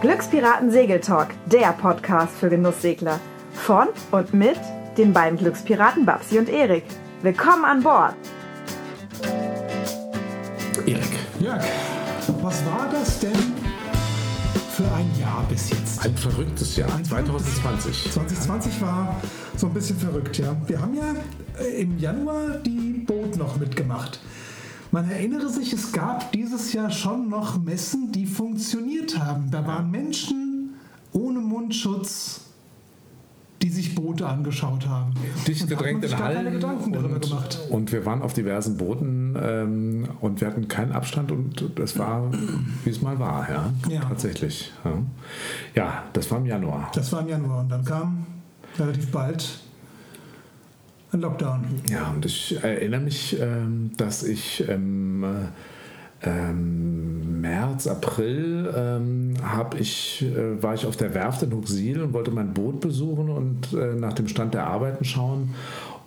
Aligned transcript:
Glückspiraten 0.00 0.72
Segeltalk, 0.72 1.28
der 1.46 1.72
Podcast 1.72 2.34
für 2.34 2.48
Genusssegler. 2.48 3.20
Von 3.52 3.86
und 4.10 4.34
mit 4.34 4.58
den 4.96 5.12
beiden 5.12 5.38
Glückspiraten 5.38 6.04
Babsi 6.04 6.40
und 6.40 6.48
Erik. 6.48 6.82
Willkommen 7.22 7.64
an 7.64 7.82
Bord. 7.84 8.14
Erik. 10.84 11.04
Jörg, 11.38 11.62
was 12.42 12.66
war 12.66 12.88
das 12.90 13.20
denn 13.20 13.32
für 14.72 14.82
ein 14.96 15.08
Jahr 15.20 15.46
bis 15.48 15.70
jetzt? 15.70 16.04
Ein 16.04 16.16
verrücktes 16.16 16.74
Jahr, 16.74 16.92
Ein 16.92 17.04
2020. 17.04 18.10
2020 18.10 18.82
war 18.82 19.14
so 19.56 19.68
ein 19.68 19.74
bisschen 19.74 19.96
verrückt, 19.96 20.38
ja. 20.38 20.56
Wir 20.66 20.80
haben 20.80 20.94
ja 20.94 21.14
äh, 21.60 21.82
im 21.82 21.96
Januar 21.98 22.58
die 22.66 23.04
Boot 23.06 23.36
noch 23.36 23.56
mitgemacht. 23.58 24.18
Man 24.90 25.10
erinnere 25.10 25.48
sich, 25.48 25.72
es 25.72 25.92
gab 25.92 26.32
dieses 26.32 26.72
Jahr 26.72 26.90
schon 26.90 27.28
noch 27.28 27.62
Messen, 27.62 28.10
die 28.12 28.26
funktioniert 28.26 29.18
haben. 29.18 29.50
Da 29.50 29.66
waren 29.66 29.90
Menschen 29.90 30.70
ohne 31.12 31.40
Mundschutz, 31.40 32.40
die 33.60 33.68
sich 33.70 33.94
Boote 33.94 34.26
angeschaut 34.26 34.86
haben. 34.88 35.12
Dicht 35.46 35.68
gedrängt 35.68 36.04
in 36.04 36.16
Hallen. 36.18 36.52
Gedanken 36.52 36.92
darüber 36.92 37.14
Und, 37.16 37.22
gemacht. 37.22 37.58
und 37.68 37.92
wir 37.92 38.06
waren 38.06 38.22
auf 38.22 38.32
diversen 38.32 38.76
Booten 38.76 39.36
ähm, 39.40 40.08
und 40.20 40.40
wir 40.40 40.48
hatten 40.48 40.68
keinen 40.68 40.92
Abstand 40.92 41.32
und 41.32 41.70
das 41.76 41.98
war, 41.98 42.30
wie 42.84 42.90
es 42.90 43.02
mal 43.02 43.18
war, 43.18 43.48
ja. 43.50 43.72
Ja. 43.90 44.00
Tatsächlich. 44.02 44.72
Ja. 44.84 44.92
ja, 45.74 46.02
das 46.12 46.30
war 46.30 46.38
im 46.38 46.46
Januar. 46.46 46.90
Das 46.94 47.12
war 47.12 47.20
im 47.20 47.28
Januar 47.28 47.60
und 47.60 47.68
dann 47.68 47.84
kam 47.84 48.26
relativ 48.78 49.10
bald 49.10 49.60
ein 51.12 51.20
Lockdown. 51.20 51.64
Ja, 51.90 52.10
und 52.10 52.24
ich 52.24 52.62
erinnere 52.62 53.00
mich, 53.00 53.38
ähm, 53.40 53.90
dass 53.96 54.22
ich 54.22 54.68
äh, 54.68 54.78
ähm, 56.22 57.40
März, 57.40 57.86
April 57.86 58.72
ähm, 58.76 59.34
ich, 59.78 60.22
äh, 60.22 60.62
war 60.62 60.74
ich 60.74 60.86
auf 60.86 60.96
der 60.96 61.14
Werft 61.14 61.42
in 61.42 61.52
Huxil 61.52 62.02
und 62.02 62.12
wollte 62.12 62.30
mein 62.30 62.52
Boot 62.52 62.80
besuchen 62.80 63.30
und 63.30 63.72
äh, 63.72 63.94
nach 63.94 64.12
dem 64.12 64.28
Stand 64.28 64.54
der 64.54 64.66
Arbeiten 64.66 65.04
schauen. 65.04 65.54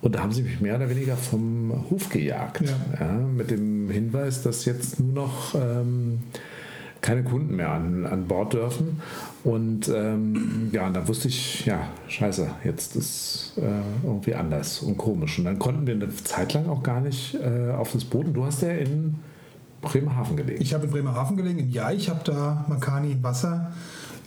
Und 0.02 0.16
da 0.16 0.20
haben 0.20 0.32
sie 0.32 0.42
mich 0.42 0.60
mehr 0.60 0.76
oder 0.76 0.90
weniger 0.90 1.16
vom 1.16 1.84
Hof 1.88 2.08
gejagt. 2.08 2.62
Ja. 2.62 3.06
Ja, 3.06 3.12
mit 3.12 3.50
dem 3.50 3.88
Hinweis, 3.88 4.42
dass 4.42 4.64
jetzt 4.64 4.98
nur 4.98 5.12
noch 5.12 5.54
ähm, 5.54 6.18
keine 7.02 7.24
Kunden 7.24 7.56
mehr 7.56 7.70
an, 7.70 8.06
an 8.06 8.26
Bord 8.26 8.54
dürfen. 8.54 9.00
Und 9.44 9.88
ähm, 9.88 10.70
ja, 10.72 10.86
und 10.86 10.94
dann 10.94 11.06
wusste 11.08 11.28
ich, 11.28 11.66
ja, 11.66 11.88
scheiße, 12.08 12.48
jetzt 12.64 12.96
ist 12.96 13.52
äh, 13.56 14.06
irgendwie 14.06 14.34
anders 14.34 14.80
und 14.80 14.96
komisch. 14.96 15.38
Und 15.38 15.44
dann 15.44 15.58
konnten 15.58 15.86
wir 15.86 15.94
eine 15.94 16.08
Zeit 16.14 16.54
lang 16.54 16.68
auch 16.68 16.82
gar 16.82 17.00
nicht 17.00 17.34
äh, 17.34 17.72
auf 17.72 17.92
das. 17.92 18.04
Und 18.04 18.32
du 18.32 18.44
hast 18.44 18.62
ja 18.62 18.70
in 18.70 19.16
Bremerhaven 19.82 20.36
gelegen. 20.36 20.62
Ich 20.62 20.72
habe 20.72 20.86
in 20.86 20.92
Bremerhaven 20.92 21.36
gelegen, 21.36 21.68
Jahr. 21.70 21.92
Ich 21.92 22.08
habe 22.08 22.20
da 22.24 22.64
Makani 22.68 23.12
im 23.12 23.22
Wasser 23.22 23.72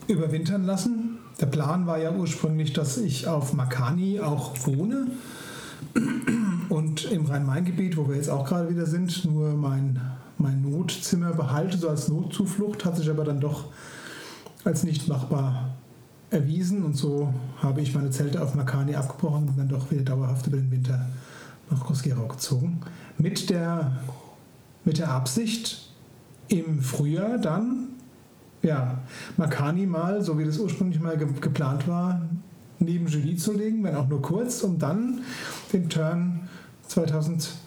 überwintern 0.07 0.65
lassen. 0.65 1.17
Der 1.39 1.47
Plan 1.47 1.87
war 1.87 1.97
ja 1.97 2.11
ursprünglich, 2.11 2.73
dass 2.73 2.97
ich 2.97 3.27
auf 3.27 3.53
Makani 3.53 4.19
auch 4.19 4.53
wohne 4.65 5.07
und 6.69 7.09
im 7.11 7.25
Rhein-Main-Gebiet, 7.25 7.97
wo 7.97 8.07
wir 8.07 8.15
jetzt 8.15 8.29
auch 8.29 8.45
gerade 8.45 8.69
wieder 8.69 8.85
sind, 8.85 9.25
nur 9.25 9.53
mein, 9.53 9.99
mein 10.37 10.61
Notzimmer 10.61 11.33
behalte, 11.33 11.77
so 11.77 11.89
als 11.89 12.07
Notzuflucht, 12.07 12.85
hat 12.85 12.97
sich 12.97 13.09
aber 13.09 13.23
dann 13.23 13.39
doch 13.39 13.65
als 14.63 14.83
nicht 14.83 15.07
machbar 15.07 15.75
erwiesen 16.29 16.83
und 16.83 16.97
so 16.97 17.33
habe 17.61 17.81
ich 17.81 17.93
meine 17.93 18.09
Zelte 18.09 18.41
auf 18.41 18.55
Makani 18.55 18.95
abgebrochen 18.95 19.47
und 19.49 19.57
dann 19.57 19.69
doch 19.69 19.91
wieder 19.91 20.03
dauerhaft 20.03 20.47
über 20.47 20.57
den 20.57 20.71
Winter 20.71 21.05
nach 21.69 21.83
Groß-Gerau 21.85 22.27
gezogen. 22.27 22.81
Mit 23.17 23.49
der 23.49 23.91
mit 24.85 24.99
der 24.99 25.09
Absicht, 25.09 25.89
im 26.47 26.79
Frühjahr 26.79 27.39
dann, 27.39 27.87
ja, 28.61 28.99
Makani 29.35 29.87
mal, 29.87 30.21
so 30.21 30.37
wie 30.37 30.45
das 30.45 30.59
ursprünglich 30.59 31.01
mal 31.01 31.17
ge 31.17 31.27
geplant 31.41 31.87
war, 31.87 32.21
neben 32.77 33.07
Julie 33.07 33.35
zu 33.35 33.53
legen, 33.53 33.83
wenn 33.83 33.95
auch 33.95 34.07
nur 34.07 34.21
kurz, 34.21 34.61
um 34.61 34.77
dann 34.77 35.21
den 35.73 35.89
Turn 35.89 36.47
2020 36.87 37.64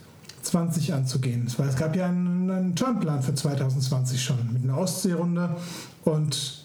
anzugehen. 0.56 1.44
Es, 1.47 1.59
war, 1.59 1.66
es 1.66 1.76
gab 1.76 1.97
ja 1.97 2.06
einen, 2.06 2.50
einen 2.50 2.75
Turnplan 2.75 3.22
für 3.22 3.34
2020 3.34 4.22
schon 4.22 4.53
mit 4.53 4.64
einer 4.64 4.78
Ostseerunde 4.78 5.56
und 6.04 6.64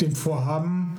dem 0.00 0.14
Vorhaben, 0.14 0.98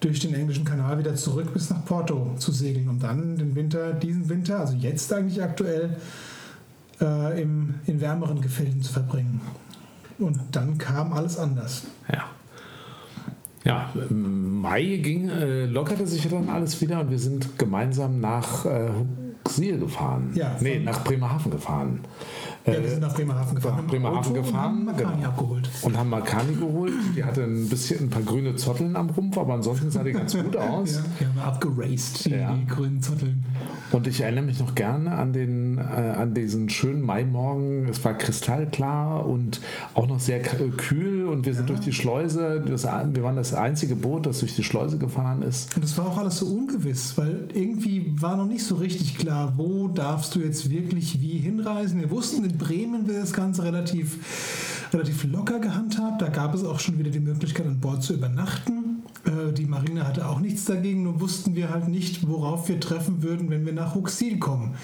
durch 0.00 0.20
den 0.20 0.34
englischen 0.34 0.64
Kanal 0.64 0.98
wieder 0.98 1.14
zurück 1.16 1.52
bis 1.52 1.70
nach 1.70 1.84
Porto 1.84 2.34
zu 2.38 2.52
segeln, 2.52 2.88
um 2.88 3.00
dann 3.00 3.36
den 3.36 3.54
Winter, 3.56 3.92
diesen 3.92 4.28
Winter, 4.28 4.60
also 4.60 4.74
jetzt 4.74 5.12
eigentlich 5.12 5.42
aktuell, 5.42 5.96
äh, 7.00 7.42
im, 7.42 7.74
in 7.86 8.00
wärmeren 8.00 8.40
Gefilden 8.40 8.82
zu 8.82 8.92
verbringen. 8.92 9.40
Und 10.18 10.38
dann 10.52 10.78
kam 10.78 11.12
alles 11.12 11.38
anders. 11.38 11.84
Ja. 12.12 12.24
Ja, 13.64 13.92
im 14.08 14.60
Mai 14.60 14.98
ging, 15.02 15.28
äh, 15.28 15.66
lockerte 15.66 16.06
sich 16.06 16.26
dann 16.28 16.48
alles 16.48 16.80
wieder 16.80 17.00
und 17.00 17.10
wir 17.10 17.18
sind 17.18 17.58
gemeinsam 17.58 18.20
nach 18.20 18.64
äh, 18.64 18.88
Huxil 19.48 19.78
gefahren. 19.78 20.30
Ja, 20.34 20.56
nee, 20.60 20.78
nach 20.78 21.02
Bremerhaven 21.04 21.50
gefahren. 21.50 22.00
Ja, 22.72 22.78
Äh, 22.78 22.82
wir 22.82 22.90
sind 22.90 23.00
nach 23.00 23.14
Bremerhaven 23.14 23.54
gefahren. 23.54 23.76
nach 23.76 23.84
Bremerhaven 23.90 24.18
Auto 24.18 24.32
gefahren, 24.32 24.54
Und 24.54 24.58
haben 24.62 24.84
Makani 24.86 25.16
genau. 25.16 25.28
abgeholt. 25.28 25.70
und 25.82 25.96
haben 25.98 26.10
Makani 26.10 26.54
geholt. 26.54 26.92
Die 27.16 27.24
hatte 27.24 27.42
ein 27.44 27.68
bisschen 27.68 28.04
ein 28.06 28.10
paar 28.10 28.22
grüne 28.22 28.56
Zotteln 28.56 28.96
am 28.96 29.10
Rumpf, 29.10 29.36
aber 29.38 29.54
ansonsten 29.54 29.90
sah 29.90 30.02
die 30.02 30.12
ganz 30.12 30.36
gut 30.36 30.56
aus. 30.56 30.94
Ja, 30.96 31.00
die 31.20 31.24
haben 31.26 31.34
wir 31.36 31.44
abgeraced, 31.44 32.24
die, 32.26 32.30
Ja. 32.30 32.54
die 32.54 32.66
grünen 32.66 33.00
Zotteln. 33.02 33.44
Und 33.90 34.06
ich 34.06 34.20
erinnere 34.20 34.44
mich 34.44 34.60
noch 34.60 34.74
gerne 34.74 35.12
an, 35.12 35.32
den, 35.32 35.78
äh, 35.78 35.80
an 35.80 36.34
diesen 36.34 36.68
schönen 36.68 37.00
Maimorgen. 37.00 37.88
Es 37.88 38.04
war 38.04 38.12
kristallklar 38.14 39.24
und 39.26 39.60
auch 39.94 40.06
noch 40.06 40.20
sehr 40.20 40.40
k- 40.42 40.56
kühl. 40.76 41.26
Und 41.26 41.46
wir 41.46 41.54
sind 41.54 41.70
durch 41.70 41.80
die 41.80 41.92
Schleuse. 41.92 42.62
Das, 42.66 42.84
wir 42.84 43.22
waren 43.22 43.36
das 43.36 43.54
einzige 43.54 43.94
Boot, 43.96 44.26
das 44.26 44.40
durch 44.40 44.54
die 44.54 44.64
Schleuse 44.64 44.98
gefahren 44.98 45.40
ist. 45.42 45.74
Und 45.76 45.84
es 45.84 45.96
war 45.96 46.06
auch 46.06 46.18
alles 46.18 46.38
so 46.38 46.46
ungewiss, 46.46 47.16
weil 47.16 47.48
irgendwie 47.54 48.12
war 48.20 48.36
noch 48.36 48.46
nicht 48.46 48.64
so 48.64 48.74
richtig 48.76 49.16
klar, 49.16 49.54
wo 49.56 49.88
darfst 49.88 50.34
du 50.34 50.40
jetzt 50.40 50.70
wirklich 50.70 51.20
wie 51.22 51.38
hinreisen. 51.38 52.00
Wir 52.00 52.10
wussten, 52.10 52.57
Bremen 52.58 53.06
wird 53.06 53.22
das 53.22 53.32
Ganze 53.32 53.64
relativ, 53.64 54.86
relativ 54.92 55.24
locker 55.24 55.60
gehandhabt. 55.60 56.20
Da 56.20 56.28
gab 56.28 56.54
es 56.54 56.64
auch 56.64 56.80
schon 56.80 56.98
wieder 56.98 57.10
die 57.10 57.20
Möglichkeit, 57.20 57.66
an 57.66 57.80
Bord 57.80 58.02
zu 58.02 58.14
übernachten. 58.14 58.87
Äh, 59.24 59.52
Die 59.52 59.66
Marine 59.66 60.06
hatte 60.06 60.26
auch 60.28 60.40
nichts 60.40 60.64
dagegen, 60.64 61.02
nur 61.02 61.20
wussten 61.20 61.54
wir 61.54 61.70
halt 61.70 61.88
nicht, 61.88 62.26
worauf 62.28 62.68
wir 62.68 62.80
treffen 62.80 63.22
würden, 63.22 63.50
wenn 63.50 63.66
wir 63.66 63.72
nach 63.72 63.94
Huxil 63.94 64.38
kommen. 64.38 64.74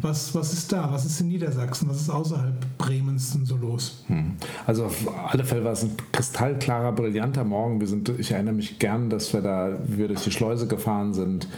Was, 0.00 0.34
was 0.34 0.52
ist 0.52 0.72
da? 0.72 0.90
Was 0.92 1.04
ist 1.04 1.20
in 1.20 1.28
Niedersachsen? 1.28 1.88
Was 1.88 2.00
ist 2.00 2.10
außerhalb 2.10 2.54
Bremens 2.78 3.32
denn 3.32 3.44
so 3.44 3.56
los? 3.56 4.04
Hm. 4.06 4.32
Also 4.66 4.86
auf 4.86 4.96
alle 5.28 5.44
Fälle 5.44 5.64
war 5.64 5.72
es 5.72 5.82
ein 5.82 5.92
kristallklarer, 6.12 6.92
brillanter 6.92 7.44
Morgen. 7.44 7.80
Wir 7.80 7.86
sind, 7.86 8.08
ich 8.08 8.32
erinnere 8.32 8.54
mich 8.54 8.78
gern, 8.78 9.10
dass 9.10 9.32
wir 9.32 9.40
da 9.40 9.78
wir 9.86 10.08
durch 10.08 10.22
die 10.22 10.30
Schleuse 10.30 10.66
gefahren 10.66 11.12
sind. 11.14 11.48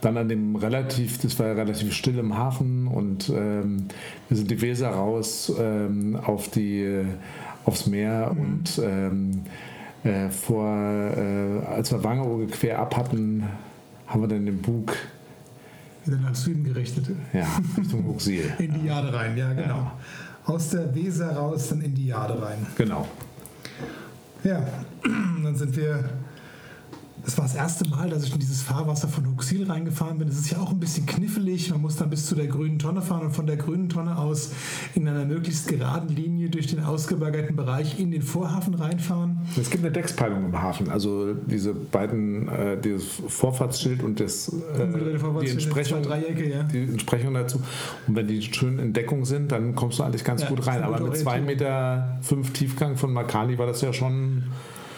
Dann 0.00 0.16
an 0.16 0.28
dem 0.28 0.56
relativ, 0.56 1.18
das 1.18 1.38
war 1.38 1.48
ja 1.48 1.52
relativ 1.54 1.92
still 1.92 2.18
im 2.18 2.36
Hafen 2.36 2.86
und 2.86 3.30
ähm, 3.34 3.88
wir 4.28 4.36
sind 4.36 4.50
die 4.50 4.60
Weser 4.60 4.90
raus 4.90 5.52
ähm, 5.58 6.16
auf 6.16 6.50
die, 6.50 6.82
äh, 6.82 7.04
aufs 7.64 7.86
Meer 7.86 8.30
und 8.38 8.80
ähm, 8.82 9.42
äh, 10.04 10.28
vor, 10.30 10.66
äh, 10.66 11.66
als 11.66 11.90
wir 11.92 12.02
Wangerooge 12.02 12.46
quer 12.46 12.78
ab 12.78 12.96
hatten, 12.96 13.44
haben 14.06 14.20
wir 14.22 14.28
dann 14.28 14.46
den 14.46 14.60
Bug 14.60 14.94
Wieder 16.04 16.18
nach 16.18 16.34
Süden 16.34 16.64
gerichtet. 16.64 17.10
ja, 17.32 17.46
Richtung 17.76 18.06
Huxil. 18.06 18.52
In 18.58 18.74
die 18.74 18.86
Jade 18.86 19.12
rein, 19.12 19.36
ja, 19.36 19.52
genau. 19.52 19.76
Ja. 19.76 19.92
Aus 20.46 20.70
der 20.70 20.94
Weser 20.94 21.36
raus, 21.36 21.68
dann 21.68 21.82
in 21.82 21.94
die 21.94 22.06
Jade 22.06 22.40
rein. 22.40 22.66
Genau. 22.78 23.06
Ja, 24.44 24.66
dann 25.42 25.54
sind 25.54 25.76
wir. 25.76 26.08
Das 27.24 27.36
war 27.36 27.44
das 27.44 27.54
erste 27.54 27.88
Mal, 27.88 28.08
dass 28.10 28.24
ich 28.24 28.32
in 28.32 28.38
dieses 28.38 28.62
Fahrwasser 28.62 29.08
von 29.08 29.26
Huxil 29.26 29.70
reingefahren 29.70 30.18
bin. 30.18 30.28
Das 30.28 30.38
ist 30.38 30.50
ja 30.50 30.58
auch 30.58 30.70
ein 30.70 30.80
bisschen 30.80 31.06
knifflig. 31.06 31.70
Man 31.70 31.82
muss 31.82 31.96
dann 31.96 32.10
bis 32.10 32.26
zu 32.26 32.34
der 32.34 32.46
grünen 32.46 32.78
Tonne 32.78 33.02
fahren 33.02 33.26
und 33.26 33.32
von 33.32 33.46
der 33.46 33.56
grünen 33.56 33.88
Tonne 33.88 34.16
aus 34.16 34.52
in 34.94 35.06
einer 35.06 35.24
möglichst 35.24 35.68
geraden 35.68 36.08
Linie 36.14 36.48
durch 36.50 36.68
den 36.68 36.82
ausgebaggerten 36.82 37.56
Bereich 37.56 37.98
in 37.98 38.10
den 38.10 38.22
Vorhafen 38.22 38.74
reinfahren. 38.74 39.38
Es 39.60 39.70
gibt 39.70 39.84
eine 39.84 39.92
Deckspeilung 39.92 40.44
im 40.46 40.62
Hafen, 40.62 40.90
also 40.90 41.34
diese 41.34 41.74
beiden, 41.74 42.48
äh, 42.48 42.80
dieses 42.80 43.20
Vorfahrtsschild 43.28 44.02
und 44.02 44.20
das, 44.20 44.48
äh, 44.48 44.82
Umgedrehte 44.82 45.18
die, 45.42 45.50
Entsprechung, 45.50 46.02
Dreiecke, 46.02 46.48
ja. 46.48 46.62
die 46.62 46.84
Entsprechung 46.84 47.34
dazu. 47.34 47.60
Und 48.06 48.16
wenn 48.16 48.26
die 48.26 48.42
schön 48.42 48.78
in 48.78 48.92
Deckung 48.92 49.24
sind, 49.24 49.52
dann 49.52 49.74
kommst 49.74 49.98
du 49.98 50.02
eigentlich 50.02 50.24
ganz 50.24 50.42
Ja, 50.42 50.48
gut 50.48 50.66
rein. 50.66 50.82
Aber 50.82 51.00
mit 51.00 51.16
zwei 51.16 51.32
Orientierung. 51.32 51.46
Meter 51.46 52.18
fünf 52.22 52.52
Tiefgang 52.52 52.96
von 52.96 53.12
Makali 53.12 53.58
war 53.58 53.66
das 53.66 53.80
ja 53.80 53.92
schon, 53.92 54.44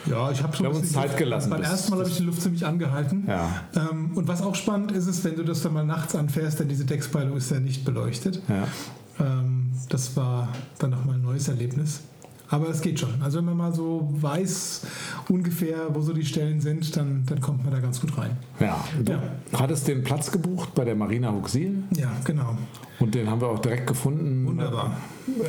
Ja, 0.06 0.30
ich 0.30 0.42
habe 0.42 0.58
Wir 0.58 0.66
haben 0.68 0.76
uns 0.76 0.92
Zeit 0.92 1.16
gelassen, 1.16 1.50
Beim 1.50 1.62
ersten 1.62 1.90
Mal 1.90 2.00
habe 2.00 2.08
ich 2.08 2.16
die 2.16 2.22
Luft 2.22 2.40
ziemlich 2.42 2.64
angehalten. 2.66 3.24
ja, 3.28 3.48
Ähm, 3.76 4.12
und 4.14 4.26
was 4.28 4.42
auch 4.42 4.54
spannend 4.54 4.92
ist, 4.92 5.06
ist, 5.06 5.24
wenn 5.24 5.36
du 5.36 5.44
das 5.44 5.62
dann 5.62 5.74
mal 5.74 5.84
nachts 5.84 6.14
anfährst, 6.16 6.60
denn 6.60 6.68
diese 6.68 6.84
Deckspeilung 6.84 7.36
ist 7.36 7.50
ja 7.50 7.60
nicht 7.60 7.84
beleuchtet. 7.84 8.40
ja. 8.48 8.64
Ähm, 9.18 9.72
das 9.90 10.16
war 10.16 10.48
dann 10.78 10.90
nochmal 10.90 11.16
ein 11.16 11.22
neues 11.22 11.48
Erlebnis. 11.48 12.00
Aber 12.48 12.68
es 12.68 12.80
geht 12.80 12.98
schon. 12.98 13.10
Also 13.22 13.38
wenn 13.38 13.44
man 13.44 13.56
mal 13.56 13.72
so 13.74 14.08
weiß 14.12 14.82
ungefähr, 15.28 15.76
wo 15.94 16.00
so 16.00 16.12
die 16.12 16.24
Stellen 16.24 16.60
sind, 16.60 16.96
dann, 16.96 17.24
dann 17.26 17.40
kommt 17.40 17.62
man 17.64 17.72
da 17.72 17.78
ganz 17.80 18.00
gut 18.00 18.16
rein. 18.18 18.36
Ja, 18.58 18.82
du 19.04 19.12
Ja. 19.12 19.22
hattest 19.56 19.86
den 19.86 20.02
Platz 20.02 20.32
gebucht 20.32 20.74
bei 20.74 20.84
der 20.84 20.96
Marina 20.96 21.30
Huxil 21.32 21.82
Ja, 21.94 22.10
genau. 22.24 22.56
und 22.98 23.14
den 23.14 23.30
haben 23.30 23.40
wir 23.40 23.48
auch 23.48 23.60
direkt 23.60 23.86
gefunden. 23.86 24.46
Wunderbar. 24.46 24.96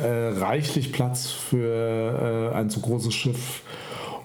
Äh, 0.00 0.38
reichlich 0.38 0.92
Platz 0.92 1.30
für 1.30 2.50
äh, 2.52 2.56
ein 2.56 2.70
zu 2.70 2.80
großes 2.80 3.12
Schiff 3.14 3.62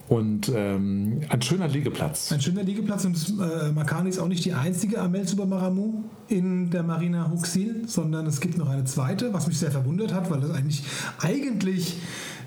und 0.09 0.51
ähm, 0.55 1.21
ein 1.27 1.41
schöner 1.41 1.67
Liegeplatz. 1.67 2.31
Ein 2.31 2.41
schöner 2.41 2.63
Liegeplatz 2.63 3.03
und 3.03 3.17
äh, 3.39 3.71
Makani 3.71 4.09
ist 4.09 4.19
auch 4.19 4.27
nicht 4.27 4.45
die 4.45 4.53
einzige 4.53 5.01
Amel 5.01 5.27
Super 5.27 5.45
Maramu 5.45 6.03
in 6.29 6.69
der 6.69 6.83
Marina 6.83 7.29
Huxil, 7.29 7.87
sondern 7.87 8.25
es 8.25 8.39
gibt 8.39 8.57
noch 8.57 8.69
eine 8.69 8.85
zweite, 8.85 9.33
was 9.33 9.47
mich 9.47 9.59
sehr 9.59 9.71
verwundert 9.71 10.13
hat, 10.13 10.31
weil 10.31 10.39
das 10.39 10.51
eigentlich 10.51 10.83
eigentlich 11.19 11.97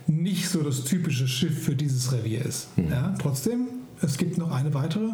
nicht 0.06 0.48
so 0.48 0.62
das 0.62 0.84
typische 0.84 1.28
Schiff 1.28 1.64
für 1.64 1.74
dieses 1.74 2.12
Revier 2.12 2.44
ist. 2.44 2.68
Ja, 2.76 3.14
trotzdem, 3.20 3.68
es 4.00 4.16
gibt 4.16 4.38
noch 4.38 4.52
eine 4.52 4.72
weitere 4.72 5.10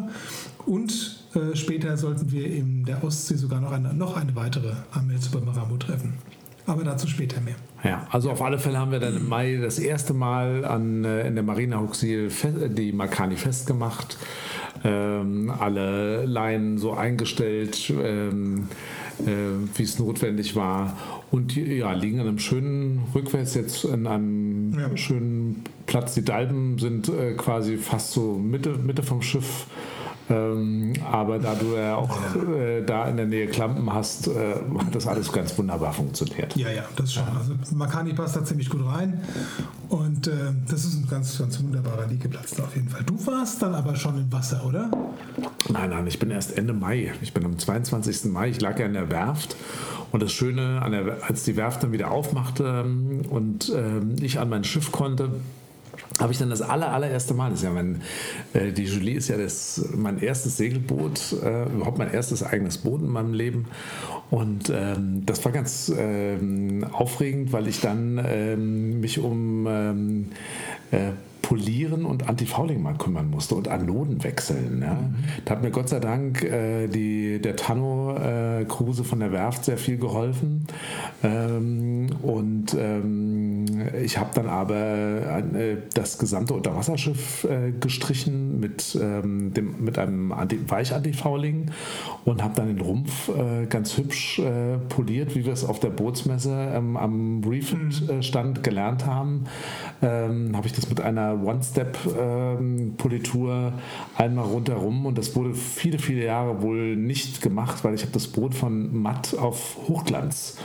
und 0.65 1.25
äh, 1.35 1.55
später 1.55 1.97
sollten 1.97 2.31
wir 2.31 2.49
in 2.49 2.85
der 2.85 3.03
Ostsee 3.03 3.35
sogar 3.35 3.59
noch 3.59 3.71
eine, 3.71 3.93
noch 3.93 4.15
eine 4.15 4.35
weitere 4.35 4.71
Amel 4.91 5.19
Super 5.21 5.41
Maramu 5.41 5.77
treffen. 5.77 6.13
Aber 6.67 6.83
dazu 6.83 7.07
später 7.07 7.41
mehr. 7.41 7.55
Ja, 7.83 8.05
also 8.11 8.29
auf 8.29 8.41
alle 8.41 8.59
Fälle 8.59 8.77
haben 8.77 8.91
wir 8.91 8.99
dann 8.99 9.15
im 9.17 9.27
Mai 9.29 9.57
das 9.61 9.79
erste 9.79 10.13
Mal 10.13 10.65
an, 10.65 11.03
äh, 11.05 11.25
in 11.27 11.35
der 11.35 11.43
Marina 11.43 11.79
Huxil 11.79 12.29
fe- 12.29 12.69
die 12.69 12.91
Makani 12.91 13.35
festgemacht. 13.37 14.17
Ähm, 14.83 15.51
alle 15.59 16.25
Leinen 16.25 16.77
so 16.77 16.93
eingestellt, 16.93 17.91
ähm, 18.03 18.67
äh, 19.25 19.31
wie 19.75 19.83
es 19.83 19.97
notwendig 19.97 20.55
war. 20.55 20.95
Und 21.31 21.55
die, 21.55 21.77
ja, 21.77 21.91
liegen 21.93 22.19
an 22.19 22.27
einem 22.27 22.39
schönen, 22.39 23.01
rückwärts 23.15 23.55
jetzt 23.55 23.83
in 23.85 24.05
einem 24.05 24.77
Ja. 24.77 24.95
schönen 24.97 25.63
Platz. 25.87 26.13
Die 26.13 26.23
Dalben 26.23 26.77
sind 26.79 27.09
äh, 27.09 27.33
quasi 27.33 27.77
fast 27.77 28.11
so 28.11 28.33
Mitte, 28.35 28.71
Mitte 28.77 29.03
vom 29.03 29.21
Schiff. 29.21 29.65
Ähm, 30.29 30.93
aber 31.09 31.39
da 31.39 31.55
du 31.55 31.75
ja 31.75 31.95
auch 31.95 32.35
äh, 32.35 32.81
da 32.81 33.07
in 33.07 33.17
der 33.17 33.25
Nähe 33.25 33.47
Klampen 33.47 33.91
hast, 33.93 34.27
äh, 34.27 34.55
hat 34.77 34.93
das 34.93 35.07
alles 35.07 35.31
ganz 35.31 35.57
wunderbar 35.57 35.93
funktioniert. 35.93 36.55
Ja, 36.57 36.69
ja, 36.69 36.83
das 36.95 37.13
schon. 37.13 37.23
Also 37.37 37.53
Makani 37.75 38.13
passt 38.13 38.35
da 38.35 38.43
ziemlich 38.43 38.69
gut 38.69 38.85
rein. 38.85 39.21
Und 39.87 40.27
äh, 40.27 40.31
das 40.69 40.83
ist 40.83 40.95
ein 40.95 41.07
ganz, 41.09 41.37
ganz 41.37 41.61
wunderbarer 41.61 42.07
Liegeplatz 42.07 42.55
da 42.55 42.63
auf 42.63 42.75
jeden 42.75 42.89
Fall. 42.89 43.03
Du 43.03 43.25
warst 43.25 43.61
dann 43.61 43.73
aber 43.73 43.95
schon 43.95 44.17
im 44.17 44.31
Wasser, 44.31 44.65
oder? 44.65 44.91
Nein, 45.69 45.91
nein, 45.91 46.07
ich 46.07 46.19
bin 46.19 46.29
erst 46.29 46.57
Ende 46.57 46.73
Mai. 46.73 47.13
Ich 47.21 47.33
bin 47.33 47.45
am 47.45 47.57
22. 47.57 48.25
Mai. 48.25 48.49
Ich 48.49 48.59
lag 48.59 48.77
ja 48.79 48.85
in 48.85 48.93
der 48.93 49.09
Werft. 49.09 49.55
Und 50.11 50.23
das 50.23 50.31
Schöne, 50.31 50.81
an 50.81 50.91
der, 50.91 51.17
als 51.27 51.43
die 51.43 51.55
Werft 51.55 51.83
dann 51.83 51.91
wieder 51.91 52.11
aufmachte 52.11 52.83
ähm, 52.85 53.21
und 53.29 53.71
ähm, 53.75 54.15
ich 54.21 54.39
an 54.39 54.49
mein 54.49 54.63
Schiff 54.63 54.91
konnte, 54.91 55.31
habe 56.19 56.31
ich 56.31 56.39
dann 56.39 56.49
das 56.49 56.61
aller, 56.61 56.91
allererste 56.91 57.33
Mal, 57.33 57.51
das 57.51 57.59
ist 57.59 57.65
ja 57.65 57.71
mein, 57.71 58.01
äh, 58.53 58.71
die 58.71 58.85
Julie 58.85 59.15
ist 59.15 59.27
ja 59.27 59.37
das, 59.37 59.85
mein 59.95 60.19
erstes 60.19 60.57
Segelboot, 60.57 61.35
äh, 61.43 61.63
überhaupt 61.65 61.97
mein 61.97 62.11
erstes 62.11 62.43
eigenes 62.43 62.79
Boot 62.79 63.01
in 63.01 63.09
meinem 63.09 63.33
Leben. 63.33 63.65
Und 64.29 64.71
ähm, 64.73 65.25
das 65.25 65.43
war 65.45 65.51
ganz 65.51 65.91
ähm, 65.95 66.85
aufregend, 66.91 67.53
weil 67.53 67.67
ich 67.67 67.79
dann 67.79 68.23
ähm, 68.25 68.99
mich 68.99 69.19
um 69.19 69.67
ähm, 69.67 70.31
äh, 70.91 71.11
Polieren 71.47 72.03
und 72.03 72.27
Antifouling 72.27 72.81
mal 72.81 72.95
kümmern 72.95 73.29
musste 73.29 73.55
und 73.55 73.69
Anoden 73.69 74.21
wechseln. 74.21 74.81
Ja. 74.81 74.99
Da 75.45 75.51
hat 75.51 75.63
mir 75.63 75.71
Gott 75.71 75.87
sei 75.87 76.01
Dank 76.01 76.43
äh, 76.43 76.87
die, 76.89 77.41
der 77.41 77.55
Tanno 77.55 78.17
äh, 78.17 78.65
Kruse 78.65 79.05
von 79.05 79.21
der 79.21 79.31
Werft 79.31 79.63
sehr 79.63 79.77
viel 79.77 79.97
geholfen. 79.97 80.67
Ähm, 81.23 82.09
und 82.21 82.75
ähm, 82.77 83.63
ich 84.03 84.17
habe 84.17 84.31
dann 84.35 84.49
aber 84.49 84.75
äh, 84.75 85.77
das 85.93 86.17
gesamte 86.17 86.53
Unterwasserschiff 86.53 87.45
äh, 87.45 87.71
gestrichen 87.71 88.59
mit, 88.59 88.99
ähm, 89.01 89.53
dem, 89.53 89.85
mit 89.85 89.97
einem 89.97 90.33
Anti 90.33 90.59
Weich-Antifouling 90.69 91.71
und 92.25 92.43
habe 92.43 92.55
dann 92.55 92.67
den 92.67 92.81
Rumpf 92.81 93.29
äh, 93.29 93.67
ganz 93.67 93.97
hübsch 93.97 94.39
äh, 94.39 94.79
poliert, 94.89 95.33
wie 95.33 95.45
wir 95.45 95.53
es 95.53 95.63
auf 95.63 95.79
der 95.79 95.91
Bootsmesse 95.91 96.73
ähm, 96.73 96.97
am 96.97 97.41
Refit-Stand 97.41 98.65
gelernt 98.65 99.05
haben. 99.05 99.45
Ähm, 100.01 100.55
habe 100.55 100.65
ich 100.67 100.73
das 100.73 100.89
mit 100.89 101.01
einer 101.01 101.43
One-Step-Politur 101.43 103.73
einmal 104.15 104.45
rundherum 104.45 105.07
und 105.07 105.17
das 105.17 105.35
wurde 105.35 105.55
viele, 105.55 105.97
viele 105.97 106.23
Jahre 106.23 106.61
wohl 106.61 106.95
nicht 106.95 107.41
gemacht, 107.41 107.83
weil 107.83 107.95
ich 107.95 108.03
habe 108.03 108.11
das 108.11 108.27
Boot 108.27 108.53
von 108.53 108.95
matt 108.95 109.35
auf 109.35 109.75
Hochglanz 109.87 110.59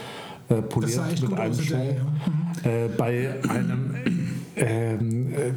äh, 0.51 0.61
poliert 0.61 1.23
mit 1.23 1.33
einem 1.33 1.55
hinterher, 1.55 1.97
Schwung. 1.97 2.13
Äh, 2.65 2.89
bei 2.97 3.35
einem 3.49 3.95
ähm, 4.57 5.33
äh, 5.33 5.53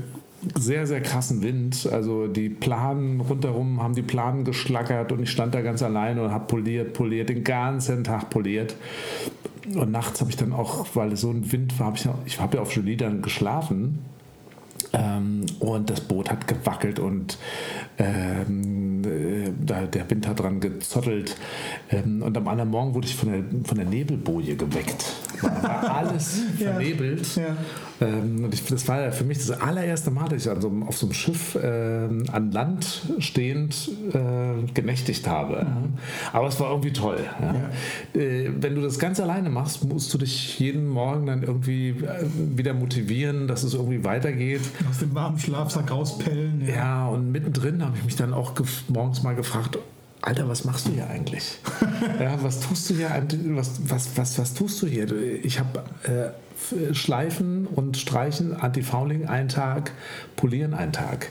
sehr, 0.57 0.87
sehr 0.87 1.01
krassen 1.01 1.41
Wind. 1.41 1.89
Also 1.91 2.27
die 2.27 2.49
Planen 2.49 3.19
rundherum 3.21 3.81
haben 3.81 3.95
die 3.95 4.03
Planen 4.03 4.43
geschlackert 4.43 5.11
und 5.11 5.21
ich 5.21 5.31
stand 5.31 5.55
da 5.55 5.61
ganz 5.61 5.81
allein 5.83 6.19
und 6.19 6.31
habe 6.31 6.45
poliert, 6.45 6.93
poliert, 6.93 7.29
den 7.29 7.43
ganzen 7.43 8.03
Tag 8.03 8.29
poliert. 8.29 8.75
Und 9.73 9.91
nachts 9.91 10.21
habe 10.21 10.29
ich 10.29 10.37
dann 10.37 10.53
auch, 10.53 10.85
weil 10.93 11.15
so 11.15 11.31
ein 11.31 11.51
Wind 11.51 11.79
war, 11.79 11.87
hab 11.87 11.95
ich, 11.95 12.07
ich 12.25 12.39
habe 12.39 12.57
ja 12.57 12.63
auf 12.63 12.75
Jolie 12.75 12.97
dann 12.97 13.21
geschlafen. 13.21 13.99
Ähm, 14.93 15.45
und 15.59 15.89
das 15.89 16.01
Boot 16.01 16.29
hat 16.29 16.47
gewackelt 16.47 16.99
und 16.99 17.37
ähm, 17.97 19.01
äh, 19.03 19.87
der 19.87 20.09
Wind 20.09 20.27
hat 20.27 20.39
dran 20.39 20.59
gezottelt. 20.59 21.35
Ähm, 21.89 22.21
und 22.21 22.37
am 22.37 22.47
anderen 22.47 22.69
Morgen 22.69 22.93
wurde 22.93 23.07
ich 23.07 23.15
von 23.15 23.31
der, 23.31 23.43
von 23.63 23.77
der 23.77 23.87
Nebelboje 23.87 24.55
geweckt. 24.55 25.13
War, 25.61 25.95
alles 25.97 26.39
Ja. 26.59 26.71
vernebelt. 26.71 27.35
Ja. 27.35 27.55
Ähm, 28.01 28.43
und 28.43 28.53
ich, 28.53 28.63
das 28.65 28.87
war 28.87 29.01
ja 29.01 29.11
für 29.11 29.23
mich 29.23 29.37
das 29.37 29.51
allererste 29.51 30.11
Mal, 30.11 30.27
dass 30.27 30.45
ich 30.45 30.51
an 30.51 30.59
so, 30.59 30.71
auf 30.85 30.97
so 30.97 31.05
einem 31.05 31.13
Schiff 31.13 31.57
ähm, 31.61 32.25
an 32.31 32.51
Land 32.51 33.03
stehend 33.19 33.89
äh, 34.13 34.71
genächtigt 34.73 35.27
habe. 35.27 35.65
Aber 36.33 36.47
es 36.47 36.59
war 36.59 36.69
irgendwie 36.71 36.91
toll. 36.91 37.19
Ja. 37.41 38.19
Äh, 38.19 38.51
wenn 38.59 38.75
du 38.75 38.81
das 38.81 38.99
ganz 38.99 39.19
alleine 39.19 39.49
machst, 39.49 39.83
musst 39.85 40.13
du 40.13 40.17
dich 40.17 40.59
jeden 40.59 40.87
Morgen 40.87 41.25
dann 41.27 41.43
irgendwie 41.43 41.89
äh, 41.89 42.25
wieder 42.57 42.73
motivieren, 42.73 43.47
dass 43.47 43.63
es 43.63 43.73
irgendwie 43.73 44.03
weitergeht. 44.03 44.61
Aus 44.89 44.99
dem 44.99 45.15
warmen 45.15 45.39
Schlafsack 45.39 45.89
rauspellen. 45.91 46.63
Ja, 46.67 47.07
und 47.07 47.31
mittendrin 47.31 47.83
habe 47.83 47.97
ich 47.97 48.03
mich 48.03 48.15
dann 48.15 48.33
auch 48.33 48.53
morgens 48.89 49.23
mal 49.23 49.35
gefragt, 49.35 49.77
Alter, 50.25 50.49
was 50.49 50.63
machst 50.65 50.87
du 50.87 50.91
hier 50.91 51.07
eigentlich? 51.07 51.59
ja, 52.19 52.41
was 52.41 52.59
tust 52.59 52.89
du 52.89 52.95
hier? 52.95 53.11
eigentlich? 53.11 53.55
Was, 53.55 53.73
was, 53.87 54.17
was, 54.17 54.39
was 54.39 54.53
tust 54.55 54.81
du 54.81 54.87
hier? 54.87 55.05
Ich 55.45 55.59
habe 55.59 55.83
äh, 56.03 56.29
Schleifen 56.93 57.67
und 57.67 57.97
Streichen, 57.97 58.53
Antifouling 58.53 59.27
einen 59.27 59.49
Tag, 59.49 59.91
Polieren 60.35 60.73
einen 60.73 60.93
Tag. 60.93 61.29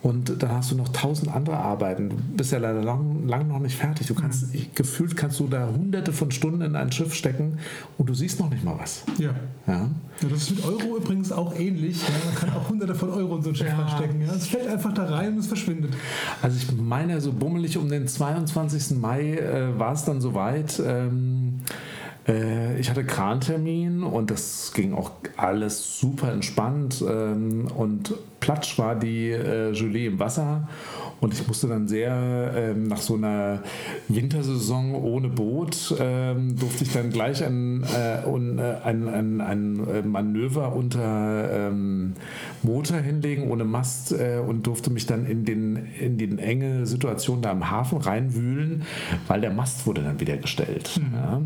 Und 0.00 0.40
dann 0.44 0.52
hast 0.52 0.70
du 0.70 0.76
noch 0.76 0.90
tausend 0.90 1.34
andere 1.34 1.56
Arbeiten. 1.56 2.10
Du 2.10 2.16
bist 2.36 2.52
ja 2.52 2.58
leider 2.58 2.84
lang, 2.84 3.26
lang 3.26 3.48
noch 3.48 3.58
nicht 3.58 3.76
fertig. 3.76 4.06
Du 4.06 4.14
kannst, 4.14 4.54
ich, 4.54 4.72
gefühlt 4.72 5.16
kannst 5.16 5.40
du 5.40 5.48
da 5.48 5.66
hunderte 5.66 6.12
von 6.12 6.30
Stunden 6.30 6.60
in 6.62 6.76
ein 6.76 6.92
Schiff 6.92 7.14
stecken 7.14 7.58
und 7.98 8.08
du 8.08 8.14
siehst 8.14 8.38
noch 8.38 8.48
nicht 8.48 8.62
mal 8.62 8.76
was. 8.78 9.02
Ja. 9.18 9.30
Ja. 9.66 9.88
Ja, 10.22 10.28
das 10.30 10.42
ist 10.42 10.50
mit 10.52 10.64
Euro 10.64 10.96
übrigens 10.98 11.32
auch 11.32 11.52
ähnlich. 11.58 12.00
Ja, 12.00 12.14
man 12.26 12.34
kann 12.36 12.50
auch 12.50 12.68
hunderte 12.68 12.94
von 12.94 13.10
Euro 13.10 13.36
in 13.36 13.42
so 13.42 13.48
ein 13.48 13.56
Schiff 13.56 13.66
Ja. 13.66 13.76
reinstecken. 13.76 14.20
Ja. 14.20 14.32
Es 14.34 14.46
fällt 14.46 14.68
einfach 14.68 14.94
da 14.94 15.04
rein 15.04 15.32
und 15.32 15.38
es 15.40 15.48
verschwindet. 15.48 15.92
Also 16.42 16.56
ich 16.58 16.70
meine, 16.80 17.20
so 17.20 17.32
bummelig 17.32 17.76
um 17.76 17.88
den 17.88 18.06
22. 18.06 18.98
Mai 19.00 19.32
äh, 19.38 19.76
war 19.80 19.94
es 19.94 20.04
dann 20.04 20.20
soweit. 20.20 20.80
Ähm, 20.84 21.47
äh, 22.28 22.78
ich 22.78 22.90
hatte 22.90 23.04
Krantermin 23.04 24.02
und 24.02 24.30
das 24.30 24.72
ging 24.74 24.94
auch 24.94 25.12
alles 25.36 25.98
super 25.98 26.32
entspannt. 26.32 27.02
Ähm, 27.08 27.68
und 27.74 28.14
platsch 28.40 28.78
war 28.78 28.94
die 28.94 29.30
äh, 29.30 29.72
Gelee 29.72 30.06
im 30.06 30.18
Wasser. 30.18 30.68
Und 31.20 31.34
ich 31.34 31.46
musste 31.46 31.66
dann 31.66 31.88
sehr 31.88 32.52
ähm, 32.54 32.84
nach 32.84 33.00
so 33.00 33.14
einer 33.14 33.62
Wintersaison 34.08 34.94
ohne 34.94 35.28
Boot, 35.28 35.94
ähm, 35.98 36.56
durfte 36.56 36.84
ich 36.84 36.92
dann 36.92 37.10
gleich 37.10 37.44
ein, 37.44 37.82
äh, 37.82 38.22
äh, 38.22 38.76
ein, 38.84 39.08
ein, 39.08 39.40
ein 39.40 39.86
äh, 39.88 40.02
Manöver 40.02 40.74
unter 40.74 41.68
ähm, 41.68 42.12
Motor 42.62 42.98
hinlegen, 42.98 43.50
ohne 43.50 43.64
Mast 43.64 44.12
äh, 44.12 44.38
und 44.46 44.66
durfte 44.66 44.90
mich 44.90 45.06
dann 45.06 45.26
in 45.26 45.44
den, 45.44 45.88
in 45.98 46.18
den 46.18 46.38
enge 46.38 46.86
Situation 46.86 47.42
da 47.42 47.50
im 47.50 47.68
Hafen 47.70 47.98
reinwühlen, 47.98 48.82
weil 49.26 49.40
der 49.40 49.50
Mast 49.50 49.86
wurde 49.86 50.02
dann 50.02 50.20
wieder 50.20 50.36
gestellt. 50.36 51.00
Ja. 51.12 51.40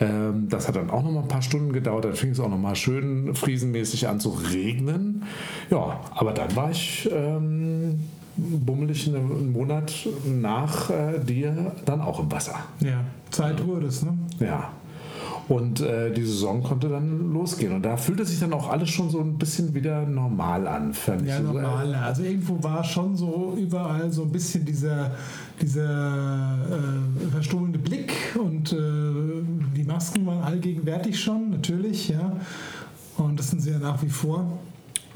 Ähm, 0.00 0.48
das 0.48 0.68
hat 0.68 0.76
dann 0.76 0.90
auch 0.90 1.02
noch 1.02 1.12
mal 1.12 1.22
ein 1.22 1.28
paar 1.28 1.42
Stunden 1.42 1.72
gedauert, 1.72 2.04
dann 2.04 2.14
fing 2.14 2.30
es 2.30 2.40
auch 2.40 2.50
noch 2.50 2.58
mal 2.58 2.76
schön 2.76 3.34
friesenmäßig 3.34 4.08
an 4.08 4.20
zu 4.20 4.30
regnen. 4.30 5.22
Ja, 5.70 6.00
aber 6.14 6.32
dann 6.32 6.54
war 6.54 6.70
ich 6.70 7.08
ähm, 7.12 8.00
bummelig 8.36 9.08
einen 9.08 9.52
Monat 9.52 9.92
nach 10.24 10.90
äh, 10.90 11.18
dir 11.18 11.72
dann 11.84 12.00
auch 12.00 12.20
im 12.20 12.30
Wasser. 12.30 12.54
Ja. 12.80 13.04
Zeit 13.30 13.66
wurde 13.66 13.86
es, 13.86 14.02
ne? 14.02 14.12
Ja. 14.40 14.70
Und 15.48 15.80
äh, 15.80 16.12
die 16.12 16.24
Saison 16.24 16.62
konnte 16.62 16.88
dann 16.88 17.32
losgehen. 17.32 17.72
Und 17.72 17.82
da 17.82 17.96
fühlte 17.96 18.24
sich 18.24 18.40
dann 18.40 18.52
auch 18.52 18.68
alles 18.68 18.90
schon 18.90 19.10
so 19.10 19.20
ein 19.20 19.38
bisschen 19.38 19.72
wieder 19.74 20.04
normal 20.04 20.66
an, 20.66 20.92
fand 20.92 21.22
ich. 21.22 21.28
Ja, 21.28 21.40
So, 21.40 21.56
äh, 21.56 21.62
normal. 21.62 21.94
Also 21.94 22.22
irgendwo 22.24 22.60
war 22.62 22.82
schon 22.82 23.16
so 23.16 23.56
überall 23.56 24.10
so 24.10 24.22
ein 24.22 24.32
bisschen 24.32 24.64
dieser, 24.64 25.12
dieser 25.60 26.58
äh, 26.68 27.30
verstohlene 27.30 27.78
Blick 27.78 28.12
und 28.36 28.72
äh, 28.72 28.76
die 29.76 29.84
Masken 29.84 30.26
waren 30.26 30.42
allgegenwärtig 30.42 31.18
schon, 31.20 31.50
natürlich, 31.50 32.08
ja. 32.08 32.32
Und 33.16 33.38
das 33.38 33.50
sind 33.50 33.60
sie 33.60 33.70
ja 33.70 33.78
nach 33.78 34.02
wie 34.02 34.08
vor. 34.08 34.46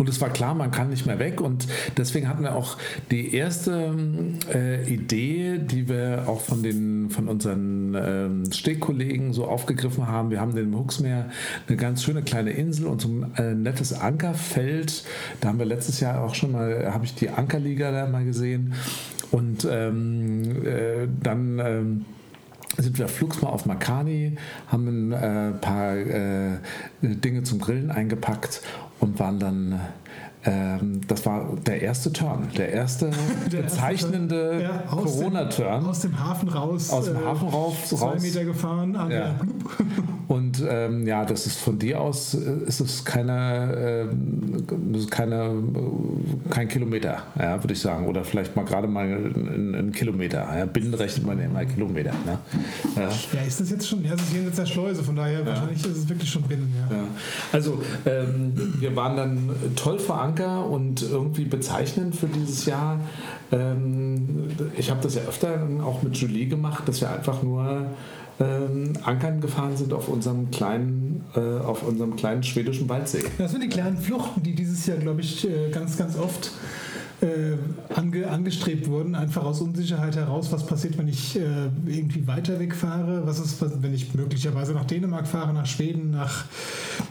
Und 0.00 0.08
es 0.08 0.18
war 0.22 0.30
klar, 0.30 0.54
man 0.54 0.70
kann 0.70 0.88
nicht 0.88 1.04
mehr 1.04 1.18
weg. 1.18 1.42
Und 1.42 1.68
deswegen 1.98 2.26
hatten 2.26 2.42
wir 2.42 2.56
auch 2.56 2.78
die 3.10 3.34
erste 3.34 3.94
äh, 4.50 4.90
Idee, 4.90 5.58
die 5.58 5.90
wir 5.90 6.24
auch 6.26 6.40
von, 6.40 6.62
den, 6.62 7.10
von 7.10 7.28
unseren 7.28 7.94
ähm, 7.94 8.50
Stegkollegen 8.50 9.34
so 9.34 9.44
aufgegriffen 9.44 10.08
haben. 10.08 10.30
Wir 10.30 10.40
haben 10.40 10.56
im 10.56 10.74
Huxmeer 10.74 11.28
eine 11.68 11.76
ganz 11.76 12.02
schöne 12.02 12.22
kleine 12.22 12.52
Insel 12.52 12.86
und 12.86 13.02
so 13.02 13.08
ein 13.08 13.34
äh, 13.36 13.54
nettes 13.54 13.92
Ankerfeld. 13.92 15.04
Da 15.42 15.48
haben 15.48 15.58
wir 15.58 15.66
letztes 15.66 16.00
Jahr 16.00 16.24
auch 16.24 16.34
schon 16.34 16.52
mal, 16.52 16.90
habe 16.94 17.04
ich 17.04 17.14
die 17.14 17.28
Ankerliga 17.28 17.92
da 17.92 18.06
mal 18.06 18.24
gesehen. 18.24 18.72
Und 19.30 19.68
ähm, 19.70 20.64
äh, 20.64 21.08
dann 21.22 21.58
ähm, 21.58 22.04
sind 22.78 22.98
wir 22.98 23.06
flugs 23.06 23.42
mal 23.42 23.50
auf 23.50 23.66
Makani, 23.66 24.36
haben 24.68 25.10
ein 25.10 25.12
äh, 25.12 25.52
paar 25.58 25.94
äh, 25.94 26.56
Dinge 27.02 27.42
zum 27.42 27.60
Grillen 27.60 27.90
eingepackt 27.90 28.62
und 29.00 29.18
waren 29.18 29.38
dann 29.38 29.80
ähm, 30.44 31.02
das 31.06 31.26
war 31.26 31.46
der 31.66 31.82
erste 31.82 32.12
Turn, 32.12 32.48
der 32.56 32.72
erste 32.72 33.10
der 33.52 33.62
bezeichnende 33.62 34.62
ja, 34.62 34.78
Corona-Turn. 34.90 35.84
Aus 35.84 36.00
dem 36.00 36.18
Hafen 36.18 36.48
raus. 36.48 36.90
Aus 36.90 37.04
dem 37.06 37.16
äh, 37.16 37.24
Hafen 37.24 37.48
raus. 37.48 37.74
Zwei. 37.86 38.18
Meter 38.18 38.44
gefahren. 38.44 38.96
Ja. 39.10 39.34
Und 40.28 40.64
ähm, 40.66 41.06
ja, 41.06 41.24
das 41.24 41.46
ist 41.46 41.58
von 41.58 41.78
dir 41.78 42.00
aus 42.00 42.34
äh, 42.34 42.64
ist 42.66 42.80
es 42.80 43.04
keine, 43.04 44.08
äh, 44.08 45.06
keine 45.10 45.52
kein 46.50 46.68
Kilometer, 46.68 47.22
ja, 47.38 47.62
würde 47.62 47.74
ich 47.74 47.80
sagen. 47.80 48.06
Oder 48.06 48.24
vielleicht 48.24 48.56
mal 48.56 48.64
gerade 48.64 48.88
mal 48.88 49.06
ein, 49.06 49.92
Kilometer. 49.92 50.46
Ja. 50.56 50.66
Binnen 50.66 50.94
rechnet 50.94 51.26
man 51.26 51.38
ja 51.38 51.46
immer 51.46 51.64
Kilometer. 51.64 52.12
Ne? 52.24 52.38
Ja. 52.96 53.02
ja. 53.02 53.46
ist 53.46 53.60
das 53.60 53.70
jetzt 53.70 53.88
schon, 53.88 54.04
ja, 54.04 54.12
das 54.12 54.22
ist 54.22 54.32
jenseits 54.32 54.56
der 54.56 54.66
Schleuse, 54.66 55.02
von 55.02 55.16
daher 55.16 55.44
wahrscheinlich 55.44 55.84
ist 55.84 55.96
es 55.96 56.08
wirklich 56.08 56.30
schon 56.30 56.42
binnen. 56.42 56.72
Ja. 56.90 56.98
Also 57.52 57.82
ähm, 58.06 58.52
wir 58.78 58.94
waren 58.94 59.16
dann 59.16 59.50
toll 59.74 59.98
verankert 59.98 60.29
Anker 60.30 60.66
und 60.66 61.02
irgendwie 61.02 61.44
bezeichnend 61.44 62.14
für 62.14 62.26
dieses 62.26 62.66
Jahr. 62.66 63.00
Ähm, 63.52 64.48
ich 64.76 64.90
habe 64.90 65.00
das 65.02 65.14
ja 65.16 65.22
öfter 65.22 65.66
auch 65.84 66.02
mit 66.02 66.16
Julie 66.16 66.46
gemacht, 66.46 66.86
dass 66.86 67.00
wir 67.00 67.10
einfach 67.10 67.42
nur 67.42 67.86
ähm, 68.38 68.92
Ankern 69.02 69.40
gefahren 69.40 69.76
sind 69.76 69.92
auf 69.92 70.08
unserem 70.08 70.50
kleinen, 70.50 71.24
äh, 71.34 71.40
auf 71.40 71.82
unserem 71.82 72.16
kleinen 72.16 72.42
schwedischen 72.42 72.88
Waldsee. 72.88 73.24
Das 73.38 73.50
sind 73.50 73.62
die 73.62 73.68
kleinen 73.68 73.98
Fluchten, 73.98 74.42
die 74.42 74.54
dieses 74.54 74.86
Jahr, 74.86 74.98
glaube 74.98 75.20
ich, 75.20 75.48
äh, 75.48 75.70
ganz, 75.70 75.96
ganz 75.98 76.16
oft 76.16 76.52
äh, 77.22 77.56
ange, 77.94 78.28
angestrebt 78.28 78.88
wurden, 78.88 79.14
einfach 79.14 79.44
aus 79.44 79.60
Unsicherheit 79.60 80.16
heraus, 80.16 80.50
was 80.52 80.64
passiert, 80.64 80.96
wenn 80.98 81.08
ich 81.08 81.36
äh, 81.36 81.42
irgendwie 81.86 82.26
weiter 82.26 82.58
wegfahre, 82.58 83.26
was 83.26 83.38
ist, 83.38 83.62
wenn 83.82 83.92
ich 83.92 84.14
möglicherweise 84.14 84.72
nach 84.72 84.84
Dänemark 84.84 85.26
fahre, 85.26 85.52
nach 85.52 85.66
Schweden, 85.66 86.10
nach, 86.10 86.44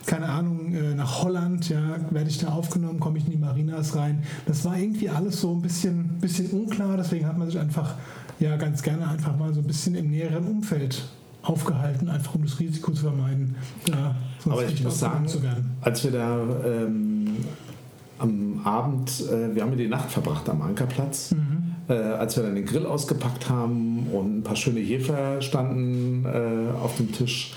keine 0.06 0.28
Ahnung, 0.30 0.74
äh, 0.74 0.96
nach 0.96 1.24
Holland, 1.24 1.70
ja, 1.70 1.98
werde 2.10 2.30
ich 2.30 2.40
da 2.40 2.50
aufgenommen, 2.50 3.00
komme 3.00 3.20
ich 3.20 3.26
in 3.26 3.32
die 3.32 3.38
Marinas 3.38 3.96
rein. 3.96 4.24
Das 4.46 4.66
war 4.66 4.78
irgendwie 4.78 5.10
alles 5.10 5.42
so 5.42 5.54
ein 5.54 5.62
bisschen, 5.62 6.18
bisschen 6.20 6.48
unklar, 6.48 6.98
deswegen 6.98 7.28
hat 7.28 7.38
man 7.38 7.48
sich 7.48 7.60
einfach 7.60 7.96
ja 8.40 8.56
ganz 8.58 8.82
gerne 8.82 9.08
einfach 9.08 9.38
mal 9.38 9.54
so 9.54 9.60
ein 9.60 9.68
bisschen 9.68 9.96
im 9.96 10.10
näheren 10.10 10.46
Umfeld 10.46 11.04
aufgehalten, 11.42 12.10
einfach 12.10 12.36
um 12.36 12.44
das 12.44 12.60
Risiko 12.60 12.92
zu 12.92 13.04
vermeiden, 13.04 13.56
ja, 13.88 14.16
Aber 14.46 14.66
ich 14.66 14.84
muss 14.84 15.00
sagen, 15.00 15.26
als 15.82 16.04
wir 16.04 16.12
da 16.12 16.42
ähm, 16.66 17.19
am 18.20 18.62
Abend, 18.64 19.24
äh, 19.30 19.56
wir 19.56 19.64
haben 19.64 19.72
ja 19.72 19.78
die 19.78 19.88
Nacht 19.88 20.12
verbracht 20.12 20.48
am 20.50 20.62
Ankerplatz. 20.62 21.32
Mhm. 21.32 21.60
Äh, 21.90 21.94
als 21.94 22.36
wir 22.36 22.44
dann 22.44 22.54
den 22.54 22.66
Grill 22.66 22.86
ausgepackt 22.86 23.50
haben 23.50 24.08
und 24.14 24.40
ein 24.40 24.44
paar 24.44 24.56
schöne 24.56 24.80
Hefer 24.80 25.42
standen 25.42 26.24
äh, 26.24 26.78
auf 26.78 26.98
dem 26.98 27.12
Tisch. 27.12 27.56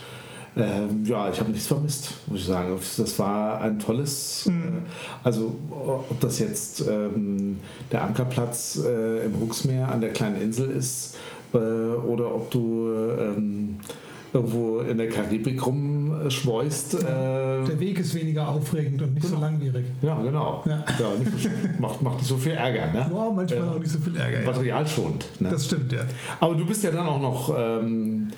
Ähm, 0.56 1.04
ja, 1.04 1.30
ich 1.30 1.40
habe 1.40 1.50
nichts 1.50 1.66
vermisst, 1.66 2.14
muss 2.26 2.40
ich 2.40 2.46
sagen. 2.46 2.78
Das 2.96 3.18
war 3.18 3.60
ein 3.60 3.78
tolles, 3.78 4.46
mhm. 4.46 4.62
Äh, 4.62 5.24
also 5.24 5.54
ob 5.70 6.20
das 6.20 6.38
jetzt 6.38 6.86
ähm, 6.86 7.58
der 7.90 8.04
Ankerplatz 8.04 8.80
äh, 8.82 9.26
im 9.26 9.40
Huxmeer 9.40 9.88
an 9.88 10.00
der 10.00 10.10
kleinen 10.10 10.40
Insel 10.40 10.70
ist 10.70 11.16
äh, 11.54 11.58
oder 11.58 12.34
ob 12.34 12.50
du 12.50 12.90
ähm, 13.18 13.80
irgendwo 14.32 14.80
in 14.80 14.98
der 14.98 15.08
Karibik 15.08 15.64
rumschweust. 15.66 16.94
Äh, 16.94 16.98
der 17.04 17.80
Weg 17.80 17.98
ist 17.98 18.14
weniger 18.14 18.48
aufregend 18.48 19.02
und 19.02 19.14
nicht 19.14 19.26
genau. 19.26 19.36
so 19.36 19.42
langwierig. 19.42 19.84
Ja, 20.00 20.20
genau. 20.22 20.62
Ja. 20.66 20.84
Ja, 20.98 21.08
nicht, 21.18 21.80
macht, 21.80 22.00
macht 22.00 22.18
nicht 22.18 22.28
so 22.28 22.36
viel 22.36 22.52
Ärger. 22.52 22.92
Ne? 22.92 23.10
Ja, 23.12 23.30
manchmal 23.30 23.58
äh, 23.58 23.70
auch 23.70 23.78
nicht 23.78 23.90
so 23.90 23.98
viel 23.98 24.16
Ärger. 24.16 24.46
Material 24.46 24.86
schont. 24.86 25.26
Ne? 25.40 25.50
Das 25.50 25.66
stimmt, 25.66 25.92
ja. 25.92 26.00
Aber 26.40 26.54
du 26.54 26.64
bist 26.64 26.82
ja 26.82 26.90
dann 26.90 27.06
auch 27.06 27.20
noch. 27.20 27.54
Ähm, 27.56 28.28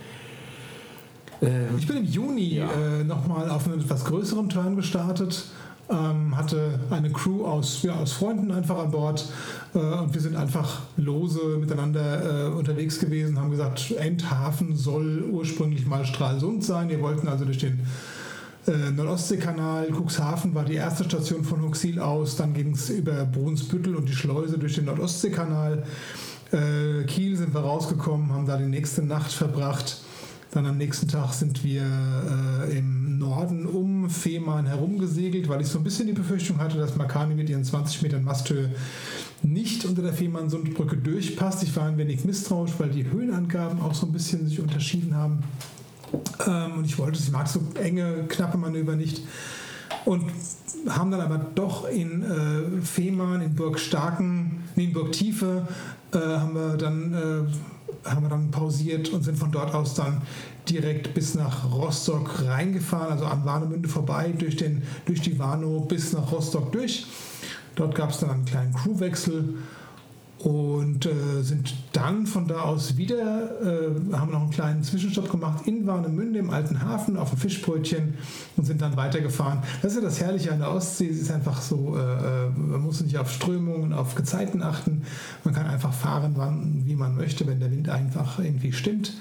äh, 1.41 1.47
ich 1.79 1.87
bin 1.87 1.99
im 1.99 2.05
Juni 2.05 2.57
ja. 2.57 2.67
äh, 2.67 3.05
nochmal 3.05 3.49
auf 3.51 3.67
einen 3.67 3.81
etwas 3.81 4.05
größeren 4.05 4.49
Turn 4.49 4.77
gestartet 4.77 5.45
ähm, 5.91 6.37
hatte 6.37 6.81
eine 6.91 7.11
Crew 7.11 7.45
aus, 7.45 7.83
ja, 7.83 7.95
aus 7.95 8.13
Freunden 8.13 8.51
einfach 8.51 8.79
an 8.79 8.91
Bord 8.91 9.29
äh, 9.75 9.79
und 9.79 10.15
wir 10.15 10.21
sind 10.21 10.37
einfach 10.37 10.81
lose 10.97 11.59
miteinander 11.59 12.47
äh, 12.47 12.53
unterwegs 12.53 12.99
gewesen, 12.99 13.39
haben 13.39 13.51
gesagt, 13.51 13.91
Endhafen 13.93 14.77
soll 14.77 15.25
ursprünglich 15.31 15.87
mal 15.87 16.05
Stralsund 16.05 16.65
sein. 16.65 16.89
Wir 16.89 17.01
wollten 17.01 17.29
also 17.29 17.45
durch 17.45 17.59
den 17.59 17.81
äh, 18.67 18.91
Nordostseekanal, 18.93 19.89
Cuxhaven 19.93 20.55
war 20.55 20.65
die 20.65 20.75
erste 20.75 21.05
Station 21.05 21.45
von 21.45 21.63
Huxil 21.63 22.01
aus, 22.01 22.37
dann 22.37 22.55
ging 22.55 22.73
es 22.73 22.89
über 22.89 23.27
Brunsbüttel 23.27 23.95
und 23.95 24.09
die 24.09 24.15
Schleuse 24.15 24.59
durch 24.59 24.75
den 24.77 24.87
Nordostseekanal. 24.87 25.85
Äh, 26.51 27.05
Kiel 27.05 27.37
sind 27.37 27.53
wir 27.53 27.61
rausgekommen, 27.61 28.33
haben 28.33 28.47
da 28.47 28.57
die 28.57 28.65
nächste 28.65 29.03
Nacht 29.03 29.33
verbracht 29.33 30.04
dann 30.55 30.67
am 30.67 30.79
nächsten 30.79 31.09
Tag 31.09 31.33
sind 31.33 31.65
wir 31.65 31.83
äh, 31.83 32.79
im 32.79 33.19
Norden 33.19 33.67
um 33.67 34.09
Fehmarn 34.09 34.67
herumgesegelt, 34.67 35.49
weil 35.49 35.61
ich 35.61 35.67
so 35.67 35.79
ein 35.79 35.85
bisschen 35.85 36.07
die 36.07 36.13
Befürchtung 36.13 36.59
hatte, 36.59 36.79
dass 36.79 36.95
Makani 36.95 37.35
mit 37.35 37.51
ihren 37.51 37.65
20 37.65 38.03
Metern 38.03 38.23
Masthöhe 38.23 38.71
nicht 39.43 39.85
unter 39.85 40.03
der 40.03 40.13
Fehmarn-Sundbrücke 40.13 40.97
durchpasst. 40.97 41.65
Ich 41.65 41.75
war 41.75 41.87
ein 41.87 41.99
wenig 41.99 42.25
misstrauisch, 42.25 42.71
weil 42.79 42.91
die 42.91 43.11
Höhenangaben 43.11 43.81
auch 43.81 43.95
so 43.95 44.07
ein 44.07 44.13
bisschen 44.13 44.47
sich 44.47 44.61
unterschieden 44.61 45.17
haben. 45.17 45.43
Ähm, 46.47 46.79
und 46.79 46.85
ich 46.85 46.99
wollte, 46.99 47.19
ich 47.19 47.33
mag 47.33 47.49
so 47.49 47.61
enge, 47.75 48.25
knappe 48.29 48.57
Manöver 48.57 48.95
nicht. 48.95 49.23
Und 50.05 50.31
haben 50.89 51.11
dann 51.11 51.21
aber 51.21 51.39
doch 51.39 51.89
in 51.89 52.23
äh, 52.23 52.81
Fehmarn, 52.81 53.41
in 53.41 53.57
Burg 53.57 53.81
Starken, 53.81 54.63
nee, 54.77 54.85
in 54.85 54.93
Burg 54.93 55.11
Tiefe, 55.11 55.67
äh, 56.13 56.19
haben 56.19 56.55
wir 56.55 56.77
dann 56.77 57.13
äh, 57.13 57.74
haben 58.05 58.23
wir 58.23 58.29
dann 58.29 58.51
pausiert 58.51 59.09
und 59.11 59.23
sind 59.23 59.39
von 59.39 59.51
dort 59.51 59.75
aus 59.75 59.95
dann 59.95 60.23
direkt 60.69 61.15
bis 61.15 61.35
nach 61.35 61.71
Rostock 61.73 62.45
reingefahren, 62.45 63.13
also 63.13 63.27
an 63.27 63.45
Warnemünde 63.45 63.89
vorbei, 63.89 64.33
durch, 64.37 64.57
den, 64.57 64.83
durch 65.07 65.21
die 65.21 65.39
Warnow 65.39 65.87
bis 65.87 66.13
nach 66.13 66.31
Rostock 66.33 66.73
durch. 66.73 67.07
Dort 67.75 67.95
gab 67.95 68.11
es 68.11 68.19
dann 68.19 68.31
einen 68.31 68.45
kleinen 68.45 68.73
Crewwechsel 68.73 69.55
und 70.45 71.07
äh, 71.07 71.43
sind 71.43 71.75
dann 71.93 72.27
von 72.27 72.47
da 72.47 72.61
aus 72.61 72.99
wieder, 72.99 73.63
äh, 73.63 74.15
haben 74.15 74.31
noch 74.31 74.43
einen 74.43 74.51
kleinen 74.51 74.83
Zwischenstopp 74.83 75.31
gemacht 75.31 75.67
in 75.67 75.87
Warnemünde 75.87 76.39
im 76.39 76.51
alten 76.51 76.83
Hafen 76.83 77.17
auf 77.17 77.33
ein 77.33 77.39
Fischbrötchen 77.39 78.13
und 78.59 78.67
sind 78.67 78.83
dann 78.83 78.95
weitergefahren. 78.95 79.61
Das 79.81 79.93
ist 79.93 79.99
ja 79.99 80.05
das 80.05 80.21
Herrliche 80.21 80.53
an 80.53 80.59
der 80.59 80.71
Ostsee, 80.71 81.09
es 81.09 81.19
ist 81.19 81.31
einfach 81.31 81.63
so, 81.63 81.97
äh, 81.97 82.01
äh, 82.47 82.51
man 82.51 82.83
muss 82.83 83.01
nicht 83.01 83.17
auf 83.17 83.33
Strömungen, 83.33 83.95
auf 83.95 84.17
Gezeiten 84.17 84.63
achten, 84.63 85.03
man 85.45 85.55
kann 85.55 85.67
einfach 85.67 85.95
fahren, 85.95 86.35
wann, 86.37 86.83
wie 86.85 86.95
man 86.95 87.17
möchte, 87.17 87.47
wenn 87.47 87.61
der 87.61 87.71
Wind 87.71 87.89
einfach 87.89 88.39
irgendwie 88.39 88.75
stimmt. 88.75 89.15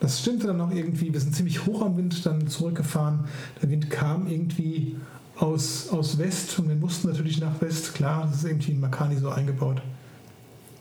Das 0.00 0.20
stimmte 0.20 0.46
dann 0.46 0.56
noch 0.56 0.72
irgendwie, 0.72 1.12
wir 1.12 1.20
sind 1.20 1.36
ziemlich 1.36 1.66
hoch 1.66 1.82
am 1.82 1.98
Wind 1.98 2.24
dann 2.24 2.48
zurückgefahren, 2.48 3.26
der 3.60 3.68
Wind 3.68 3.90
kam 3.90 4.28
irgendwie 4.28 4.96
aus, 5.36 5.90
aus 5.90 6.16
West 6.16 6.58
und 6.58 6.70
wir 6.70 6.76
mussten 6.76 7.08
natürlich 7.08 7.38
nach 7.38 7.60
West, 7.60 7.94
klar, 7.94 8.26
das 8.30 8.38
ist 8.38 8.44
irgendwie 8.44 8.72
in 8.72 8.80
Makani 8.80 9.16
so 9.18 9.28
eingebaut 9.28 9.82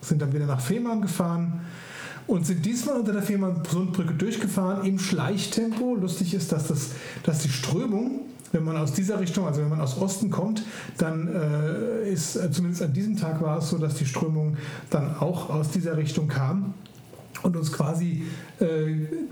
sind 0.03 0.21
dann 0.21 0.33
wieder 0.33 0.45
nach 0.45 0.61
Fehmarn 0.61 1.01
gefahren 1.01 1.61
und 2.27 2.45
sind 2.45 2.65
diesmal 2.65 2.99
unter 2.99 3.13
der 3.13 3.21
Fehmarn-Sundbrücke 3.21 4.13
durchgefahren 4.13 4.85
im 4.85 4.99
Schleichtempo. 4.99 5.95
Lustig 5.95 6.33
ist, 6.33 6.51
dass, 6.51 6.67
das, 6.67 6.91
dass 7.23 7.39
die 7.39 7.49
Strömung, 7.49 8.21
wenn 8.51 8.63
man 8.63 8.77
aus 8.77 8.93
dieser 8.93 9.19
Richtung, 9.19 9.45
also 9.45 9.61
wenn 9.61 9.69
man 9.69 9.81
aus 9.81 9.99
Osten 9.99 10.29
kommt, 10.29 10.63
dann 10.97 11.27
äh, 11.27 12.09
ist, 12.09 12.35
äh, 12.35 12.51
zumindest 12.51 12.83
an 12.83 12.93
diesem 12.93 13.17
Tag 13.17 13.41
war 13.41 13.57
es 13.57 13.69
so, 13.69 13.77
dass 13.77 13.95
die 13.95 14.05
Strömung 14.05 14.57
dann 14.89 15.15
auch 15.17 15.49
aus 15.49 15.71
dieser 15.71 15.97
Richtung 15.97 16.27
kam 16.27 16.73
und 17.43 17.55
uns 17.55 17.71
quasi 17.71 18.23
äh, 18.59 18.65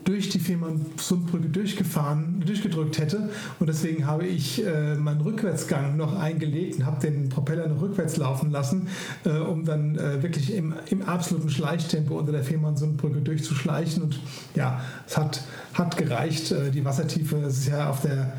durch 0.04 0.30
die 0.30 0.40
Fehmarn-Sundbrücke 0.40 1.50
durchgefahren, 1.50 2.44
durchgedrückt 2.46 3.00
hätte. 3.00 3.30
Und 3.60 3.68
deswegen 3.68 4.06
habe 4.06 4.26
ich 4.26 4.66
äh, 4.66 4.96
meinen 4.96 5.22
Rückwärtsgang 5.22 5.98
noch 5.98 6.18
eingelegt 6.20 6.78
und 6.78 6.86
habe 6.86 7.00
den 7.02 7.30
Propeller 7.30 7.68
noch 7.68 7.82
rückwärts 7.82 8.18
laufen 8.18 8.52
lassen, 8.52 8.88
äh, 9.26 9.30
um 9.30 9.66
dann 9.66 9.98
äh, 9.98 10.22
wirklich 10.22 10.54
im, 10.54 10.74
im 10.90 11.02
absoluten 11.02 11.50
Schleichtempo 11.50 12.18
unter 12.18 12.32
der 12.32 12.44
Fehmarn-Sundbrücke 12.44 13.22
durchzuschleichen. 13.22 14.04
Und 14.04 14.20
ja, 14.56 14.82
es 15.08 15.18
hat, 15.18 15.44
hat 15.74 15.98
gereicht. 15.98 16.52
Äh, 16.52 16.72
die 16.72 16.84
Wassertiefe 16.86 17.38
ist 17.38 17.68
ja 17.68 17.90
auf 17.90 18.02
der 18.02 18.34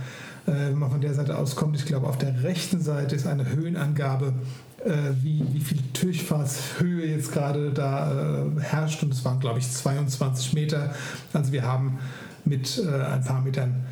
äh, 0.46 0.70
wenn 0.70 0.78
man 0.78 0.90
von 0.90 1.00
der 1.00 1.14
Seite 1.14 1.38
aus 1.38 1.56
kommt, 1.56 1.76
ich 1.76 1.86
glaube, 1.86 2.08
auf 2.08 2.18
der 2.18 2.42
rechten 2.42 2.80
Seite 2.80 3.14
ist 3.14 3.26
eine 3.26 3.48
Höhenangabe 3.50 4.32
äh, 4.84 4.90
wie, 5.22 5.44
wie 5.52 5.60
viel 5.60 5.78
Durchfahrtshöhe 6.00 7.06
jetzt 7.06 7.32
gerade 7.32 7.70
da 7.70 8.44
äh, 8.44 8.60
herrscht. 8.60 9.02
Und 9.02 9.12
es 9.12 9.24
waren, 9.24 9.40
glaube 9.40 9.58
ich, 9.60 9.70
22 9.70 10.52
Meter. 10.54 10.94
Also 11.32 11.52
wir 11.52 11.64
haben 11.64 11.98
mit 12.44 12.82
ein 12.84 13.22
paar 13.22 13.40
Metern 13.40 13.84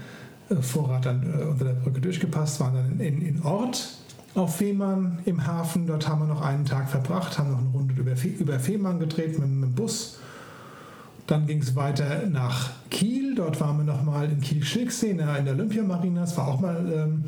Vorrat 0.61 1.07
dann 1.07 1.23
unter 1.51 1.67
der 1.67 1.75
Brücke 1.75 2.01
durchgepasst, 2.01 2.59
waren 2.59 2.75
dann 2.75 2.99
in, 2.99 3.23
in 3.23 3.43
Ort 3.45 4.01
auf 4.35 4.57
Fehmarn 4.57 5.21
im 5.25 5.47
Hafen. 5.47 5.87
Dort 5.87 6.09
haben 6.09 6.23
wir 6.23 6.27
noch 6.27 6.43
einen 6.43 6.65
Tag 6.65 6.89
verbracht, 6.89 7.39
haben 7.39 7.53
noch 7.53 7.59
eine 7.59 7.69
Runde 7.69 7.95
über, 7.95 8.17
Fe 8.17 8.29
über 8.29 8.59
Fehmarn 8.59 8.99
gedreht 8.99 9.39
mit, 9.39 9.49
mit 9.49 9.69
dem 9.69 9.75
Bus. 9.75 10.19
Dann 11.31 11.47
ging 11.47 11.63
es 11.63 11.77
weiter 11.77 12.27
nach 12.29 12.71
Kiel. 12.91 13.37
Dort 13.37 13.61
waren 13.61 13.77
wir 13.77 13.85
nochmal 13.85 14.29
in 14.29 14.41
Kiel-Schilksee 14.41 15.11
in 15.11 15.19
der, 15.19 15.39
in 15.39 15.45
der 15.45 15.55
Olympiamarina. 15.55 16.23
Das 16.23 16.37
war 16.37 16.49
auch 16.49 16.61
mal 16.61 16.93
ähm, 16.93 17.25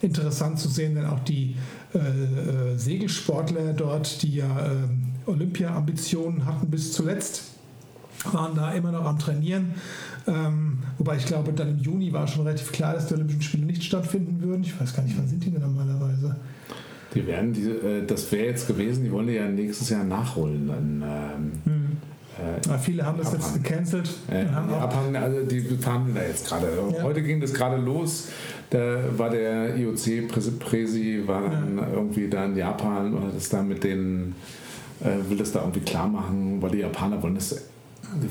interessant 0.00 0.58
zu 0.58 0.70
sehen, 0.70 0.94
denn 0.94 1.04
auch 1.04 1.20
die 1.20 1.54
äh, 1.94 1.98
äh, 1.98 2.76
Segelsportler 2.78 3.74
dort, 3.74 4.22
die 4.22 4.36
ja 4.36 4.46
äh, 4.46 5.28
Olympia-Ambitionen 5.30 6.46
hatten 6.46 6.70
bis 6.70 6.94
zuletzt, 6.94 7.42
waren 8.32 8.54
da 8.54 8.72
immer 8.72 8.90
noch 8.90 9.04
am 9.04 9.18
Trainieren. 9.18 9.74
Ähm, 10.26 10.78
wobei 10.96 11.16
ich 11.16 11.26
glaube, 11.26 11.52
dann 11.52 11.68
im 11.68 11.78
Juni 11.78 12.14
war 12.14 12.26
schon 12.26 12.46
relativ 12.46 12.72
klar, 12.72 12.94
dass 12.94 13.08
die 13.08 13.14
Olympischen 13.16 13.42
Spiele 13.42 13.66
nicht 13.66 13.84
stattfinden 13.84 14.40
würden. 14.40 14.62
Ich 14.62 14.80
weiß 14.80 14.96
gar 14.96 15.02
nicht, 15.02 15.18
wann 15.18 15.28
sind 15.28 15.44
die 15.44 15.50
denn 15.50 15.60
normalerweise? 15.60 16.36
Die 17.14 17.26
werden, 17.26 17.52
die, 17.52 17.68
äh, 17.68 18.06
das 18.06 18.32
wäre 18.32 18.46
jetzt 18.46 18.66
gewesen, 18.66 19.04
die 19.04 19.12
wollen 19.12 19.26
die 19.26 19.34
ja 19.34 19.46
nächstes 19.46 19.90
Jahr 19.90 20.04
nachholen. 20.04 20.68
Dann, 20.68 21.02
ähm, 21.02 21.52
hm. 21.64 21.85
Äh, 22.38 22.78
viele 22.78 23.04
haben 23.04 23.18
das 23.18 23.32
jetzt 23.32 23.54
gecancelt. 23.54 24.10
Äh, 24.30 24.44
Japan, 24.44 25.16
also 25.16 25.42
die 25.42 25.60
fahren 25.60 26.12
da 26.14 26.22
jetzt 26.22 26.46
gerade. 26.46 26.68
Ja. 26.92 27.02
Heute 27.02 27.22
ging 27.22 27.40
das 27.40 27.54
gerade 27.54 27.76
los. 27.76 28.28
Da 28.70 28.98
war 29.16 29.30
der 29.30 29.76
IOC-Präsi 29.76 31.22
war 31.26 31.48
dann 31.48 31.78
ja. 31.78 31.88
irgendwie 31.94 32.28
da 32.28 32.44
in 32.44 32.56
Japan 32.56 33.14
und 33.14 33.28
hat 33.28 33.36
es 33.36 33.48
da 33.48 33.62
mit 33.62 33.84
den, 33.84 34.34
äh, 35.00 35.30
will 35.30 35.38
das 35.38 35.52
da 35.52 35.60
irgendwie 35.60 35.80
klar 35.80 36.08
machen, 36.08 36.60
weil 36.60 36.70
die 36.70 36.78
Japaner 36.78 37.22
wollen 37.22 37.36
das 37.36 37.68
die 38.14 38.28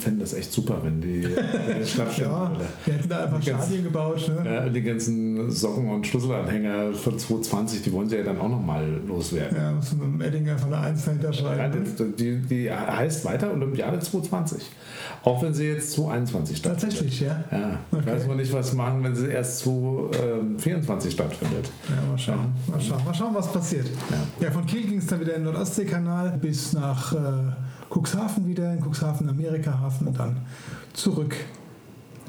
fänden 0.00 0.20
das 0.20 0.34
echt 0.34 0.52
super, 0.52 0.78
wenn 0.82 1.00
die, 1.00 1.24
wenn 1.24 1.82
die 1.82 2.20
ja, 2.20 2.52
wir 2.84 2.94
hätten 2.94 3.08
da 3.08 3.24
einfach 3.24 3.42
Stadien 3.42 3.84
gebaut. 3.84 4.28
Ne? 4.28 4.50
Ja, 4.50 4.68
die 4.68 4.82
ganzen 4.82 5.50
Socken- 5.50 5.90
und 5.90 6.06
Schlüsselanhänger 6.06 6.92
von 6.92 7.18
220, 7.18 7.82
die 7.82 7.92
wollen 7.92 8.08
sie 8.08 8.16
ja 8.16 8.22
dann 8.22 8.38
auch 8.38 8.48
nochmal 8.48 8.86
loswerden. 9.06 9.56
Ja, 9.56 9.72
muss 9.72 9.96
man 9.96 10.12
mit 10.12 10.20
dem 10.20 10.28
Eddinger 10.28 10.58
von 10.58 10.70
der 10.70 10.80
1 10.80 11.04
dahinter 11.04 11.32
schreiben. 11.32 11.84
Ja, 11.98 12.04
die, 12.16 12.38
die, 12.38 12.70
heißt 12.70 13.24
weiter 13.24 13.52
Olympiade 13.52 13.98
220. 13.98 14.62
Auch 15.22 15.42
wenn 15.42 15.52
sie 15.52 15.66
jetzt 15.66 15.92
221 15.92 16.56
stattfindet. 16.56 16.98
Tatsächlich, 16.98 17.20
ja. 17.20 17.44
ja. 17.50 17.78
Okay. 17.90 18.02
Ich 18.02 18.06
weiß 18.06 18.26
noch 18.26 18.36
nicht, 18.36 18.52
was 18.52 18.72
machen, 18.72 19.02
wenn 19.02 19.14
sie 19.14 19.28
erst 19.28 19.58
224 19.60 21.10
ähm, 21.10 21.14
stattfindet. 21.14 21.70
Ja, 21.88 22.08
mal 22.08 22.18
schauen. 22.18 22.36
Ja. 22.66 22.72
Mal 22.72 22.80
schauen, 22.80 23.04
mal 23.04 23.14
schauen 23.14 23.34
was 23.34 23.52
passiert. 23.52 23.86
Ja, 24.10 24.46
ja 24.46 24.50
von 24.50 24.64
Kiel 24.64 24.86
ging 24.86 24.98
es 24.98 25.06
dann 25.06 25.20
wieder 25.20 25.34
in 25.34 25.44
den 25.44 25.52
Nordostseekanal 25.52 26.38
bis 26.40 26.72
nach. 26.72 27.12
Äh, 27.12 27.16
Cuxhaven 27.90 28.46
wieder, 28.46 28.72
in 28.72 28.80
Cuxhaven, 28.80 29.28
Amerika-Hafen 29.28 30.06
und 30.06 30.18
dann 30.18 30.36
zurück. 30.92 31.36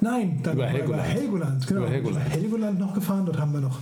Nein, 0.01 0.39
dann 0.41 0.55
über 0.55 0.65
Helgoland. 0.65 1.03
Über 1.03 1.21
Helgoland, 1.21 1.67
genau. 1.67 1.81
Über 1.81 1.89
Helgoland. 1.89 2.25
Über 2.25 2.35
Helgoland 2.35 2.79
noch 2.79 2.93
gefahren, 2.93 3.25
dort 3.25 3.39
haben 3.39 3.53
wir 3.53 3.61
noch 3.61 3.79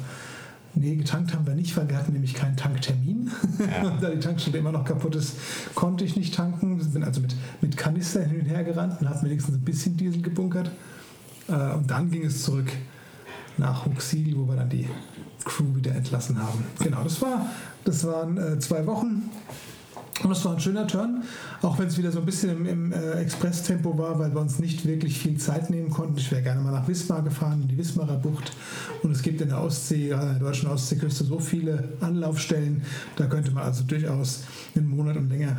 Nee, 0.75 0.95
getankt 0.95 1.33
haben 1.33 1.47
wir 1.47 1.55
nicht, 1.55 1.75
weil 1.75 1.89
wir 1.89 1.97
hatten 1.97 2.13
nämlich 2.13 2.33
keinen 2.33 2.55
Tanktermin. 2.55 3.31
Ja. 3.59 3.97
da 4.01 4.09
die 4.11 4.19
Tankstelle 4.19 4.59
immer 4.59 4.71
noch 4.71 4.85
kaputt 4.85 5.15
ist, 5.15 5.35
konnte 5.73 6.05
ich 6.05 6.15
nicht 6.15 6.35
tanken. 6.35 6.77
Wir 6.77 6.85
sind 6.85 7.03
also 7.03 7.21
mit, 7.21 7.35
mit 7.61 7.75
Kanister 7.75 8.23
hin 8.23 8.41
und 8.41 8.45
her 8.45 8.63
gerannt 8.63 9.01
und 9.01 9.09
hatten 9.09 9.25
wenigstens 9.25 9.55
ein 9.55 9.61
bisschen 9.61 9.97
Diesel 9.97 10.21
gebunkert. 10.21 10.71
Äh, 11.47 11.73
und 11.73 11.89
dann 11.89 12.11
ging 12.11 12.23
es 12.23 12.43
zurück 12.43 12.71
nach 13.57 13.85
Huxil, 13.85 14.37
wo 14.37 14.47
wir 14.47 14.55
dann 14.55 14.69
die 14.69 14.87
Crew 15.43 15.75
wieder 15.75 15.93
entlassen 15.95 16.41
haben. 16.41 16.63
Genau, 16.79 17.03
das, 17.03 17.21
war, 17.21 17.47
das 17.83 18.05
waren 18.05 18.37
äh, 18.37 18.59
zwei 18.59 18.85
Wochen. 18.85 19.29
Und 20.23 20.29
das 20.29 20.43
war 20.43 20.53
ein 20.53 20.59
schöner 20.59 20.85
Turn, 20.85 21.23
auch 21.61 21.79
wenn 21.79 21.87
es 21.87 21.97
wieder 21.97 22.11
so 22.11 22.19
ein 22.19 22.25
bisschen 22.25 22.49
im, 22.49 22.65
im 22.65 22.91
äh, 22.91 23.13
Express-Tempo 23.21 23.97
war, 23.97 24.19
weil 24.19 24.33
wir 24.33 24.41
uns 24.41 24.59
nicht 24.59 24.85
wirklich 24.85 25.17
viel 25.17 25.37
Zeit 25.37 25.69
nehmen 25.69 25.89
konnten. 25.89 26.17
Ich 26.17 26.29
wäre 26.31 26.41
gerne 26.41 26.61
mal 26.61 26.71
nach 26.71 26.87
Wismar 26.87 27.21
gefahren, 27.21 27.61
in 27.61 27.67
die 27.69 27.77
Wismarer 27.77 28.17
Bucht. 28.17 28.51
Und 29.01 29.11
es 29.11 29.21
gibt 29.21 29.39
in 29.39 29.49
der 29.49 29.61
Ostsee, 29.61 30.09
in 30.09 30.19
der 30.19 30.33
deutschen 30.33 30.69
Ostseeküste, 30.69 31.23
so 31.23 31.39
viele 31.39 31.93
Anlaufstellen. 32.01 32.81
Da 33.15 33.27
könnte 33.27 33.51
man 33.51 33.63
also 33.63 33.83
durchaus 33.83 34.43
einen 34.75 34.89
Monat 34.89 35.15
und 35.15 35.29
länger 35.29 35.55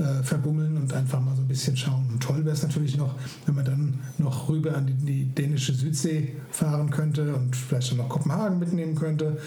äh, 0.00 0.22
verbummeln 0.24 0.76
und 0.76 0.92
einfach 0.92 1.20
mal 1.20 1.36
so 1.36 1.42
ein 1.42 1.48
bisschen 1.48 1.76
schauen. 1.76 2.06
Und 2.10 2.22
toll 2.22 2.44
wäre 2.44 2.54
es 2.54 2.62
natürlich 2.62 2.96
noch, 2.96 3.14
wenn 3.46 3.54
man 3.54 3.64
dann 3.64 3.98
noch 4.18 4.48
rüber 4.48 4.74
an 4.74 4.86
die, 4.86 4.94
die 4.94 5.24
dänische 5.26 5.72
Südsee 5.72 6.36
fahren 6.50 6.90
könnte 6.90 7.34
und 7.34 7.54
vielleicht 7.54 7.94
noch 7.96 8.08
Kopenhagen 8.08 8.58
mitnehmen 8.58 8.94
könnte. 8.96 9.38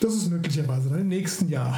Das 0.00 0.14
ist 0.14 0.30
möglicherweise 0.30 0.90
dann 0.90 1.00
im 1.00 1.08
nächsten 1.08 1.48
Jahr 1.48 1.76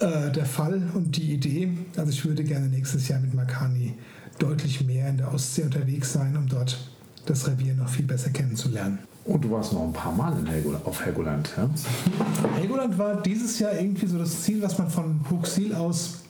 äh, 0.00 0.30
der 0.32 0.46
Fall 0.46 0.82
und 0.94 1.16
die 1.16 1.34
Idee. 1.34 1.68
Also 1.96 2.10
ich 2.10 2.24
würde 2.24 2.42
gerne 2.44 2.66
nächstes 2.66 3.08
Jahr 3.08 3.20
mit 3.20 3.34
Makani 3.34 3.94
deutlich 4.38 4.84
mehr 4.84 5.08
in 5.08 5.18
der 5.18 5.32
Ostsee 5.32 5.62
unterwegs 5.62 6.12
sein, 6.12 6.36
um 6.36 6.48
dort 6.48 6.78
das 7.26 7.46
Revier 7.46 7.74
noch 7.74 7.88
viel 7.88 8.06
besser 8.06 8.30
kennenzulernen. 8.30 8.98
Und 9.24 9.44
du 9.44 9.50
warst 9.50 9.72
noch 9.72 9.84
ein 9.84 9.92
paar 9.92 10.12
Mal 10.12 10.36
in 10.38 10.46
Helgoland, 10.46 10.86
auf 10.86 11.04
Helgoland, 11.04 11.52
ja? 11.56 11.68
Helgoland 12.58 12.98
war 12.98 13.20
dieses 13.22 13.58
Jahr 13.58 13.74
irgendwie 13.74 14.06
so 14.06 14.18
das 14.18 14.42
Ziel, 14.42 14.62
was 14.62 14.78
man 14.78 14.88
von 14.88 15.20
Huxil 15.30 15.74
aus 15.74 16.20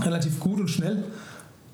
relativ 0.00 0.40
gut 0.40 0.60
und 0.60 0.68
schnell 0.68 1.04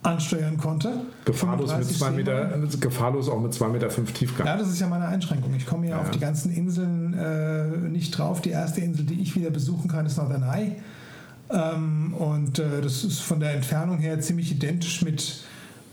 ansteuern 0.03 0.59
konnte. 0.59 0.93
Gefahrlos, 1.25 1.75
mit 1.77 1.87
zwei 1.87 2.11
Meter, 2.11 2.59
gefahrlos 2.81 3.29
auch 3.29 3.41
mit 3.41 3.53
2,5 3.53 3.69
Meter 3.69 3.91
fünf 3.91 4.13
Tiefgang. 4.13 4.47
Ja, 4.47 4.57
das 4.57 4.69
ist 4.69 4.81
ja 4.81 4.87
meine 4.87 5.07
Einschränkung. 5.07 5.55
Ich 5.55 5.67
komme 5.67 5.89
ja, 5.89 5.97
ja. 5.97 6.03
auf 6.03 6.11
die 6.11 6.19
ganzen 6.19 6.53
Inseln 6.53 7.15
äh, 7.15 7.89
nicht 7.89 8.19
drauf. 8.19 8.43
Die 8.43 8.51
erste 8.51 8.81
Insel, 8.81 9.07
die 9.07 9.23
ich 9.23 9.35
wieder 9.37 9.51
besuchen 9.51 9.89
kann, 9.89 10.05
ist 10.05 10.19
Norderney. 10.19 10.73
Ähm, 11.51 12.15
und 12.15 12.59
äh, 12.59 12.81
das 12.81 13.05
ist 13.05 13.21
von 13.21 13.41
der 13.41 13.55
Entfernung 13.55 13.99
her 13.99 14.21
ziemlich 14.21 14.51
identisch 14.51 15.03
mit 15.03 15.45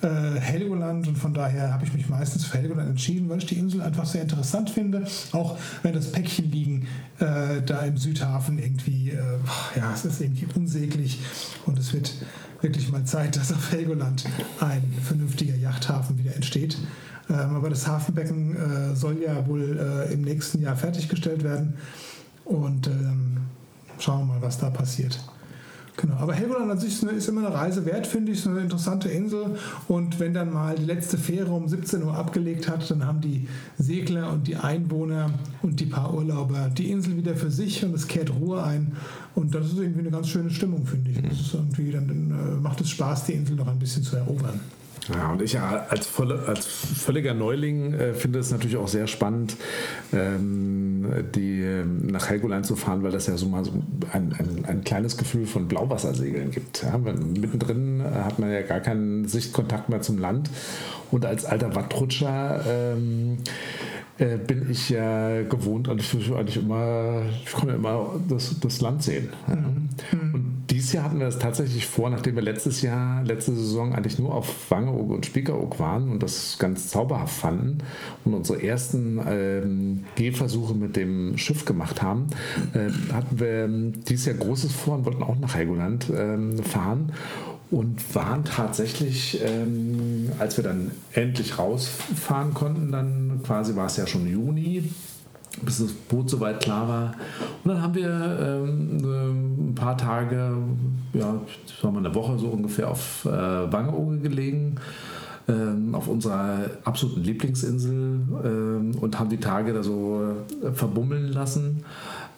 äh, 0.01 0.39
Helgoland 0.39 1.07
und 1.07 1.17
von 1.17 1.33
daher 1.33 1.73
habe 1.73 1.85
ich 1.85 1.93
mich 1.93 2.09
meistens 2.09 2.45
für 2.45 2.57
Helgoland 2.57 2.89
entschieden, 2.89 3.29
weil 3.29 3.37
ich 3.37 3.45
die 3.45 3.59
Insel 3.59 3.81
einfach 3.81 4.05
sehr 4.05 4.23
interessant 4.23 4.69
finde. 4.69 5.05
Auch 5.31 5.57
wenn 5.83 5.93
das 5.93 6.11
Päckchen 6.11 6.49
liegen 6.49 6.87
äh, 7.19 7.61
da 7.63 7.81
im 7.81 7.97
Südhafen 7.97 8.57
irgendwie, 8.57 9.11
äh, 9.11 9.17
ja, 9.75 9.93
es 9.93 10.05
ist 10.05 10.21
irgendwie 10.21 10.47
unsäglich 10.55 11.19
und 11.65 11.77
es 11.77 11.93
wird 11.93 12.13
wirklich 12.61 12.91
mal 12.91 13.03
Zeit, 13.05 13.35
dass 13.35 13.51
auf 13.51 13.71
Helgoland 13.71 14.23
ein 14.59 14.83
vernünftiger 15.03 15.55
Yachthafen 15.55 16.17
wieder 16.17 16.35
entsteht. 16.35 16.77
Ähm, 17.29 17.55
aber 17.55 17.69
das 17.69 17.87
Hafenbecken 17.87 18.55
äh, 18.55 18.95
soll 18.95 19.17
ja 19.23 19.45
wohl 19.47 19.77
äh, 19.77 20.13
im 20.13 20.21
nächsten 20.21 20.61
Jahr 20.61 20.75
fertiggestellt 20.75 21.43
werden 21.43 21.75
und 22.45 22.87
ähm, 22.87 23.37
schauen 23.99 24.27
wir 24.27 24.33
mal, 24.33 24.41
was 24.41 24.57
da 24.57 24.69
passiert. 24.69 25.19
Genau, 26.01 26.15
aber 26.15 26.33
Helgoland 26.33 26.71
an 26.71 26.79
sich 26.79 27.03
ist 27.03 27.29
immer 27.29 27.45
eine 27.45 27.53
Reise 27.53 27.85
wert, 27.85 28.07
finde 28.07 28.31
ich. 28.31 28.39
Es 28.39 28.45
ist 28.45 28.51
eine 28.51 28.61
interessante 28.61 29.07
Insel. 29.07 29.55
Und 29.87 30.19
wenn 30.19 30.33
dann 30.33 30.51
mal 30.51 30.75
die 30.75 30.85
letzte 30.85 31.17
Fähre 31.17 31.51
um 31.51 31.67
17 31.67 32.01
Uhr 32.01 32.15
abgelegt 32.15 32.67
hat, 32.67 32.89
dann 32.89 33.05
haben 33.05 33.21
die 33.21 33.47
Segler 33.77 34.31
und 34.31 34.47
die 34.47 34.55
Einwohner 34.55 35.29
und 35.61 35.79
die 35.79 35.85
paar 35.85 36.11
Urlauber 36.13 36.69
die 36.75 36.89
Insel 36.89 37.17
wieder 37.17 37.35
für 37.35 37.51
sich 37.51 37.85
und 37.85 37.93
es 37.93 38.07
kehrt 38.07 38.33
Ruhe 38.33 38.63
ein. 38.63 38.93
Und 39.35 39.53
das 39.53 39.67
ist 39.67 39.77
irgendwie 39.77 39.99
eine 39.99 40.11
ganz 40.11 40.29
schöne 40.29 40.49
Stimmung, 40.49 40.85
finde 40.87 41.11
ich. 41.11 41.21
Das 41.21 41.39
ist 41.39 41.53
irgendwie, 41.53 41.91
dann, 41.91 42.07
dann 42.07 42.31
äh, 42.31 42.59
macht 42.59 42.81
es 42.81 42.89
Spaß, 42.89 43.25
die 43.25 43.33
Insel 43.33 43.55
noch 43.55 43.67
ein 43.67 43.77
bisschen 43.77 44.01
zu 44.01 44.15
erobern. 44.15 44.59
Ja, 45.09 45.31
und 45.31 45.41
ich 45.41 45.59
als, 45.59 46.05
volle, 46.05 46.43
als 46.47 46.65
völliger 46.65 47.33
Neuling 47.33 47.93
äh, 47.93 48.13
finde 48.13 48.39
es 48.39 48.51
natürlich 48.51 48.77
auch 48.77 48.87
sehr 48.87 49.07
spannend, 49.07 49.57
ähm, 50.13 51.05
die, 51.33 51.61
ähm, 51.61 52.07
nach 52.07 52.29
Helgoland 52.29 52.65
zu 52.65 52.75
fahren, 52.75 53.01
weil 53.01 53.11
das 53.11 53.25
ja 53.25 53.35
so 53.35 53.47
mal 53.47 53.65
so 53.65 53.71
ein, 54.11 54.33
ein, 54.37 54.65
ein 54.65 54.83
kleines 54.83 55.17
Gefühl 55.17 55.47
von 55.47 55.67
Blauwassersegeln 55.67 56.51
gibt. 56.51 56.83
Ja, 56.83 56.97
mittendrin 56.97 58.01
äh, 58.01 58.23
hat 58.23 58.37
man 58.37 58.51
ja 58.51 58.61
gar 58.61 58.79
keinen 58.79 59.27
Sichtkontakt 59.27 59.89
mehr 59.89 60.01
zum 60.01 60.19
Land. 60.19 60.49
Und 61.09 61.25
als 61.25 61.45
alter 61.45 61.75
Wattrutscher 61.75 62.63
ähm, 62.67 63.39
äh, 64.17 64.37
bin 64.37 64.69
ich 64.69 64.89
ja 64.89 65.41
gewohnt, 65.41 65.89
eigentlich, 65.89 66.31
eigentlich 66.31 66.57
immer, 66.57 67.23
ich 67.43 67.51
konnte 67.51 67.73
immer 67.73 68.19
das, 68.29 68.59
das 68.59 68.79
Land 68.81 69.03
sehen. 69.03 69.29
Ja. 69.47 69.55
Mhm. 69.55 69.89
Dieses 70.82 70.94
Jahr 70.94 71.04
hatten 71.04 71.20
wir 71.20 71.28
das 71.28 71.38
tatsächlich 71.38 71.86
vor, 71.86 72.10
nachdem 72.10 72.34
wir 72.34 72.41
letztes 72.41 72.82
Jahr, 72.82 73.24
letzte 73.24 73.54
Saison 73.54 73.94
eigentlich 73.94 74.17
nur 74.17 74.34
auf 74.34 74.72
Wangeoog 74.72 75.12
und 75.12 75.28
Spiekeroog 75.28 75.78
waren 75.78 76.10
und 76.10 76.24
das 76.24 76.58
ganz 76.58 76.88
zauberhaft 76.88 77.36
fanden 77.36 77.84
und 78.26 78.34
unsere 78.34 78.63
ersten 78.63 79.22
ähm, 79.28 80.06
Gehversuche 80.15 80.74
mit 80.74 80.96
dem 80.96 81.38
Schiff 81.38 81.65
gemacht 81.65 82.02
haben, 82.02 82.26
äh, 82.74 82.89
hatten 83.13 83.39
wir 83.39 83.65
ähm, 83.65 84.04
dieses 84.06 84.26
Jahr 84.26 84.38
Großes 84.38 84.74
vor 84.74 84.96
und 84.96 85.06
wollten 85.06 85.22
auch 85.22 85.38
nach 85.38 85.54
Helgoland 85.54 86.12
ähm, 86.17 86.58
fahren 86.63 87.12
und 87.70 88.15
waren 88.15 88.44
tatsächlich, 88.44 89.39
ähm, 89.44 90.32
als 90.39 90.58
wir 90.58 90.63
dann 90.63 90.89
endlich 91.13 91.60
rausfahren 91.60 92.56
konnten, 92.56 92.91
dann 92.91 93.41
quasi 93.44 93.76
war 93.76 93.86
es 93.86 93.98
ja 93.98 94.08
schon 94.08 94.28
Juni, 94.28 94.89
bis 95.63 95.79
das 95.79 95.91
Boot 95.91 96.29
soweit 96.29 96.61
klar 96.61 96.87
war. 96.87 97.11
Und 97.63 97.71
dann 97.71 97.81
haben 97.81 97.95
wir 97.95 98.09
ähm, 98.09 99.69
ein 99.69 99.75
paar 99.75 99.97
Tage, 99.97 100.53
ja, 101.13 101.35
sagen 101.81 101.93
wir 101.95 101.99
eine 101.99 102.15
Woche 102.15 102.39
so 102.39 102.47
ungefähr 102.47 102.89
auf 102.89 103.25
äh, 103.25 103.29
Wangeoge 103.29 104.19
gelegen, 104.19 104.75
ähm, 105.47 105.93
auf 105.93 106.07
unserer 106.07 106.69
absoluten 106.83 107.23
Lieblingsinsel 107.23 108.21
ähm, 108.43 108.91
und 108.99 109.19
haben 109.19 109.29
die 109.29 109.39
Tage 109.39 109.73
da 109.73 109.83
so 109.83 110.21
äh, 110.63 110.71
verbummeln 110.71 111.33
lassen 111.33 111.83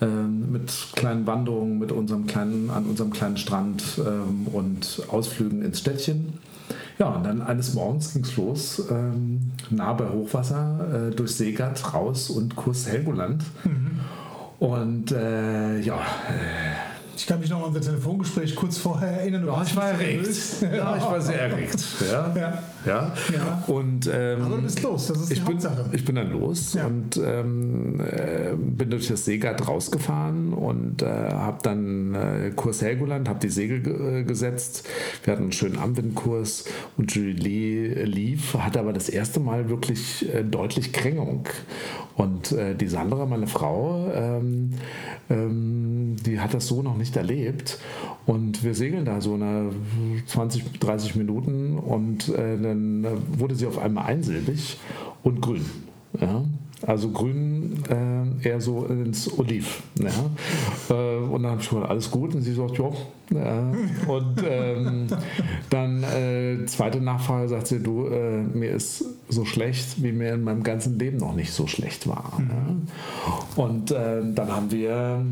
ähm, 0.01 0.51
mit 0.51 0.71
kleinen 0.95 1.27
Wanderungen 1.27 1.79
mit 1.79 1.91
unserem 1.91 2.27
kleinen, 2.27 2.69
an 2.69 2.85
unserem 2.85 3.11
kleinen 3.11 3.37
Strand 3.37 3.83
ähm, 3.99 4.47
und 4.51 5.03
Ausflügen 5.09 5.63
ins 5.63 5.79
Städtchen. 5.79 6.33
Ja, 6.99 7.07
und 7.09 7.25
dann 7.25 7.41
eines 7.41 7.73
Morgens 7.73 8.13
ging 8.13 8.23
es 8.23 8.35
los, 8.37 8.83
ähm, 8.89 9.51
nah 9.69 9.93
bei 9.93 10.07
Hochwasser, 10.07 11.09
äh, 11.09 11.15
durch 11.15 11.35
Seegard 11.35 11.93
raus 11.93 12.29
und 12.29 12.55
Kurs 12.55 12.87
Helgoland. 12.87 13.43
Mhm. 13.63 13.99
Und 14.59 15.11
äh, 15.11 15.79
ja, 15.81 15.99
ich 17.15 17.27
kann 17.27 17.39
mich 17.39 17.49
noch 17.49 17.59
an 17.59 17.63
unser 17.65 17.81
Telefongespräch 17.81 18.55
kurz 18.55 18.77
vorher 18.77 19.19
erinnern. 19.19 19.45
Ja, 19.45 19.61
ich 19.61 19.75
war 19.75 19.89
erregt. 19.89 20.27
Ja, 20.61 20.95
ich 20.97 21.03
war 21.03 21.21
sehr 21.21 21.41
erregt. 21.41 21.83
Ja. 22.09 22.33
Ja. 22.39 22.63
Ja. 22.85 23.13
ja. 23.33 23.63
Und, 23.67 24.09
ähm, 24.11 24.41
Aber 24.41 24.55
du 24.57 24.61
bist 24.63 24.81
los, 24.81 25.07
das 25.07 25.21
ist 25.21 25.29
die 25.29 25.33
ich 25.35 25.45
Hauptsache. 25.45 25.83
Bin, 25.83 25.93
ich 25.93 26.05
bin 26.05 26.15
dann 26.15 26.31
los 26.31 26.73
ja. 26.73 26.85
und 26.85 27.17
ähm, 27.17 27.99
äh, 27.99 28.53
bin 28.55 28.89
durch 28.89 29.07
das 29.07 29.25
Seegat 29.25 29.67
rausgefahren 29.67 30.53
und 30.53 31.01
äh, 31.01 31.05
habe 31.05 31.59
dann 31.63 32.15
äh, 32.15 32.51
Kurs 32.55 32.81
Helgoland, 32.81 33.29
habe 33.29 33.39
die 33.39 33.49
Segel 33.49 34.19
äh, 34.19 34.23
gesetzt. 34.23 34.87
Wir 35.23 35.33
hatten 35.33 35.43
einen 35.43 35.51
schönen 35.51 35.77
Anwendkurs 35.77 36.65
und 36.97 37.13
Julie 37.13 38.03
lief, 38.03 38.55
hatte 38.55 38.79
aber 38.79 38.93
das 38.93 39.09
erste 39.09 39.39
Mal 39.39 39.69
wirklich 39.69 40.33
äh, 40.33 40.43
deutlich 40.43 40.93
Krängung. 40.93 41.47
Und 42.15 42.51
äh, 42.51 42.75
die 42.75 42.87
Sandra, 42.87 43.25
meine 43.25 43.47
Frau, 43.47 44.11
ähm, 44.13 44.73
ähm, 45.29 46.15
die 46.23 46.39
hat 46.39 46.53
das 46.53 46.67
so 46.67 46.83
noch 46.83 46.95
nicht 46.95 47.15
erlebt. 47.15 47.79
Und 48.25 48.63
wir 48.63 48.75
segeln 48.75 49.05
da 49.05 49.19
so 49.19 49.33
eine 49.33 49.71
20, 50.27 50.79
30 50.79 51.15
Minuten 51.15 51.77
und 51.77 52.29
äh, 52.29 52.55
dann 52.73 53.17
wurde 53.37 53.55
sie 53.55 53.67
auf 53.67 53.79
einmal 53.79 54.05
einsilbig 54.05 54.77
und 55.23 55.41
grün. 55.41 55.65
Ja? 56.19 56.43
Also 56.85 57.11
grün 57.11 57.81
äh, 57.89 58.47
eher 58.47 58.59
so 58.59 58.85
ins 58.85 59.31
Oliv. 59.39 59.83
Ja? 59.99 60.09
Äh, 60.89 61.17
und 61.17 61.43
dann 61.43 61.51
habe 61.51 61.61
ich 61.61 61.69
gesagt, 61.69 61.89
alles 61.89 62.11
gut. 62.11 62.35
Und 62.35 62.41
sie 62.41 62.53
sagt, 62.53 62.77
ja. 62.77 62.91
Äh, 63.31 64.11
und 64.11 64.43
ähm, 64.45 65.07
dann 65.69 66.03
äh, 66.03 66.65
zweite 66.65 66.99
Nachfrage 66.99 67.47
sagt 67.47 67.67
sie, 67.67 67.79
du, 67.79 68.07
äh, 68.07 68.41
mir 68.41 68.71
ist 68.71 69.05
so 69.29 69.45
schlecht, 69.45 70.03
wie 70.03 70.11
mir 70.11 70.33
in 70.33 70.43
meinem 70.43 70.63
ganzen 70.63 70.99
Leben 70.99 71.17
noch 71.17 71.33
nicht 71.33 71.53
so 71.53 71.67
schlecht 71.67 72.05
war. 72.05 72.33
Mhm. 72.37 72.49
Ja? 72.49 73.63
Und 73.63 73.91
äh, 73.91 74.21
dann 74.35 74.53
haben 74.53 74.69
wir, 74.71 75.23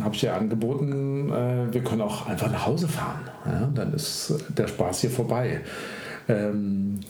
habe 0.00 0.14
ich 0.14 0.22
ihr 0.22 0.34
angeboten, 0.34 1.28
wir 1.70 1.82
können 1.82 2.00
auch 2.00 2.26
einfach 2.26 2.50
nach 2.50 2.66
Hause 2.66 2.88
fahren. 2.88 3.20
Ja? 3.44 3.70
Dann 3.74 3.92
ist 3.92 4.34
der 4.56 4.68
Spaß 4.68 5.02
hier 5.02 5.10
vorbei. 5.10 5.60
Ähm, 6.28 7.00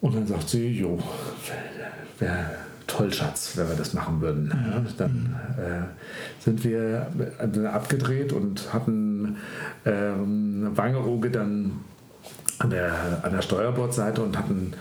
und 0.00 0.14
dann 0.14 0.26
sagt 0.26 0.48
sie, 0.48 0.68
jo, 0.68 0.98
wäre 2.18 2.50
toll, 2.86 3.12
Schatz, 3.12 3.52
wenn 3.56 3.68
wir 3.68 3.76
das 3.76 3.94
machen 3.94 4.20
würden. 4.20 4.52
Ja, 4.70 4.82
dann 4.96 5.36
äh, 5.58 6.42
sind 6.42 6.64
wir 6.64 7.08
abgedreht 7.72 8.32
und 8.32 8.72
hatten 8.72 9.36
ähm, 9.84 10.70
Wangerooge 10.74 11.30
dann 11.30 11.80
an 12.58 12.70
der, 12.70 13.20
an 13.22 13.32
der 13.32 13.42
Steuerbordseite 13.42 14.22
und 14.22 14.38
hatten 14.38 14.72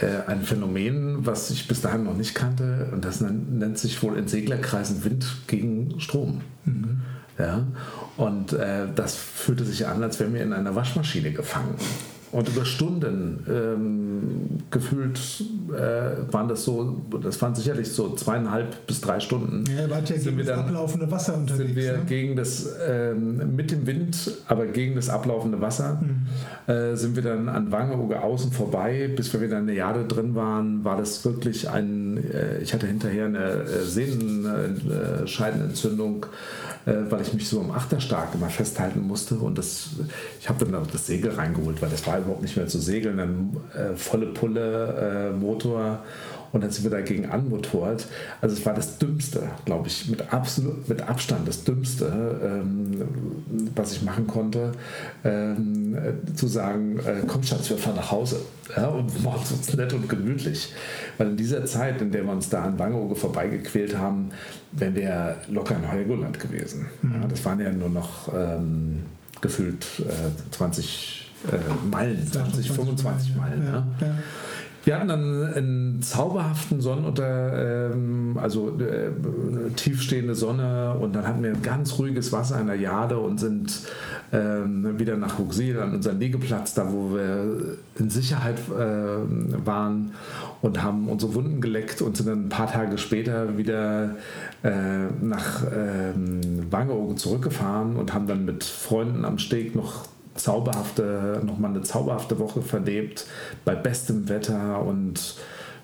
äh, 0.00 0.26
ein 0.26 0.42
Phänomen, 0.42 1.26
was 1.26 1.50
ich 1.50 1.68
bis 1.68 1.80
dahin 1.80 2.04
noch 2.04 2.16
nicht 2.16 2.34
kannte, 2.34 2.88
und 2.92 3.04
das 3.04 3.20
nennt 3.20 3.78
sich 3.78 4.02
wohl 4.02 4.16
in 4.16 4.26
Seglerkreisen 4.26 5.04
Wind 5.04 5.26
gegen 5.46 6.00
Strom. 6.00 6.40
Mhm. 6.64 7.02
Ja? 7.38 7.66
Und 8.16 8.52
äh, 8.52 8.86
das 8.94 9.16
fühlte 9.16 9.64
sich 9.64 9.86
an, 9.86 10.02
als 10.02 10.18
wären 10.18 10.34
wir 10.34 10.42
in 10.42 10.52
einer 10.52 10.74
Waschmaschine 10.74 11.32
gefangen. 11.32 11.74
Und 12.32 12.48
über 12.48 12.64
Stunden 12.64 13.44
ähm, 13.48 14.60
gefühlt 14.70 15.18
äh, 15.70 16.32
waren 16.32 16.48
das 16.48 16.64
so, 16.64 17.02
das 17.20 17.42
waren 17.42 17.56
sicherlich 17.56 17.92
so 17.92 18.14
zweieinhalb 18.14 18.86
bis 18.86 19.00
drei 19.00 19.18
Stunden. 19.18 19.64
Ja, 19.68 19.80
ihr 19.82 19.90
wart 19.90 20.08
ja 20.08 20.16
gegen 20.16 20.38
das 20.38 20.46
dann, 20.46 20.60
ablaufende 20.60 21.10
Wasser 21.10 21.36
unterwegs. 21.36 21.66
Sind 21.66 21.74
wir 21.74 21.94
ne? 21.94 22.04
gegen 22.06 22.36
das, 22.36 22.68
ähm, 22.88 23.56
mit 23.56 23.72
dem 23.72 23.84
Wind, 23.84 24.30
aber 24.46 24.66
gegen 24.66 24.94
das 24.94 25.08
ablaufende 25.08 25.60
Wasser, 25.60 26.00
mhm. 26.00 26.28
äh, 26.72 26.94
sind 26.94 27.16
wir 27.16 27.24
dann 27.24 27.48
an 27.48 27.72
Wangerooge 27.72 28.22
außen 28.22 28.52
vorbei, 28.52 29.10
bis 29.14 29.32
wir 29.32 29.40
wieder 29.40 29.58
in 29.58 29.66
der 29.66 29.74
Jade 29.74 30.04
drin 30.04 30.36
waren, 30.36 30.84
war 30.84 30.96
das 30.96 31.24
wirklich 31.24 31.68
ein, 31.68 32.22
äh, 32.32 32.58
ich 32.58 32.72
hatte 32.72 32.86
hinterher 32.86 33.26
eine 33.26 33.64
äh, 33.64 33.82
Sehnenscheidenentzündung. 33.82 36.26
Äh, 36.26 36.28
weil 36.84 37.20
ich 37.22 37.32
mich 37.34 37.48
so 37.48 37.60
am 37.60 37.70
Achterstark 37.70 38.34
immer 38.34 38.48
festhalten 38.48 39.06
musste 39.06 39.34
und 39.36 39.58
das, 39.58 39.90
ich 40.40 40.48
habe 40.48 40.64
dann 40.64 40.74
auch 40.74 40.86
das 40.86 41.06
Segel 41.06 41.32
reingeholt, 41.32 41.82
weil 41.82 41.90
das 41.90 42.06
war 42.06 42.18
überhaupt 42.18 42.42
nicht 42.42 42.56
mehr 42.56 42.66
zu 42.66 42.78
segeln, 42.78 43.18
dann 43.18 43.56
äh, 43.74 43.96
volle 43.96 44.26
Pulle, 44.26 45.30
äh, 45.30 45.36
Motor 45.36 46.02
und 46.52 46.62
dann 46.62 46.70
sind 46.70 46.84
wir 46.84 46.90
dagegen 46.90 47.26
anmotort. 47.26 48.06
Also 48.40 48.56
es 48.56 48.66
war 48.66 48.74
das 48.74 48.98
Dümmste, 48.98 49.42
glaube 49.64 49.88
ich, 49.88 50.08
mit, 50.08 50.32
absolut, 50.32 50.88
mit 50.88 51.02
Abstand 51.02 51.46
das 51.46 51.64
Dümmste, 51.64 52.40
ähm, 52.42 53.02
was 53.74 53.92
ich 53.92 54.02
machen 54.02 54.26
konnte, 54.26 54.72
ähm, 55.24 55.96
zu 56.34 56.46
sagen, 56.46 56.98
äh, 57.00 57.22
komm 57.26 57.42
Schatz, 57.42 57.70
wir 57.70 57.78
fahren 57.78 57.96
nach 57.96 58.10
Hause 58.10 58.40
ja, 58.76 58.88
und 58.88 59.22
machen 59.22 59.40
es 59.44 59.52
uns 59.52 59.76
nett 59.76 59.92
und 59.92 60.08
gemütlich. 60.08 60.72
Weil 61.18 61.28
in 61.30 61.36
dieser 61.36 61.64
Zeit, 61.66 62.00
in 62.00 62.10
der 62.10 62.24
wir 62.24 62.32
uns 62.32 62.48
da 62.48 62.64
an 62.64 62.78
Wangerooge 62.78 63.16
vorbeigequält 63.16 63.96
haben, 63.96 64.30
wären 64.72 64.94
wir 64.94 65.36
locker 65.48 65.76
in 65.76 65.84
Helgoland 65.84 66.38
gewesen. 66.38 66.86
Mhm. 67.02 67.14
Ja, 67.14 67.28
das 67.28 67.44
waren 67.44 67.60
ja 67.60 67.70
nur 67.70 67.88
noch 67.88 68.32
ähm, 68.34 69.02
gefühlt 69.40 69.84
äh, 70.00 70.52
20 70.52 71.30
äh, 71.50 71.88
Meilen, 71.90 72.26
20, 72.26 72.70
25 72.70 73.36
Meilen. 73.36 73.64
Ja, 73.64 73.86
ja. 74.00 74.14
Wir 74.84 74.96
hatten 74.96 75.08
dann 75.08 75.52
einen 75.54 76.02
zauberhaften 76.02 76.80
Sonnenunter, 76.80 77.92
ähm, 77.92 78.38
also 78.40 78.78
äh, 78.80 79.10
tiefstehende 79.76 80.34
Sonne 80.34 80.96
und 80.98 81.14
dann 81.14 81.26
hatten 81.26 81.42
wir 81.42 81.52
ganz 81.52 81.98
ruhiges 81.98 82.32
Wasser 82.32 82.60
in 82.60 82.66
der 82.66 82.76
Jade 82.76 83.18
und 83.18 83.38
sind 83.38 83.80
ähm, 84.32 84.98
wieder 84.98 85.16
nach 85.16 85.38
Huxil 85.38 85.78
an 85.78 85.94
unseren 85.94 86.18
Liegeplatz, 86.18 86.72
da 86.74 86.90
wo 86.90 87.14
wir 87.14 87.76
in 87.98 88.08
Sicherheit 88.08 88.58
äh, 88.70 89.66
waren 89.66 90.12
und 90.62 90.82
haben 90.82 91.08
unsere 91.08 91.34
Wunden 91.34 91.60
geleckt 91.60 92.00
und 92.00 92.16
sind 92.16 92.28
dann 92.28 92.46
ein 92.46 92.48
paar 92.48 92.70
Tage 92.70 92.96
später 92.96 93.58
wieder 93.58 94.16
äh, 94.62 95.06
nach 95.20 95.62
ähm, 95.74 96.70
zurückgefahren 97.16 97.96
und 97.96 98.14
haben 98.14 98.26
dann 98.26 98.44
mit 98.46 98.64
Freunden 98.64 99.24
am 99.24 99.38
Steg 99.38 99.74
noch 99.74 100.06
zauberhafte, 100.34 101.40
nochmal 101.44 101.70
eine 101.70 101.82
zauberhafte 101.82 102.38
Woche 102.38 102.62
verlebt, 102.62 103.26
bei 103.64 103.74
bestem 103.74 104.28
Wetter 104.28 104.82
und 104.82 105.36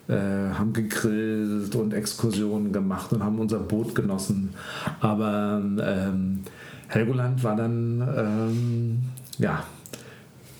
äh, 0.08 0.14
haben 0.14 0.72
gegrillt 0.72 1.74
und 1.74 1.92
Exkursionen 1.92 2.72
gemacht 2.72 3.12
und 3.12 3.22
haben 3.24 3.38
unser 3.38 3.58
Boot 3.58 3.94
genossen. 3.94 4.54
Aber 5.00 5.60
ähm, 5.62 6.44
Helgoland 6.88 7.42
war 7.42 7.56
dann, 7.56 8.00
ähm, 8.16 9.02
ja, 9.38 9.64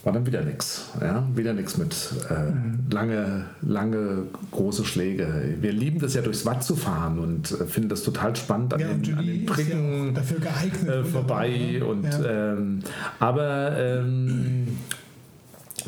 war 0.07 0.13
dann 0.13 0.25
wieder 0.25 0.43
nichts. 0.43 0.85
Ja? 1.01 1.27
Wieder 1.35 1.53
nichts 1.53 1.77
mit 1.79 1.95
äh, 2.31 2.53
mhm. 2.53 2.87
lange, 2.93 3.47
lange 3.61 4.23
große 4.53 4.85
Schläge. 4.85 5.57
Wir 5.61 5.73
lieben 5.73 5.99
das 5.99 6.15
ja 6.15 6.23
durchs 6.23 6.47
Watt 6.47 6.63
zu 6.63 6.77
fahren 6.77 7.19
und 7.19 7.51
äh, 7.51 7.67
finden 7.67 7.89
das 7.89 8.05
total 8.05 8.37
spannend 8.37 8.73
an, 8.73 8.81
ja, 8.81 8.87
den, 8.87 9.19
an 9.19 9.27
den 9.27 9.45
Brücken 9.45 10.15
ja 10.15 10.93
äh, 10.95 11.05
vorbei. 11.05 11.83
Und, 11.85 12.05
ja. 12.05 12.53
ähm, 12.53 12.83
aber 13.19 13.77
ähm, 13.77 14.79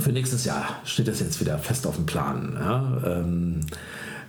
für 0.00 0.10
nächstes 0.10 0.44
Jahr 0.44 0.64
steht 0.84 1.06
das 1.06 1.20
jetzt 1.20 1.40
wieder 1.40 1.56
fest 1.58 1.86
auf 1.86 1.94
dem 1.94 2.06
Plan. 2.06 2.56
Ja? 2.58 3.20
Ähm, 3.20 3.60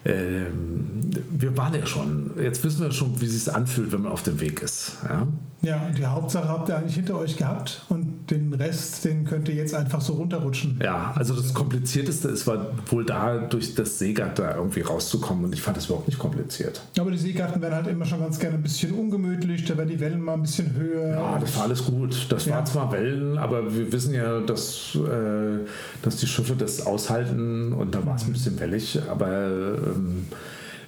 ähm, 0.05 1.01
wir 1.31 1.55
waren 1.57 1.73
ja 1.73 1.85
schon, 1.85 2.31
jetzt 2.41 2.63
wissen 2.63 2.81
wir 2.81 2.91
schon, 2.91 3.19
wie 3.21 3.25
es 3.25 3.43
sich 3.43 3.53
anfühlt, 3.53 3.91
wenn 3.91 4.01
man 4.01 4.11
auf 4.11 4.23
dem 4.23 4.39
Weg 4.39 4.61
ist. 4.61 4.97
Ja, 5.03 5.27
ja 5.61 5.89
die 5.95 6.05
Hauptsache 6.05 6.47
habt 6.47 6.69
ihr 6.69 6.77
eigentlich 6.77 6.95
hinter 6.95 7.17
euch 7.17 7.37
gehabt 7.37 7.83
und 7.89 8.29
den 8.31 8.53
Rest, 8.53 9.05
den 9.05 9.25
könnt 9.25 9.49
ihr 9.49 9.55
jetzt 9.55 9.73
einfach 9.73 10.01
so 10.01 10.13
runterrutschen. 10.13 10.79
Ja, 10.83 11.13
also 11.15 11.35
das 11.35 11.53
Komplizierteste 11.53 12.29
ist 12.29 12.47
war 12.47 12.67
wohl 12.87 13.05
da, 13.05 13.37
durch 13.37 13.75
das 13.75 13.99
Seegatter 13.99 14.39
da 14.39 14.55
irgendwie 14.55 14.81
rauszukommen 14.81 15.45
und 15.45 15.53
ich 15.53 15.61
fand 15.61 15.77
das 15.77 15.87
überhaupt 15.87 16.07
nicht 16.07 16.19
kompliziert. 16.19 16.81
Aber 16.97 17.11
die 17.11 17.17
Seegatten 17.17 17.61
werden 17.61 17.75
halt 17.75 17.87
immer 17.87 18.05
schon 18.05 18.19
ganz 18.19 18.39
gerne 18.39 18.55
ein 18.55 18.63
bisschen 18.63 18.93
ungemütlich, 18.93 19.65
da 19.65 19.77
werden 19.77 19.89
die 19.89 19.99
Wellen 19.99 20.21
mal 20.21 20.33
ein 20.33 20.41
bisschen 20.41 20.73
höher. 20.75 21.09
Ja, 21.09 21.39
das 21.39 21.55
war 21.55 21.63
alles 21.63 21.83
gut. 21.83 22.27
Das 22.29 22.45
ja. 22.45 22.55
waren 22.55 22.65
zwar 22.65 22.91
Wellen, 22.91 23.37
aber 23.37 23.75
wir 23.75 23.91
wissen 23.91 24.13
ja, 24.13 24.39
dass, 24.39 24.95
äh, 24.95 25.65
dass 26.01 26.17
die 26.17 26.27
Schiffe 26.27 26.55
das 26.55 26.85
aushalten 26.85 27.73
und 27.73 27.93
da 27.93 28.05
war 28.05 28.15
es 28.15 28.23
ein 28.23 28.33
bisschen 28.33 28.59
wellig, 28.59 28.99
aber 29.09 29.77
ähm, 29.95 30.27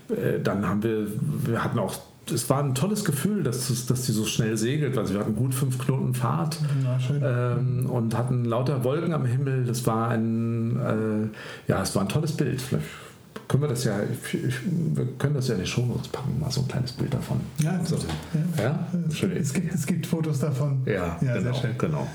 äh, 0.10 0.40
dann 0.42 0.68
haben 0.68 0.84
wir, 0.84 1.08
wir 1.46 1.64
hatten 1.64 1.80
auch 1.80 1.96
es 2.34 2.50
war 2.50 2.64
ein 2.64 2.76
tolles 2.76 3.04
Gefühl, 3.04 3.44
dass, 3.44 3.86
dass 3.88 4.04
die 4.04 4.12
so 4.12 4.26
schnell 4.26 4.58
segelt. 4.58 4.98
Also 4.98 5.14
wir 5.14 5.22
hatten 5.22 5.36
gut 5.36 5.54
fünf 5.54 5.80
Knoten 5.80 6.14
Fahrt 6.14 6.58
ja, 7.20 7.58
ähm, 7.58 7.88
und 7.88 8.16
hatten 8.16 8.46
lauter 8.46 8.84
Wolken 8.84 9.14
am 9.14 9.26
Himmel. 9.26 9.66
Das 9.66 9.86
war 9.88 10.10
ein, 10.10 10.78
äh, 10.78 11.72
ja, 11.72 11.82
es 11.82 11.96
war 11.96 12.04
ein 12.04 12.10
tolles 12.10 12.34
Bild. 12.34 12.62
Vielleicht 12.62 12.86
können 13.48 13.64
wir 13.64 13.70
das 13.70 13.84
ja, 13.84 14.00
wir 14.32 15.08
können 15.18 15.34
das 15.34 15.48
ja 15.48 15.56
in 15.56 15.62
die 15.62 15.68
Show 15.68 15.86
Notes 15.86 16.08
packen, 16.08 16.40
mal 16.40 16.52
so 16.52 16.62
ein 16.62 16.68
kleines 16.68 16.92
Bild 16.94 17.14
davon. 17.14 17.42
Ja, 17.58 17.84
so. 17.84 17.98
ja. 18.58 18.64
ja? 18.64 18.88
Schön. 19.14 19.32
Es, 19.36 19.54
gibt, 19.54 19.74
es 19.74 19.86
gibt 19.86 20.06
Fotos 20.06 20.40
davon. 20.40 20.84
Ja, 20.86 21.18
genau, 21.20 21.42
sehr 21.42 21.54
schön. 21.54 21.78
genau. 21.78 22.08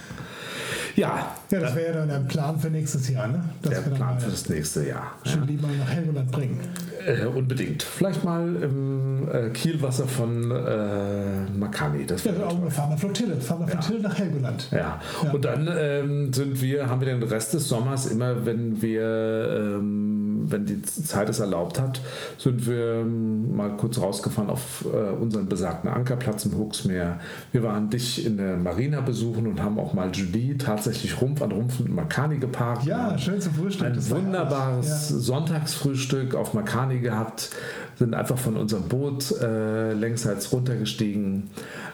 Ja. 0.96 1.36
Ja, 1.50 1.60
das 1.60 1.74
wäre 1.74 1.86
ja 1.86 1.92
dann 2.06 2.10
ein 2.10 2.26
Plan 2.26 2.58
für 2.58 2.70
nächstes 2.70 3.08
Jahr, 3.08 3.28
ne? 3.28 3.44
Dass 3.62 3.84
der 3.84 3.90
Plan 3.90 4.18
für 4.18 4.30
das 4.30 4.48
nächste 4.48 4.86
Jahr. 4.86 5.12
Schon 5.24 5.40
ja. 5.40 5.46
lieber 5.46 5.68
nach 5.68 5.88
Helgoland 5.88 6.30
bringen. 6.32 6.60
Äh, 7.06 7.26
unbedingt. 7.26 7.82
Vielleicht 7.82 8.24
mal 8.24 8.56
im 8.62 9.28
äh, 9.28 9.50
Kielwasser 9.50 10.06
von 10.06 10.50
äh, 10.50 11.50
Makani. 11.56 12.04
Das 12.06 12.24
ja, 12.24 12.32
auch, 12.44 12.70
fahren 12.70 12.90
wir 12.90 12.98
Flottille. 12.98 13.36
Fahren 13.36 13.60
wir 13.60 13.68
Flottille 13.68 14.00
ja. 14.00 14.08
nach 14.08 14.18
Helgoland. 14.18 14.68
Ja. 14.72 15.00
ja. 15.22 15.32
Und 15.32 15.44
dann 15.44 15.68
ähm, 15.78 16.32
sind 16.32 16.60
wir, 16.60 16.88
haben 16.88 17.00
wir 17.00 17.06
den 17.06 17.22
Rest 17.22 17.54
des 17.54 17.68
Sommers 17.68 18.06
immer, 18.06 18.44
wenn 18.44 18.82
wir 18.82 19.76
ähm, 19.76 20.26
wenn 20.50 20.66
die 20.66 20.82
Zeit 20.82 21.28
es 21.28 21.40
erlaubt 21.40 21.80
hat, 21.80 22.00
sind 22.38 22.66
wir 22.66 23.00
ähm, 23.00 23.56
mal 23.56 23.76
kurz 23.76 23.98
rausgefahren 23.98 24.50
auf 24.50 24.84
äh, 24.84 25.10
unseren 25.20 25.48
besagten 25.48 25.90
Ankerplatz 25.90 26.44
im 26.44 26.56
Huxmeer. 26.56 27.18
Wir 27.52 27.62
waren 27.62 27.90
dich 27.90 28.24
in 28.24 28.36
der 28.36 28.56
Marina 28.56 29.00
besuchen 29.00 29.46
und 29.46 29.62
haben 29.62 29.78
auch 29.78 29.94
mal 29.94 30.10
Julie 30.12 30.56
tatsächlich 30.56 31.20
Rumpf 31.20 31.42
an 31.42 31.52
Rumpf 31.52 31.80
mit 31.80 31.92
Makani 31.92 32.38
geparkt. 32.38 32.84
Ja, 32.84 33.16
schön 33.18 33.40
zum 33.40 33.54
Frühstück. 33.54 33.86
Ein 33.88 34.10
wunderbares 34.10 35.10
ja. 35.10 35.16
Sonntagsfrühstück 35.16 36.34
auf 36.34 36.54
Makani 36.54 36.95
gehabt, 37.00 37.50
sind 37.96 38.14
einfach 38.14 38.38
von 38.38 38.56
unserem 38.56 38.84
Boot 38.84 39.32
äh, 39.40 39.92
längsseits 39.92 40.52
runtergestiegen. 40.52 41.50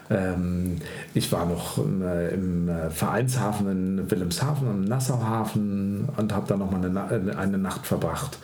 Ähm, 0.09 0.77
ich 1.13 1.31
war 1.31 1.45
noch 1.45 1.77
äh, 1.77 2.33
im 2.33 2.67
äh, 2.69 2.89
Vereinshafen 2.89 3.71
in 3.71 4.11
Wilhelmshaven, 4.11 4.69
im 4.69 4.83
Nassauhafen 4.83 6.09
und 6.17 6.33
habe 6.33 6.47
da 6.47 6.57
noch 6.57 6.71
mal 6.71 6.85
eine, 6.85 7.31
äh, 7.31 7.35
eine, 7.35 7.57
Nacht 7.57 7.85
verbracht. 7.85 8.37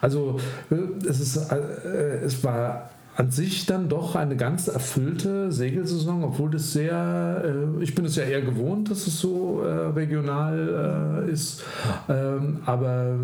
Also 0.00 0.38
äh, 0.70 0.76
es, 1.06 1.20
ist, 1.20 1.36
äh, 1.50 2.20
es 2.24 2.44
war 2.44 2.90
an 3.16 3.30
sich 3.30 3.66
dann 3.66 3.88
doch 3.88 4.14
eine 4.14 4.36
ganz 4.36 4.68
erfüllte 4.68 5.52
Segelsaison, 5.52 6.24
obwohl 6.24 6.50
das 6.50 6.72
sehr, 6.72 7.42
äh, 7.44 7.82
ich 7.82 7.94
bin 7.94 8.04
es 8.04 8.16
ja 8.16 8.22
eher 8.22 8.40
gewohnt, 8.40 8.90
dass 8.90 9.06
es 9.06 9.18
so 9.18 9.62
äh, 9.62 9.88
regional 9.88 11.26
äh, 11.26 11.30
ist. 11.30 11.62
Ähm, 12.08 12.60
aber 12.64 13.16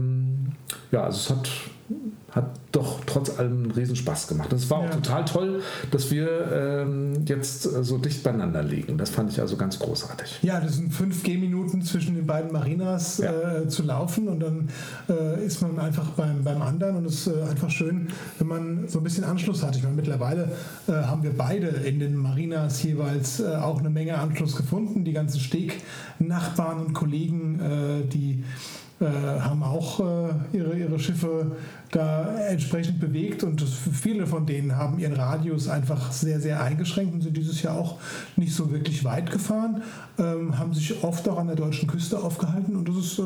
ja, 0.90 1.04
also 1.04 1.16
es 1.18 1.30
hat 1.30 1.50
hat 2.36 2.50
doch 2.70 3.00
trotz 3.06 3.38
allem 3.38 3.64
einen 3.64 3.70
Riesenspaß 3.70 4.28
gemacht. 4.28 4.52
Es 4.52 4.68
war 4.68 4.80
auch 4.80 4.90
total 4.90 5.24
toll, 5.24 5.62
dass 5.90 6.10
wir 6.10 6.52
ähm, 6.52 7.24
jetzt 7.24 7.64
äh, 7.64 7.82
so 7.82 7.96
dicht 7.96 8.22
beieinander 8.22 8.62
liegen. 8.62 8.98
Das 8.98 9.08
fand 9.08 9.32
ich 9.32 9.40
also 9.40 9.56
ganz 9.56 9.78
großartig. 9.78 10.40
Ja, 10.42 10.60
das 10.60 10.74
sind 10.74 10.92
fünf 10.92 11.22
Gehminuten 11.22 11.80
zwischen 11.80 12.14
den 12.14 12.26
beiden 12.26 12.52
Marinas 12.52 13.18
ja. 13.18 13.60
äh, 13.60 13.68
zu 13.68 13.82
laufen 13.82 14.28
und 14.28 14.40
dann 14.40 14.68
äh, 15.08 15.44
ist 15.46 15.62
man 15.62 15.78
einfach 15.78 16.10
beim, 16.10 16.44
beim 16.44 16.60
anderen 16.60 16.96
und 16.96 17.06
es 17.06 17.26
ist 17.26 17.34
äh, 17.34 17.42
einfach 17.42 17.70
schön, 17.70 18.08
wenn 18.38 18.48
man 18.48 18.88
so 18.88 18.98
ein 18.98 19.04
bisschen 19.04 19.24
Anschluss 19.24 19.62
hat. 19.62 19.74
Ich 19.74 19.82
meine, 19.82 19.96
mittlerweile 19.96 20.52
äh, 20.86 20.92
haben 20.92 21.22
wir 21.22 21.32
beide 21.34 21.68
in 21.68 21.98
den 21.98 22.16
Marinas 22.16 22.82
jeweils 22.82 23.40
äh, 23.40 23.46
auch 23.56 23.80
eine 23.80 23.88
Menge 23.88 24.18
Anschluss 24.18 24.56
gefunden. 24.56 25.04
Die 25.04 25.14
ganzen 25.14 25.40
Stegnachbarn 25.40 26.84
und 26.84 26.92
Kollegen, 26.92 28.08
die 28.12 28.44
haben 29.00 29.62
auch 29.62 30.00
ihre, 30.52 30.76
ihre 30.76 30.98
Schiffe 30.98 31.52
da 31.90 32.36
entsprechend 32.48 33.00
bewegt 33.00 33.42
und 33.42 33.62
viele 33.62 34.26
von 34.26 34.46
denen 34.46 34.76
haben 34.76 34.98
ihren 34.98 35.14
Radius 35.14 35.68
einfach 35.68 36.12
sehr, 36.12 36.40
sehr 36.40 36.62
eingeschränkt 36.62 37.14
und 37.14 37.22
sind 37.22 37.36
dieses 37.36 37.62
Jahr 37.62 37.76
auch 37.76 37.98
nicht 38.36 38.54
so 38.54 38.70
wirklich 38.70 39.04
weit 39.04 39.30
gefahren, 39.30 39.82
ähm, 40.18 40.58
haben 40.58 40.74
sich 40.74 41.02
oft 41.02 41.28
auch 41.28 41.38
an 41.38 41.46
der 41.46 41.56
deutschen 41.56 41.88
Küste 41.88 42.18
aufgehalten 42.18 42.76
und 42.76 42.88
das 42.88 42.96
ist, 42.96 43.18
äh, 43.18 43.22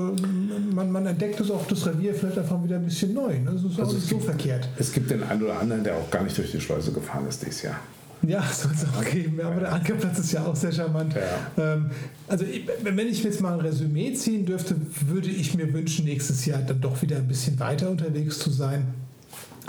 man, 0.75 0.91
man 0.91 1.07
entdeckt 1.07 1.41
das 1.41 1.51
auch 1.51 1.67
das 1.67 1.87
Revier 1.87 2.15
vielleicht 2.15 2.39
einfach 2.39 2.63
wieder 2.63 2.77
ein 2.77 2.85
bisschen 2.85 3.15
neu. 3.15 3.39
Ne? 3.39 3.51
Das 3.53 3.65
ist 3.65 3.79
also 3.79 3.83
auch 3.83 3.95
nicht 3.95 4.09
so 4.09 4.19
verkehrt. 4.19 4.69
Es 4.79 4.93
gibt 4.93 5.11
den 5.11 5.23
einen 5.23 5.43
oder 5.43 5.59
anderen, 5.59 5.85
der 5.85 5.97
auch 5.97 6.11
gar 6.11 6.23
nicht 6.23 6.37
durch 6.37 6.51
die 6.51 6.61
Schleuse 6.61 6.93
gefahren 6.93 7.27
ist 7.27 7.45
dieses 7.45 7.63
Jahr. 7.63 7.77
Ja, 8.27 8.43
soll 8.53 8.73
es 8.73 8.85
auch 8.85 9.05
geben. 9.05 9.41
Aber 9.41 9.61
der 9.61 9.73
Ankerplatz 9.73 10.19
ist 10.19 10.33
ja 10.33 10.45
auch 10.45 10.57
sehr 10.57 10.73
charmant. 10.73 11.15
Ja. 11.15 11.75
Ähm, 11.75 11.91
also, 12.29 12.45
wenn 12.83 13.09
ich 13.09 13.23
jetzt 13.23 13.41
mal 13.41 13.55
ein 13.55 13.61
Resümee 13.61 14.13
ziehen 14.15 14.47
dürfte, 14.47 14.77
würde 15.07 15.29
ich 15.29 15.55
mir 15.55 15.73
wünschen, 15.73 16.05
nächstes 16.05 16.45
Jahr 16.47 16.61
dann 16.61 16.81
doch 16.81 17.01
wieder 17.03 17.17
ein 17.17 17.29
bisschen 17.29 17.59
weiter 17.59 17.91
unterwegs 17.91 18.39
zu 18.39 18.51
sein 18.51 18.95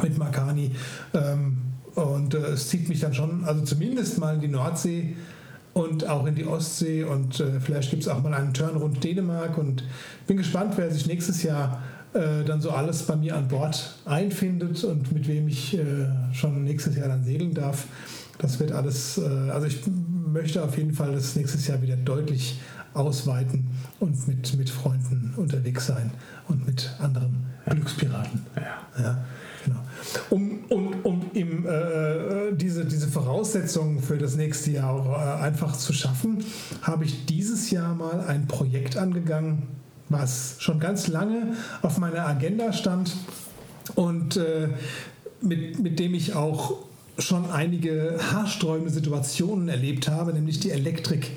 mit 0.01 0.17
Makani. 0.17 0.71
Ähm, 1.13 1.57
und 1.95 2.33
äh, 2.33 2.39
es 2.39 2.69
zieht 2.69 2.87
mich 2.89 2.99
dann 2.99 3.13
schon, 3.13 3.43
also 3.45 3.63
zumindest 3.63 4.17
mal 4.17 4.35
in 4.35 4.41
die 4.41 4.47
Nordsee 4.47 5.15
und 5.73 6.07
auch 6.07 6.25
in 6.25 6.35
die 6.35 6.45
Ostsee. 6.45 7.03
Und 7.03 7.39
äh, 7.39 7.59
vielleicht 7.59 7.89
gibt 7.89 8.03
es 8.03 8.09
auch 8.09 8.21
mal 8.21 8.33
einen 8.33 8.53
Turn 8.53 8.75
rund 8.75 9.03
Dänemark. 9.03 9.57
Und 9.57 9.83
bin 10.27 10.37
gespannt, 10.37 10.73
wer 10.77 10.91
sich 10.91 11.07
nächstes 11.07 11.43
Jahr 11.43 11.81
äh, 12.13 12.43
dann 12.45 12.61
so 12.61 12.71
alles 12.71 13.03
bei 13.03 13.15
mir 13.15 13.35
an 13.35 13.47
Bord 13.47 13.95
einfindet 14.05 14.83
und 14.83 15.11
mit 15.11 15.27
wem 15.27 15.47
ich 15.47 15.77
äh, 15.77 16.07
schon 16.33 16.63
nächstes 16.63 16.97
Jahr 16.97 17.07
dann 17.07 17.23
segeln 17.23 17.53
darf. 17.53 17.85
Das 18.41 18.59
wird 18.59 18.71
alles, 18.71 19.19
äh, 19.19 19.21
also 19.51 19.67
ich 19.67 19.81
möchte 19.85 20.63
auf 20.63 20.75
jeden 20.77 20.93
Fall 20.93 21.13
das 21.13 21.35
nächstes 21.35 21.67
Jahr 21.67 21.81
wieder 21.81 21.95
deutlich 21.95 22.59
ausweiten 22.93 23.67
und 23.99 24.27
mit, 24.27 24.57
mit 24.57 24.69
Freunden 24.69 25.33
unterwegs 25.37 25.85
sein 25.85 26.11
und 26.47 26.65
mit 26.65 26.89
anderen 26.99 27.45
Glückspiraten. 27.69 28.41
Ja. 28.55 29.01
ja 29.01 29.25
genau. 29.63 29.79
Um, 30.31 30.59
um, 30.69 30.93
um 31.03 31.25
im, 31.33 31.67
äh, 31.67 32.53
diese, 32.53 32.83
diese 32.85 33.07
Voraussetzungen 33.07 34.01
für 34.01 34.17
das 34.17 34.35
nächste 34.35 34.71
Jahr 34.71 34.89
auch, 34.89 35.07
äh, 35.07 35.43
einfach 35.43 35.77
zu 35.77 35.93
schaffen, 35.93 36.43
habe 36.81 37.05
ich 37.05 37.25
dieses 37.27 37.69
Jahr 37.69 37.93
mal 37.93 38.21
ein 38.21 38.47
Projekt 38.47 38.97
angegangen, 38.97 39.67
was 40.09 40.55
schon 40.59 40.79
ganz 40.79 41.07
lange 41.07 41.55
auf 41.83 41.99
meiner 41.99 42.27
Agenda 42.27 42.73
stand 42.73 43.15
und 43.95 44.35
äh, 44.35 44.69
mit, 45.41 45.79
mit 45.79 45.99
dem 45.99 46.13
ich 46.13 46.35
auch 46.35 46.90
schon 47.21 47.49
einige 47.49 48.17
haarsträubende 48.31 48.91
Situationen 48.91 49.69
erlebt 49.69 50.07
habe, 50.07 50.33
nämlich 50.33 50.59
die 50.59 50.71
Elektrik 50.71 51.31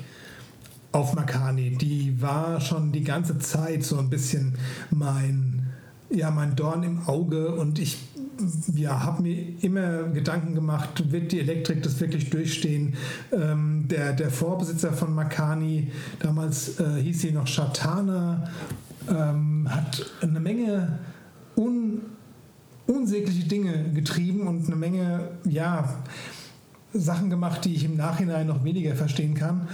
auf 0.91 1.13
Makani. 1.13 1.71
Die 1.71 2.21
war 2.21 2.61
schon 2.61 2.91
die 2.91 3.03
ganze 3.03 3.37
Zeit 3.39 3.83
so 3.83 3.97
ein 3.97 4.09
bisschen 4.09 4.55
mein, 4.91 5.67
ja, 6.09 6.31
mein 6.31 6.55
Dorn 6.55 6.83
im 6.83 7.07
Auge 7.07 7.53
und 7.55 7.79
ich 7.79 7.97
ja, 8.75 9.03
habe 9.03 9.23
mir 9.23 9.63
immer 9.63 10.03
Gedanken 10.03 10.55
gemacht, 10.55 11.11
wird 11.11 11.31
die 11.31 11.39
Elektrik 11.39 11.83
das 11.83 11.99
wirklich 11.99 12.29
durchstehen? 12.29 12.95
Ähm, 13.31 13.87
der, 13.89 14.13
der 14.13 14.29
Vorbesitzer 14.29 14.93
von 14.93 15.13
Makani, 15.13 15.91
damals 16.19 16.79
äh, 16.79 17.01
hieß 17.01 17.21
sie 17.21 17.31
noch 17.31 17.47
Shatana, 17.47 18.49
ähm, 19.09 19.67
hat 19.69 20.05
eine 20.21 20.39
Menge 20.39 20.99
un 21.55 22.01
unsägliche 22.87 23.47
Dinge 23.47 23.91
getrieben 23.93 24.47
und 24.47 24.67
eine 24.67 24.75
Menge, 24.75 25.29
ja, 25.45 26.03
Sachen 26.93 27.29
gemacht, 27.29 27.65
die 27.65 27.75
ich 27.75 27.83
im 27.83 27.97
Nachhinein 27.97 28.47
noch 28.47 28.63
weniger 28.63 28.95
verstehen 28.95 29.33
kann. 29.35 29.67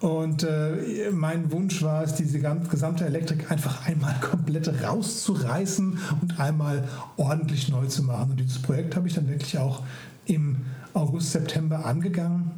Und 0.00 0.44
äh, 0.44 1.10
mein 1.12 1.52
Wunsch 1.52 1.82
war 1.82 2.02
es, 2.02 2.14
diese 2.14 2.40
gesamte 2.40 3.04
Elektrik 3.04 3.50
einfach 3.50 3.86
einmal 3.86 4.14
komplett 4.20 4.82
rauszureißen 4.82 5.98
und 6.22 6.40
einmal 6.40 6.88
ordentlich 7.16 7.68
neu 7.68 7.86
zu 7.86 8.04
machen. 8.04 8.30
Und 8.30 8.40
dieses 8.40 8.62
Projekt 8.62 8.96
habe 8.96 9.08
ich 9.08 9.14
dann 9.14 9.28
wirklich 9.28 9.58
auch 9.58 9.82
im 10.24 10.56
August, 10.94 11.32
September 11.32 11.84
angegangen, 11.84 12.50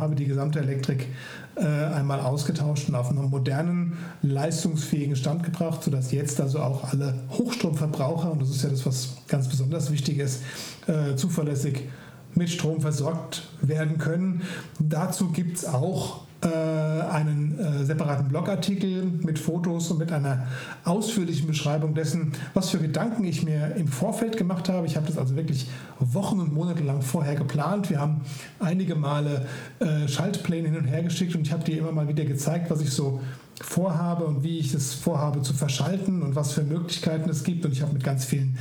habe 0.00 0.14
die 0.14 0.26
gesamte 0.26 0.58
Elektrik 0.58 1.08
äh, 1.56 1.64
einmal 1.64 2.20
ausgetauscht 2.20 2.88
und 2.88 2.94
auf 2.94 3.10
einen 3.10 3.30
modernen, 3.30 3.98
leistungsfähigen 4.22 5.16
Stand 5.16 5.42
gebracht, 5.44 5.82
sodass 5.82 6.12
jetzt 6.12 6.40
also 6.40 6.60
auch 6.60 6.90
alle 6.90 7.14
Hochstromverbraucher, 7.30 8.32
und 8.32 8.42
das 8.42 8.50
ist 8.50 8.62
ja 8.62 8.70
das, 8.70 8.86
was 8.86 9.16
ganz 9.28 9.48
besonders 9.48 9.90
wichtig 9.90 10.18
ist, 10.18 10.42
äh, 10.86 11.16
zuverlässig 11.16 11.88
mit 12.34 12.50
Strom 12.50 12.80
versorgt 12.80 13.48
werden 13.60 13.98
können. 13.98 14.42
Dazu 14.78 15.30
gibt 15.32 15.58
es 15.58 15.64
auch 15.64 16.22
äh, 16.42 16.48
einen 16.48 17.58
äh, 17.58 17.84
separaten 17.84 18.28
Blogartikel 18.28 19.04
mit 19.04 19.38
Fotos 19.38 19.90
und 19.90 19.98
mit 19.98 20.10
einer 20.10 20.46
ausführlichen 20.84 21.46
Beschreibung 21.46 21.94
dessen, 21.94 22.32
was 22.54 22.70
für 22.70 22.78
Gedanken 22.78 23.24
ich 23.24 23.42
mir 23.42 23.76
im 23.76 23.88
Vorfeld 23.88 24.38
gemacht 24.38 24.68
habe. 24.70 24.86
Ich 24.86 24.96
habe 24.96 25.06
das 25.06 25.18
also 25.18 25.36
wirklich 25.36 25.68
Wochen 25.98 26.40
und 26.40 26.54
Monate 26.54 26.82
lang 26.82 27.02
vorher 27.02 27.34
geplant. 27.34 27.90
Wir 27.90 28.00
haben 28.00 28.22
einige 28.58 28.94
Male 28.94 29.46
äh, 29.80 30.08
Schaltpläne 30.08 30.68
hin 30.68 30.78
und 30.78 30.86
her 30.86 31.02
geschickt 31.02 31.34
und 31.34 31.42
ich 31.42 31.52
habe 31.52 31.64
dir 31.64 31.78
immer 31.78 31.92
mal 31.92 32.08
wieder 32.08 32.24
gezeigt, 32.24 32.70
was 32.70 32.80
ich 32.80 32.90
so 32.90 33.20
vorhabe 33.60 34.24
und 34.24 34.42
wie 34.42 34.58
ich 34.58 34.72
es 34.72 34.94
vorhabe 34.94 35.42
zu 35.42 35.52
verschalten 35.52 36.22
und 36.22 36.34
was 36.34 36.52
für 36.52 36.62
Möglichkeiten 36.62 37.28
es 37.28 37.44
gibt. 37.44 37.64
Und 37.66 37.72
ich 37.72 37.82
habe 37.82 37.92
mit 37.92 38.02
ganz 38.02 38.24
vielen 38.24 38.56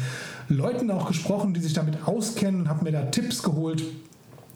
Leuten 0.50 0.92
auch 0.92 1.08
gesprochen, 1.08 1.54
die 1.54 1.62
sich 1.62 1.74
damit 1.74 2.06
auskennen, 2.06 2.68
habe 2.68 2.84
mir 2.84 2.92
da 2.92 3.04
Tipps 3.04 3.42
geholt. 3.42 3.84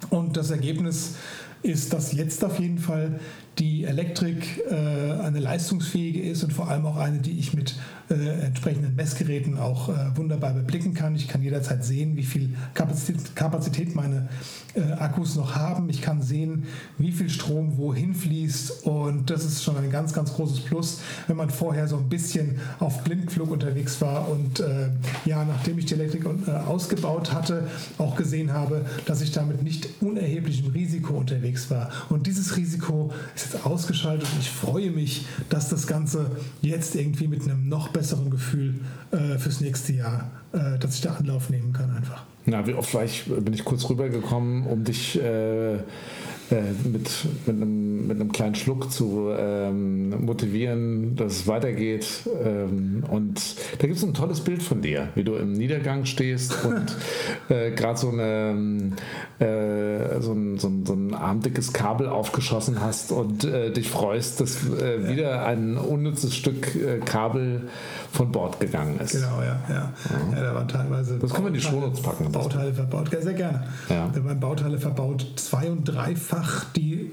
Und 0.09 0.35
das 0.35 0.51
Ergebnis 0.51 1.15
ist, 1.63 1.93
dass 1.93 2.13
jetzt 2.13 2.43
auf 2.43 2.59
jeden 2.59 2.77
Fall 2.77 3.19
die 3.59 3.83
Elektrik 3.83 4.63
äh, 4.69 4.73
eine 4.73 5.39
leistungsfähige 5.39 6.21
ist 6.21 6.43
und 6.43 6.53
vor 6.53 6.69
allem 6.69 6.85
auch 6.85 6.97
eine, 6.97 7.19
die 7.19 7.37
ich 7.37 7.53
mit 7.53 7.75
äh, 8.09 8.45
entsprechenden 8.45 8.95
Messgeräten 8.95 9.57
auch 9.57 9.89
äh, 9.89 10.15
wunderbar 10.15 10.53
beblicken 10.53 10.93
kann. 10.93 11.15
Ich 11.15 11.27
kann 11.27 11.41
jederzeit 11.41 11.85
sehen, 11.85 12.17
wie 12.17 12.23
viel 12.23 12.49
Kapazität, 12.73 13.35
Kapazität 13.35 13.95
meine 13.95 14.27
äh, 14.75 14.81
Akkus 14.93 15.35
noch 15.35 15.55
haben. 15.55 15.89
Ich 15.89 16.01
kann 16.01 16.21
sehen, 16.21 16.63
wie 16.97 17.11
viel 17.11 17.29
Strom 17.29 17.77
wohin 17.77 18.13
fließt 18.13 18.85
und 18.85 19.29
das 19.29 19.45
ist 19.45 19.63
schon 19.63 19.77
ein 19.77 19.89
ganz, 19.91 20.13
ganz 20.13 20.33
großes 20.33 20.61
Plus, 20.61 20.99
wenn 21.27 21.37
man 21.37 21.49
vorher 21.49 21.87
so 21.87 21.97
ein 21.97 22.09
bisschen 22.09 22.59
auf 22.79 23.03
Blindflug 23.03 23.51
unterwegs 23.51 24.01
war 24.01 24.29
und 24.29 24.59
äh, 24.59 24.89
ja, 25.25 25.45
nachdem 25.45 25.77
ich 25.77 25.85
die 25.85 25.93
Elektrik 25.93 26.25
äh, 26.25 26.51
ausgebaut 26.51 27.31
hatte, 27.31 27.67
auch 27.97 28.15
gesehen 28.15 28.51
habe, 28.51 28.85
dass 29.05 29.21
ich 29.21 29.31
damit 29.31 29.63
nicht 29.63 29.87
unerheblichem 30.01 30.71
Risiko 30.71 31.13
unterwegs 31.13 31.69
war. 31.69 31.89
Und 32.09 32.27
dieses 32.27 32.57
Risiko 32.57 33.11
ist 33.35 33.42
jetzt 33.45 33.65
ausgeschaltet 33.65 34.27
und 34.33 34.39
ich 34.39 34.49
freue 34.49 34.91
mich, 34.91 35.25
dass 35.49 35.69
das 35.69 35.87
Ganze 35.87 36.31
jetzt 36.61 36.95
irgendwie 36.95 37.27
mit 37.27 37.43
einem 37.43 37.67
noch 37.67 37.89
besseren 37.89 38.29
Gefühl 38.29 38.75
äh, 39.11 39.37
fürs 39.37 39.61
nächste 39.61 39.93
Jahr, 39.93 40.31
äh, 40.53 40.79
dass 40.79 40.95
ich 40.95 41.01
da 41.01 41.13
Anlauf 41.13 41.49
nehmen 41.49 41.73
kann 41.73 41.95
einfach. 41.95 42.23
Na, 42.45 42.67
wie 42.67 42.75
ich, 43.05 43.23
bin 43.25 43.53
ich 43.53 43.63
kurz 43.63 43.89
rübergekommen, 43.89 44.65
um 44.67 44.83
dich 44.83 45.19
äh, 45.19 45.75
äh 45.75 45.79
mit, 46.83 47.09
mit 47.45 47.55
einem, 47.55 47.82
mit 48.07 48.19
einem 48.19 48.31
kleinen 48.31 48.55
Schluck 48.55 48.91
zu 48.91 49.29
ähm, 49.37 50.25
motivieren, 50.25 51.15
dass 51.15 51.33
es 51.33 51.47
weitergeht. 51.47 52.07
Ähm, 52.43 53.03
und 53.09 53.55
da 53.79 53.87
gibt 53.87 53.97
es 53.97 54.03
ein 54.03 54.13
tolles 54.13 54.41
Bild 54.41 54.63
von 54.63 54.81
dir, 54.81 55.09
wie 55.15 55.23
du 55.23 55.35
im 55.35 55.53
Niedergang 55.53 56.05
stehst 56.05 56.65
und 56.65 56.95
äh, 57.49 57.71
gerade 57.71 57.97
so, 57.97 58.09
eine, 58.09 58.91
äh, 59.39 60.21
so, 60.21 60.33
ein, 60.33 60.57
so, 60.59 60.67
ein, 60.67 60.85
so 60.85 60.93
ein 60.93 61.13
armdickes 61.13 61.73
Kabel 61.73 62.07
aufgeschossen 62.07 62.81
hast 62.81 63.11
und 63.11 63.43
äh, 63.43 63.71
dich 63.71 63.89
freust, 63.89 64.41
dass 64.41 64.57
äh, 64.67 65.07
wieder 65.07 65.45
ein 65.45 65.77
unnützes 65.77 66.35
Stück 66.35 66.75
äh, 66.75 66.99
Kabel 66.99 67.69
von 68.11 68.31
Bord 68.31 68.59
gegangen 68.59 68.99
ist. 68.99 69.13
Genau, 69.13 69.41
ja. 69.41 69.59
ja. 69.69 69.93
ja. 70.35 70.41
da 70.41 70.55
waren 70.55 70.67
teilweise. 70.67 71.17
Das 71.17 71.33
können 71.33 71.45
wir 71.45 71.49
in 71.49 71.55
die 71.55 71.61
Shownotes 71.61 72.01
packen. 72.01 72.31
Bauteile 72.31 72.73
verbaut. 72.73 73.11
Ja, 73.11 73.21
sehr 73.21 73.33
gerne. 73.33 73.63
Ja. 73.89 74.09
Da 74.13 74.23
waren 74.23 74.39
Bauteile 74.39 74.77
verbaut, 74.77 75.25
zwei- 75.35 75.71
und 75.71 75.85
dreifach, 75.85 76.65
die 76.75 77.11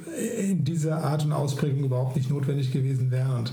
in 0.61 0.65
dieser 0.67 1.03
Art 1.03 1.25
und 1.25 1.33
Ausprägung 1.33 1.85
überhaupt 1.85 2.17
nicht 2.17 2.29
notwendig 2.29 2.71
gewesen 2.71 3.11
wären. 3.11 3.39
Und 3.39 3.53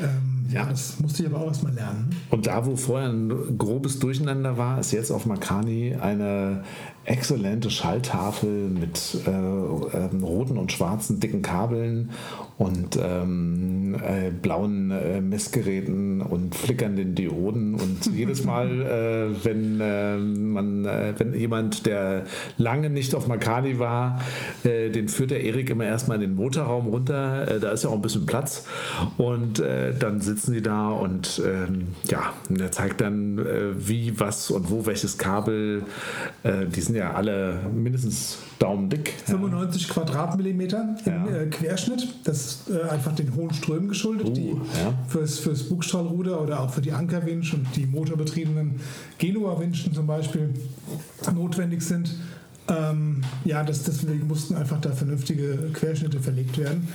ähm, 0.00 0.35
ja, 0.50 0.66
das 0.66 0.98
musste 1.00 1.22
ich 1.22 1.28
aber 1.28 1.42
auch 1.42 1.48
erstmal 1.48 1.74
lernen. 1.74 2.10
Und 2.30 2.46
da, 2.46 2.66
wo 2.66 2.76
vorher 2.76 3.08
ein 3.08 3.58
grobes 3.58 3.98
Durcheinander 3.98 4.56
war, 4.56 4.78
ist 4.78 4.92
jetzt 4.92 5.10
auf 5.10 5.26
Makani 5.26 5.96
eine 6.00 6.62
exzellente 7.06 7.70
Schalltafel 7.70 8.68
mit 8.68 9.18
äh, 9.26 9.30
äh, 9.30 10.24
roten 10.24 10.58
und 10.58 10.72
schwarzen 10.72 11.20
dicken 11.20 11.40
Kabeln 11.40 12.10
und 12.58 12.98
ähm, 13.00 13.94
äh, 13.94 14.30
blauen 14.30 14.90
äh, 14.90 15.20
Messgeräten 15.20 16.20
und 16.20 16.54
flickernden 16.54 17.14
Dioden. 17.14 17.74
Und 17.74 18.06
jedes 18.14 18.44
Mal, 18.44 18.82
äh, 18.82 19.44
wenn 19.44 19.80
äh, 19.80 20.16
man, 20.16 20.84
wenn 20.84 21.34
jemand, 21.34 21.86
der 21.86 22.24
lange 22.58 22.90
nicht 22.90 23.14
auf 23.14 23.28
Makani 23.28 23.78
war, 23.78 24.20
den 24.64 25.08
führt 25.08 25.30
der 25.30 25.42
Erik 25.42 25.70
immer 25.70 25.84
erstmal 25.84 26.16
in 26.16 26.22
den 26.22 26.34
Motorraum 26.34 26.86
runter. 26.88 27.58
da 27.60 27.70
ist 27.70 27.84
ja 27.84 27.90
auch 27.90 27.94
ein 27.94 28.02
bisschen 28.02 28.26
Platz. 28.26 28.64
Und 29.16 29.60
dann 29.60 30.20
sitzen 30.36 30.52
sie 30.52 30.62
da 30.62 30.90
und 30.90 31.40
ähm, 31.44 31.88
ja, 32.08 32.32
er 32.58 32.72
zeigt 32.72 33.00
dann, 33.00 33.38
wie, 33.76 34.18
was 34.20 34.50
und 34.50 34.70
wo 34.70 34.86
welches 34.86 35.18
Kabel. 35.18 35.82
die 36.44 36.80
sind 36.80 36.94
ja 36.94 37.14
alle 37.14 37.60
mindestens 37.74 38.38
daumendick. 38.58 39.12
95 39.26 39.82
ja. 39.82 39.94
Quadratmillimeter 39.94 40.96
im 41.04 41.12
ja. 41.12 41.26
äh, 41.26 41.46
Querschnitt. 41.46 42.08
Das 42.24 42.36
ist 42.36 42.70
äh, 42.70 42.88
einfach 42.88 43.14
den 43.14 43.34
hohen 43.34 43.52
Strömen 43.52 43.88
geschuldet, 43.88 44.28
uh, 44.28 44.32
die 44.32 44.50
ja. 44.50 44.94
fürs, 45.08 45.38
fürs 45.38 45.64
Bugstrahlruder 45.64 46.40
oder 46.40 46.60
auch 46.60 46.70
für 46.70 46.80
die 46.80 46.92
Ankerwinsch 46.92 47.54
und 47.54 47.66
die 47.76 47.86
motorbetriebenen 47.86 48.80
Genua-Winschen 49.18 49.94
zum 49.94 50.06
Beispiel 50.06 50.50
notwendig 51.34 51.82
sind. 51.82 52.14
Ähm, 52.68 53.22
ja, 53.44 53.62
das, 53.62 53.84
deswegen 53.84 54.26
mussten 54.26 54.56
einfach 54.56 54.80
da 54.80 54.90
vernünftige 54.90 55.70
Querschnitte 55.72 56.18
verlegt 56.18 56.58
werden. 56.58 56.88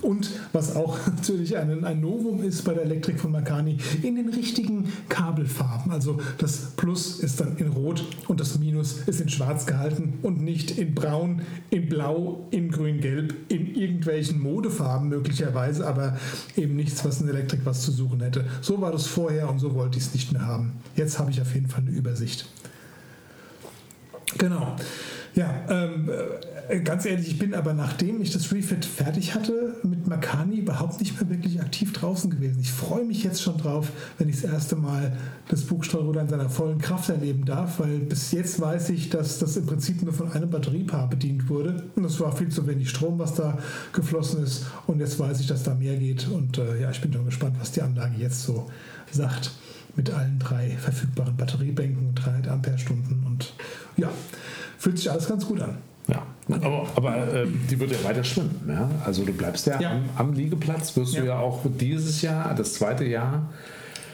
Und 0.00 0.30
was 0.52 0.74
auch 0.74 0.98
natürlich 1.06 1.56
ein, 1.56 1.84
ein 1.84 2.00
Novum 2.00 2.42
ist 2.42 2.64
bei 2.64 2.72
der 2.72 2.84
Elektrik 2.84 3.20
von 3.20 3.32
Makani, 3.32 3.76
in 4.02 4.16
den 4.16 4.30
richtigen 4.30 4.90
Kabelfarben. 5.08 5.92
Also 5.92 6.18
das 6.38 6.70
Plus 6.76 7.20
ist 7.20 7.40
dann 7.40 7.56
in 7.58 7.68
Rot 7.68 8.04
und 8.26 8.40
das 8.40 8.58
Minus 8.58 9.00
ist 9.06 9.20
in 9.20 9.28
Schwarz 9.28 9.66
gehalten 9.66 10.14
und 10.22 10.40
nicht 10.40 10.78
in 10.78 10.94
Braun, 10.94 11.42
in 11.70 11.88
Blau, 11.88 12.46
in 12.50 12.70
Grün-Gelb, 12.70 13.34
in 13.48 13.74
irgendwelchen 13.74 14.40
Modefarben 14.40 15.10
möglicherweise, 15.10 15.86
aber 15.86 16.16
eben 16.56 16.74
nichts, 16.74 17.04
was 17.04 17.20
in 17.20 17.28
Elektrik 17.28 17.60
was 17.64 17.82
zu 17.82 17.92
suchen 17.92 18.20
hätte. 18.22 18.46
So 18.62 18.80
war 18.80 18.92
das 18.92 19.06
vorher 19.06 19.50
und 19.50 19.58
so 19.58 19.74
wollte 19.74 19.98
ich 19.98 20.04
es 20.04 20.14
nicht 20.14 20.32
mehr 20.32 20.46
haben. 20.46 20.72
Jetzt 20.96 21.18
habe 21.18 21.30
ich 21.30 21.40
auf 21.40 21.54
jeden 21.54 21.68
Fall 21.68 21.82
eine 21.82 21.90
Übersicht. 21.90 22.46
Genau. 24.36 24.76
Ja, 25.38 25.54
ähm, 25.70 26.10
äh, 26.68 26.80
ganz 26.80 27.06
ehrlich, 27.06 27.28
ich 27.28 27.38
bin 27.38 27.54
aber 27.54 27.72
nachdem 27.72 28.20
ich 28.20 28.32
das 28.32 28.50
Refit 28.50 28.84
fertig 28.84 29.36
hatte 29.36 29.76
mit 29.84 30.08
Makani 30.08 30.56
überhaupt 30.56 30.98
nicht 30.98 31.20
mehr 31.20 31.30
wirklich 31.30 31.60
aktiv 31.60 31.92
draußen 31.92 32.28
gewesen. 32.28 32.58
Ich 32.60 32.72
freue 32.72 33.04
mich 33.04 33.22
jetzt 33.22 33.40
schon 33.40 33.56
drauf, 33.56 33.92
wenn 34.18 34.28
ich 34.28 34.40
das 34.40 34.50
erste 34.50 34.74
Mal 34.74 35.16
das 35.46 35.62
Bugstrahlruder 35.62 36.22
in 36.22 36.28
seiner 36.28 36.50
vollen 36.50 36.78
Kraft 36.78 37.08
erleben 37.08 37.44
darf, 37.44 37.78
weil 37.78 38.00
bis 38.00 38.32
jetzt 38.32 38.60
weiß 38.60 38.90
ich, 38.90 39.10
dass 39.10 39.38
das 39.38 39.56
im 39.56 39.66
Prinzip 39.66 40.02
nur 40.02 40.12
von 40.12 40.32
einem 40.32 40.50
Batteriepaar 40.50 41.08
bedient 41.08 41.48
wurde. 41.48 41.84
Und 41.94 42.04
es 42.04 42.18
war 42.18 42.34
viel 42.34 42.48
zu 42.48 42.66
wenig 42.66 42.90
Strom, 42.90 43.20
was 43.20 43.34
da 43.34 43.58
geflossen 43.92 44.42
ist. 44.42 44.66
Und 44.88 44.98
jetzt 44.98 45.20
weiß 45.20 45.38
ich, 45.38 45.46
dass 45.46 45.62
da 45.62 45.72
mehr 45.72 45.94
geht. 45.94 46.26
Und 46.26 46.58
äh, 46.58 46.80
ja, 46.80 46.90
ich 46.90 47.00
bin 47.00 47.12
schon 47.12 47.26
gespannt, 47.26 47.54
was 47.60 47.70
die 47.70 47.82
Anlage 47.82 48.14
jetzt 48.18 48.42
so 48.42 48.68
sagt 49.12 49.52
mit 49.94 50.10
allen 50.10 50.38
drei 50.38 50.70
verfügbaren 50.70 51.36
Batteriebänken, 51.36 52.14
300 52.14 52.48
Ampere-Stunden. 52.48 53.24
Und 53.26 53.52
ja, 53.96 54.10
fühlt 54.78 54.98
sich 54.98 55.10
alles 55.10 55.28
ganz 55.28 55.46
gut 55.46 55.60
an. 55.60 55.78
Ja, 56.08 56.22
aber, 56.48 56.86
aber 56.96 57.16
äh, 57.34 57.46
die 57.70 57.78
wird 57.78 57.92
ja 57.92 58.02
weiter 58.02 58.24
schwimmen. 58.24 58.60
Ja? 58.66 58.88
Also 59.04 59.24
du 59.24 59.32
bleibst 59.32 59.66
ja, 59.66 59.78
ja. 59.78 59.90
Am, 59.90 60.04
am, 60.16 60.32
Liegeplatz, 60.32 60.96
wirst 60.96 61.14
ja. 61.14 61.20
du 61.20 61.26
ja 61.26 61.38
auch 61.38 61.60
dieses 61.64 62.22
Jahr, 62.22 62.54
das 62.54 62.74
zweite 62.74 63.04
Jahr, 63.04 63.50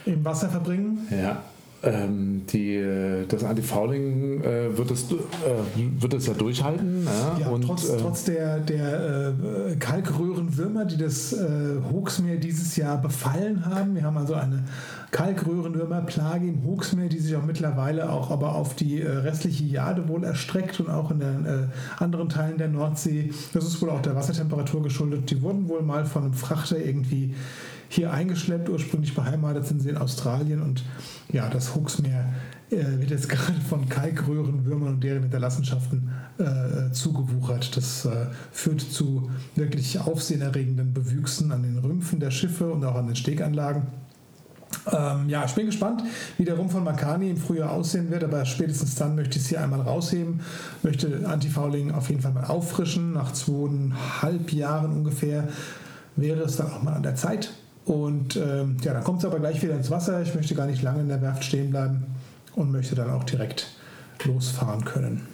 im 0.04 0.24
Wasser 0.24 0.48
verbringen. 0.48 1.06
Ja, 1.10 1.42
ähm, 1.84 2.42
die, 2.50 2.76
äh, 2.76 3.26
das 3.26 3.44
Anti-Fouling 3.44 4.42
äh, 4.42 4.76
wird, 4.76 4.90
es, 4.90 5.10
äh, 5.12 5.14
wird 6.00 6.14
es 6.14 6.26
ja 6.26 6.34
durchhalten. 6.34 7.04
Ja? 7.04 7.38
ja 7.40 7.48
und, 7.48 7.62
trotz, 7.62 7.88
äh, 7.88 7.96
trotz 7.98 8.24
der, 8.24 8.60
der 8.60 9.34
äh, 9.70 9.76
Kalkröhrenwürmer, 9.76 10.84
die 10.84 10.96
das 10.96 11.32
äh, 11.32 11.76
Hochsmeer 11.92 12.36
dieses 12.36 12.76
Jahr 12.76 13.00
befallen 13.00 13.66
haben. 13.66 13.94
Wir 13.94 14.04
haben 14.04 14.16
also 14.16 14.34
eine 14.34 14.64
Kalkröhrenwürmerplage 15.10 16.46
im 16.46 16.64
Hochsmeer, 16.64 17.08
die 17.08 17.18
sich 17.18 17.36
auch 17.36 17.44
mittlerweile 17.44 18.10
auch 18.10 18.30
aber 18.30 18.54
auf 18.54 18.74
die 18.74 19.00
restliche 19.00 19.64
Jade 19.64 20.08
wohl 20.08 20.24
erstreckt 20.24 20.80
und 20.80 20.90
auch 20.90 21.10
in 21.10 21.20
den 21.20 21.46
anderen 21.98 22.28
Teilen 22.28 22.58
der 22.58 22.68
Nordsee. 22.68 23.30
Das 23.52 23.64
ist 23.64 23.80
wohl 23.80 23.90
auch 23.90 24.02
der 24.02 24.16
Wassertemperatur 24.16 24.82
geschuldet. 24.82 25.30
Die 25.30 25.40
wurden 25.40 25.68
wohl 25.68 25.82
mal 25.82 26.04
von 26.04 26.24
einem 26.24 26.32
Frachter 26.32 26.78
irgendwie 26.78 27.34
hier 27.88 28.12
eingeschleppt, 28.12 28.68
ursprünglich 28.68 29.14
beheimatet 29.14 29.66
sind 29.66 29.80
sie 29.80 29.90
in 29.90 29.96
Australien 29.96 30.62
und 30.62 30.84
ja, 31.32 31.48
das 31.48 31.74
Huxmeer 31.74 32.32
äh, 32.70 33.00
wird 33.00 33.10
jetzt 33.10 33.28
gerade 33.28 33.60
von 33.60 33.88
Kalkröhren, 33.88 34.64
Würmern 34.64 34.94
und 34.94 35.04
deren 35.04 35.22
Hinterlassenschaften 35.22 36.10
äh, 36.38 36.92
zugewuchert. 36.92 37.76
Das 37.76 38.04
äh, 38.04 38.26
führt 38.52 38.80
zu 38.80 39.30
wirklich 39.54 39.98
aufsehenerregenden 40.00 40.92
Bewüchsen 40.92 41.52
an 41.52 41.62
den 41.62 41.78
Rümpfen 41.78 42.20
der 42.20 42.30
Schiffe 42.30 42.72
und 42.72 42.84
auch 42.84 42.96
an 42.96 43.06
den 43.06 43.16
Steganlagen. 43.16 43.82
Ähm, 44.92 45.28
ja, 45.28 45.44
ich 45.44 45.52
bin 45.54 45.66
gespannt, 45.66 46.02
wie 46.36 46.44
der 46.44 46.56
Rumpf 46.56 46.72
von 46.72 46.84
Makani 46.84 47.30
im 47.30 47.36
Frühjahr 47.36 47.70
aussehen 47.70 48.10
wird, 48.10 48.24
aber 48.24 48.44
spätestens 48.44 48.96
dann 48.96 49.14
möchte 49.14 49.38
ich 49.38 49.44
es 49.44 49.48
hier 49.48 49.62
einmal 49.62 49.80
rausheben, 49.80 50.40
möchte 50.82 51.26
Antifouling 51.26 51.92
auf 51.92 52.10
jeden 52.10 52.20
Fall 52.20 52.32
mal 52.32 52.44
auffrischen. 52.44 53.12
Nach 53.12 53.32
zweieinhalb 53.32 54.52
Jahren 54.52 54.92
ungefähr 54.92 55.48
wäre 56.16 56.42
es 56.42 56.56
dann 56.56 56.70
auch 56.70 56.82
mal 56.82 56.94
an 56.94 57.02
der 57.02 57.14
Zeit. 57.14 57.52
Und 57.86 58.36
ähm, 58.36 58.76
ja, 58.82 58.94
dann 58.94 59.04
kommt 59.04 59.18
es 59.18 59.24
aber 59.24 59.38
gleich 59.38 59.62
wieder 59.62 59.74
ins 59.74 59.90
Wasser. 59.90 60.22
Ich 60.22 60.34
möchte 60.34 60.54
gar 60.54 60.66
nicht 60.66 60.82
lange 60.82 61.00
in 61.00 61.08
der 61.08 61.20
Werft 61.20 61.44
stehen 61.44 61.70
bleiben 61.70 62.04
und 62.54 62.72
möchte 62.72 62.94
dann 62.94 63.10
auch 63.10 63.24
direkt 63.24 63.74
losfahren 64.24 64.84
können. 64.84 65.26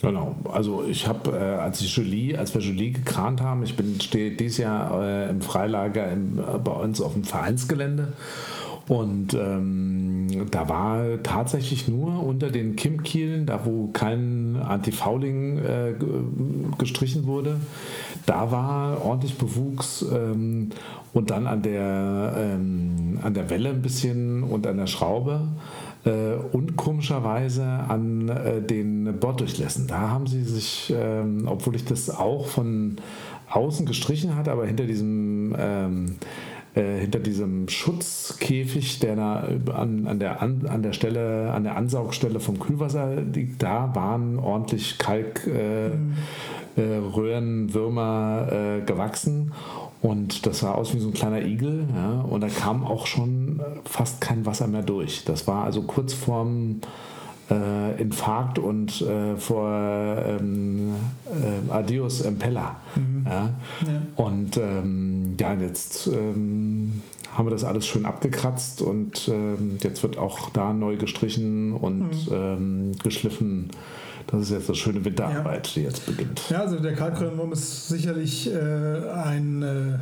Genau, 0.00 0.34
also 0.50 0.84
ich 0.84 1.06
habe, 1.06 1.32
äh, 1.32 1.60
als 1.60 1.80
ich 1.82 1.94
Julie, 1.94 2.38
als 2.38 2.54
wir 2.54 2.62
Julie 2.62 2.92
gekrant 2.92 3.42
haben, 3.42 3.62
ich 3.64 3.76
bin 3.76 4.00
stehe 4.00 4.30
dieses 4.30 4.58
Jahr 4.58 5.02
äh, 5.02 5.28
im 5.28 5.42
Freilager 5.42 6.10
im, 6.10 6.38
äh, 6.38 6.58
bei 6.58 6.72
uns 6.72 7.02
auf 7.02 7.12
dem 7.12 7.24
Vereinsgelände 7.24 8.14
und 8.88 9.34
ähm, 9.34 10.09
da 10.50 10.68
war 10.68 11.22
tatsächlich 11.22 11.88
nur 11.88 12.24
unter 12.24 12.50
den 12.50 12.76
Kimmkielen, 12.76 13.46
da 13.46 13.64
wo 13.64 13.88
kein 13.88 14.56
Anti-Fouling 14.56 15.58
äh, 15.58 15.94
gestrichen 16.78 17.26
wurde, 17.26 17.56
da 18.26 18.50
war 18.50 19.04
ordentlich 19.04 19.36
Bewuchs 19.38 20.04
ähm, 20.12 20.70
und 21.12 21.30
dann 21.30 21.46
an 21.46 21.62
der, 21.62 22.34
ähm, 22.36 23.18
an 23.22 23.34
der 23.34 23.50
Welle 23.50 23.70
ein 23.70 23.82
bisschen 23.82 24.42
und 24.42 24.66
an 24.66 24.76
der 24.76 24.86
Schraube. 24.86 25.40
Äh, 26.04 26.34
und 26.52 26.76
komischerweise 26.76 27.64
an 27.64 28.28
äh, 28.28 28.62
den 28.62 29.18
Borddurchlässen. 29.20 29.86
Da 29.86 30.08
haben 30.08 30.26
sie 30.26 30.44
sich, 30.44 30.94
ähm, 30.96 31.44
obwohl 31.46 31.76
ich 31.76 31.84
das 31.84 32.08
auch 32.08 32.46
von 32.46 32.96
außen 33.50 33.84
gestrichen 33.84 34.36
hatte, 34.36 34.52
aber 34.52 34.66
hinter 34.66 34.84
diesem 34.84 35.54
ähm, 35.58 36.16
äh, 36.74 37.00
hinter 37.00 37.18
diesem 37.18 37.68
Schutzkäfig, 37.68 39.00
der 39.00 39.16
da 39.16 39.48
an, 39.74 40.06
an, 40.06 40.18
der, 40.20 40.40
an, 40.40 40.66
an 40.68 40.82
der 40.82 40.92
Stelle, 40.92 41.50
an 41.52 41.64
der 41.64 41.76
Ansaugstelle 41.76 42.38
vom 42.38 42.60
Kühlwasser 42.60 43.16
liegt, 43.22 43.62
da 43.62 43.94
waren 43.94 44.38
ordentlich 44.38 44.98
Kalkröhren, 44.98 46.14
äh, 46.76 47.40
mhm. 47.40 47.74
Würmer 47.74 48.48
äh, 48.52 48.80
gewachsen. 48.82 49.52
Und 50.02 50.46
das 50.46 50.60
sah 50.60 50.72
aus 50.72 50.94
wie 50.94 50.98
so 50.98 51.08
ein 51.08 51.12
kleiner 51.12 51.42
Igel. 51.42 51.86
Ja, 51.94 52.20
und 52.20 52.40
da 52.40 52.48
kam 52.48 52.86
auch 52.86 53.06
schon 53.06 53.60
fast 53.84 54.20
kein 54.20 54.46
Wasser 54.46 54.66
mehr 54.66 54.82
durch. 54.82 55.24
Das 55.24 55.46
war 55.46 55.64
also 55.64 55.82
kurz 55.82 56.14
vorm 56.14 56.80
äh, 57.50 58.00
Infarkt 58.00 58.58
und 58.58 59.00
äh, 59.02 59.36
vor 59.36 59.68
ähm, 60.24 60.94
äh, 61.26 61.72
Adios 61.72 62.20
Impella. 62.20 62.76
Mhm. 62.94 63.26
Ja? 63.26 63.32
ja? 63.32 64.02
Und 64.16 64.56
ähm, 64.56 65.36
ja, 65.38 65.54
jetzt 65.54 66.06
ähm, 66.06 67.02
haben 67.36 67.46
wir 67.46 67.50
das 67.50 67.64
alles 67.64 67.86
schön 67.86 68.06
abgekratzt 68.06 68.82
und 68.82 69.28
ähm, 69.28 69.78
jetzt 69.82 70.02
wird 70.02 70.18
auch 70.18 70.50
da 70.50 70.72
neu 70.72 70.96
gestrichen 70.96 71.72
und 71.72 72.10
mhm. 72.10 72.32
Ähm, 72.32 72.92
geschliffen 73.02 73.70
Das 74.26 74.42
ist 74.42 74.50
jetzt 74.50 74.68
eine 74.68 74.76
schöne 74.76 75.04
Winterarbeit, 75.04 75.68
ja. 75.68 75.72
die 75.74 75.82
jetzt 75.82 76.06
beginnt. 76.06 76.42
Ja, 76.50 76.60
also 76.60 76.78
der 76.78 76.94
Kalkröhrenwurm 76.94 77.52
ist 77.52 77.88
sicherlich 77.88 78.52
äh, 78.52 78.58
ein 79.24 79.62
äh, 79.62 79.98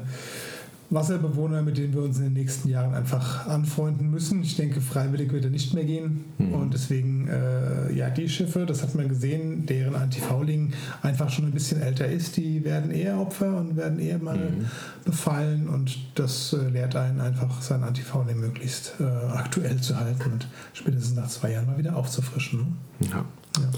Wasserbewohner, 0.90 1.60
mit 1.60 1.76
denen 1.76 1.92
wir 1.92 2.02
uns 2.02 2.18
in 2.18 2.24
den 2.24 2.32
nächsten 2.32 2.68
Jahren 2.68 2.94
einfach 2.94 3.46
anfreunden 3.46 4.10
müssen. 4.10 4.42
Ich 4.42 4.56
denke, 4.56 4.80
freiwillig 4.80 5.30
wird 5.32 5.44
er 5.44 5.50
nicht 5.50 5.74
mehr 5.74 5.84
gehen. 5.84 6.24
Mhm. 6.38 6.54
Und 6.54 6.74
deswegen, 6.74 7.28
äh, 7.28 7.92
ja, 7.92 8.08
die 8.08 8.28
Schiffe, 8.28 8.64
das 8.64 8.82
hat 8.82 8.94
man 8.94 9.08
gesehen, 9.08 9.66
deren 9.66 9.94
Antifouling 9.94 10.72
einfach 11.02 11.28
schon 11.28 11.44
ein 11.44 11.52
bisschen 11.52 11.82
älter 11.82 12.06
ist, 12.06 12.38
die 12.38 12.64
werden 12.64 12.90
eher 12.90 13.18
Opfer 13.20 13.58
und 13.58 13.76
werden 13.76 13.98
eher 13.98 14.18
mal 14.18 14.38
mhm. 14.38 14.66
befallen. 15.04 15.68
Und 15.68 15.98
das 16.14 16.54
äh, 16.54 16.68
lehrt 16.70 16.96
einen 16.96 17.20
einfach, 17.20 17.60
sein 17.60 17.82
Antifouling 17.82 18.40
möglichst 18.40 18.94
äh, 18.98 19.04
aktuell 19.04 19.78
zu 19.80 19.98
halten 19.98 20.32
und 20.32 20.48
spätestens 20.72 21.16
nach 21.16 21.28
zwei 21.28 21.52
Jahren 21.52 21.66
mal 21.66 21.76
wieder 21.76 21.96
aufzufrischen. 21.96 22.60
Ne? 23.00 23.08
Ja. 23.08 23.24
ja. 23.60 23.70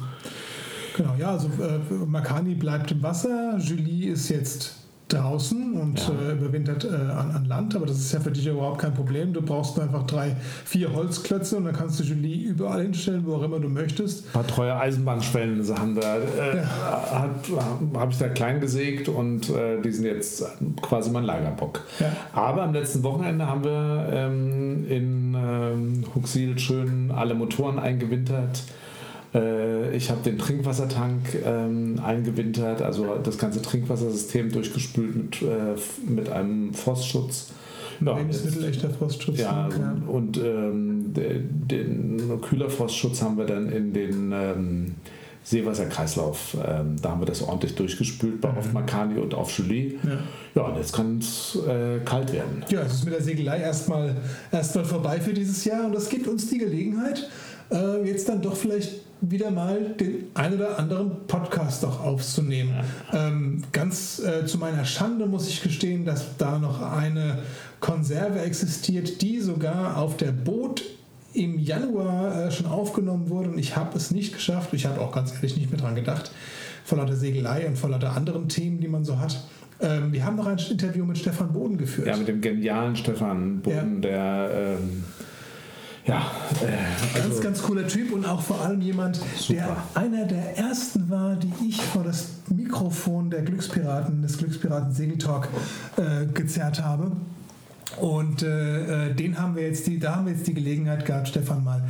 Genau, 0.96 1.14
ja, 1.18 1.32
also 1.32 1.48
äh, 1.48 2.06
Makani 2.06 2.54
bleibt 2.54 2.92
im 2.92 3.02
Wasser, 3.02 3.56
Julie 3.58 4.10
ist 4.10 4.28
jetzt 4.28 4.79
draußen 5.12 5.74
und 5.74 5.98
ja. 5.98 6.30
äh, 6.30 6.32
überwintert 6.32 6.84
äh, 6.84 6.88
an, 6.88 7.30
an, 7.32 7.44
Land, 7.46 7.74
aber 7.76 7.86
das 7.86 7.98
ist 7.98 8.12
ja 8.12 8.20
für 8.20 8.30
dich 8.30 8.46
überhaupt 8.46 8.80
kein 8.80 8.94
Problem. 8.94 9.32
Du 9.32 9.42
brauchst 9.42 9.76
nur 9.76 9.84
einfach 9.84 10.06
drei, 10.06 10.36
vier 10.64 10.92
Holzklötze 10.92 11.56
und 11.56 11.64
dann 11.64 11.74
kannst 11.74 12.00
du 12.00 12.04
Julie 12.04 12.48
überall 12.48 12.82
hinstellen, 12.82 13.24
wo 13.26 13.36
auch 13.36 13.42
immer 13.42 13.58
du 13.58 13.68
möchtest. 13.68 14.26
Ein 14.28 14.32
paar 14.32 14.46
treue 14.46 14.76
Eisenbahnschwellen 14.76 15.66
haben 15.78 15.96
wir, 15.96 16.02
äh, 16.02 16.56
ja. 16.58 17.28
habe 17.94 18.12
ich 18.12 18.18
da 18.18 18.28
klein 18.28 18.60
gesägt 18.60 19.08
und 19.08 19.50
äh, 19.50 19.80
die 19.82 19.92
sind 19.92 20.04
jetzt 20.04 20.44
quasi 20.82 21.10
mein 21.10 21.24
Lagerbock. 21.24 21.82
Ja. 21.98 22.12
Aber 22.32 22.62
am 22.62 22.72
letzten 22.72 23.02
Wochenende 23.02 23.46
haben 23.46 23.64
wir 23.64 24.08
ähm, 24.12 24.86
in 24.88 25.34
ähm, 25.34 26.04
Huxil 26.14 26.58
schön 26.58 27.10
alle 27.10 27.34
Motoren 27.34 27.78
eingewintert 27.78 28.62
äh, 29.34 29.94
ich 29.96 30.10
habe 30.10 30.22
den 30.22 30.38
Trinkwassertank 30.38 31.36
ähm, 31.44 32.00
eingewintert, 32.02 32.82
also 32.82 33.16
das 33.22 33.38
ganze 33.38 33.62
Trinkwassersystem 33.62 34.50
durchgespült 34.50 35.16
mit, 35.16 35.42
äh, 35.42 35.76
mit 36.08 36.30
einem 36.30 36.74
Frostschutz. 36.74 37.52
Ja, 38.04 38.16
Lebensmittelechter 38.16 38.90
Frostschutz. 38.90 39.38
Ja, 39.38 39.66
und, 39.66 40.08
und 40.08 40.38
ähm, 40.38 41.12
den 41.14 42.40
Kühlerfrostschutz 42.40 43.20
haben 43.22 43.36
wir 43.36 43.44
dann 43.44 43.70
in 43.70 43.92
den 43.92 44.32
ähm, 44.32 44.94
Seewasserkreislauf. 45.44 46.56
Ähm, 46.66 46.96
da 47.00 47.10
haben 47.10 47.20
wir 47.20 47.26
das 47.26 47.42
ordentlich 47.42 47.74
durchgespült, 47.74 48.40
bei 48.40 48.50
mhm. 48.50 48.58
auf 48.58 48.72
Makani 48.72 49.18
und 49.18 49.34
auf 49.34 49.56
Julie. 49.56 49.98
Ja. 50.02 50.18
ja, 50.54 50.62
und 50.62 50.76
jetzt 50.76 50.92
kann 50.92 51.18
es 51.18 51.58
äh, 51.66 51.98
kalt 52.04 52.32
werden. 52.32 52.64
Ja, 52.70 52.82
es 52.82 52.94
ist 52.94 53.04
mit 53.04 53.14
der 53.14 53.22
Segelei 53.22 53.60
erstmal 53.60 54.16
erstmal 54.50 54.84
vorbei 54.84 55.20
für 55.20 55.34
dieses 55.34 55.64
Jahr 55.64 55.86
und 55.86 55.94
das 55.94 56.08
gibt 56.08 56.26
uns 56.26 56.48
die 56.48 56.58
Gelegenheit, 56.58 57.28
äh, 57.70 58.06
jetzt 58.06 58.28
dann 58.28 58.40
doch 58.42 58.56
vielleicht 58.56 59.00
wieder 59.20 59.50
mal 59.50 59.94
den 60.00 60.28
ein 60.34 60.54
oder 60.54 60.78
anderen 60.78 61.26
Podcast 61.26 61.84
auch 61.84 62.00
aufzunehmen. 62.00 62.74
Ähm, 63.12 63.62
ganz 63.72 64.18
äh, 64.20 64.46
zu 64.46 64.58
meiner 64.58 64.84
Schande 64.84 65.26
muss 65.26 65.48
ich 65.48 65.62
gestehen, 65.62 66.04
dass 66.04 66.36
da 66.38 66.58
noch 66.58 66.80
eine 66.80 67.38
Konserve 67.80 68.40
existiert, 68.40 69.20
die 69.22 69.40
sogar 69.40 69.96
auf 69.96 70.16
der 70.16 70.32
Boot 70.32 70.82
im 71.32 71.58
Januar 71.58 72.46
äh, 72.46 72.50
schon 72.50 72.66
aufgenommen 72.66 73.28
wurde 73.28 73.50
und 73.50 73.58
ich 73.58 73.76
habe 73.76 73.96
es 73.96 74.10
nicht 74.10 74.34
geschafft. 74.34 74.72
Ich 74.72 74.86
habe 74.86 75.00
auch 75.00 75.12
ganz 75.12 75.32
ehrlich 75.34 75.56
nicht 75.56 75.70
mehr 75.70 75.80
dran 75.80 75.94
gedacht, 75.94 76.32
vor 76.84 76.98
lauter 76.98 77.16
Segelei 77.16 77.66
und 77.66 77.76
vor 77.76 77.90
lauter 77.90 78.16
anderen 78.16 78.48
Themen, 78.48 78.80
die 78.80 78.88
man 78.88 79.04
so 79.04 79.18
hat. 79.18 79.44
Ähm, 79.80 80.12
wir 80.12 80.24
haben 80.24 80.36
noch 80.36 80.46
ein 80.46 80.58
Interview 80.58 81.04
mit 81.04 81.18
Stefan 81.18 81.52
Boden 81.52 81.78
geführt. 81.78 82.08
Ja, 82.08 82.16
mit 82.16 82.28
dem 82.28 82.40
genialen 82.40 82.96
Stefan 82.96 83.60
Boden, 83.60 84.02
ja. 84.02 84.08
der 84.48 84.78
ähm 84.78 85.04
ja, 86.06 86.30
äh, 86.62 87.18
also 87.18 87.28
ganz, 87.28 87.40
ganz 87.40 87.62
cooler 87.62 87.86
Typ 87.86 88.12
und 88.12 88.26
auch 88.26 88.40
vor 88.40 88.60
allem 88.60 88.80
jemand, 88.80 89.20
super. 89.36 89.52
der 89.54 89.76
einer 89.94 90.24
der 90.24 90.56
ersten 90.58 91.10
war, 91.10 91.36
die 91.36 91.52
ich 91.68 91.82
vor 91.82 92.04
das 92.04 92.28
Mikrofon 92.48 93.30
der 93.30 93.42
Glückspiraten, 93.42 94.22
des 94.22 94.38
Glückspiraten 94.38 94.92
Segeltalk 94.92 95.48
äh, 95.96 96.26
gezerrt 96.26 96.82
habe. 96.82 97.12
Und 97.98 98.42
äh, 98.42 99.08
äh, 99.08 99.14
den 99.14 99.38
haben 99.38 99.56
wir 99.56 99.64
jetzt 99.64 99.86
die, 99.86 99.98
da 99.98 100.16
haben 100.16 100.26
wir 100.26 100.32
jetzt 100.32 100.46
die 100.46 100.54
Gelegenheit 100.54 101.04
gehabt, 101.04 101.28
Stefan 101.28 101.64
mal 101.64 101.82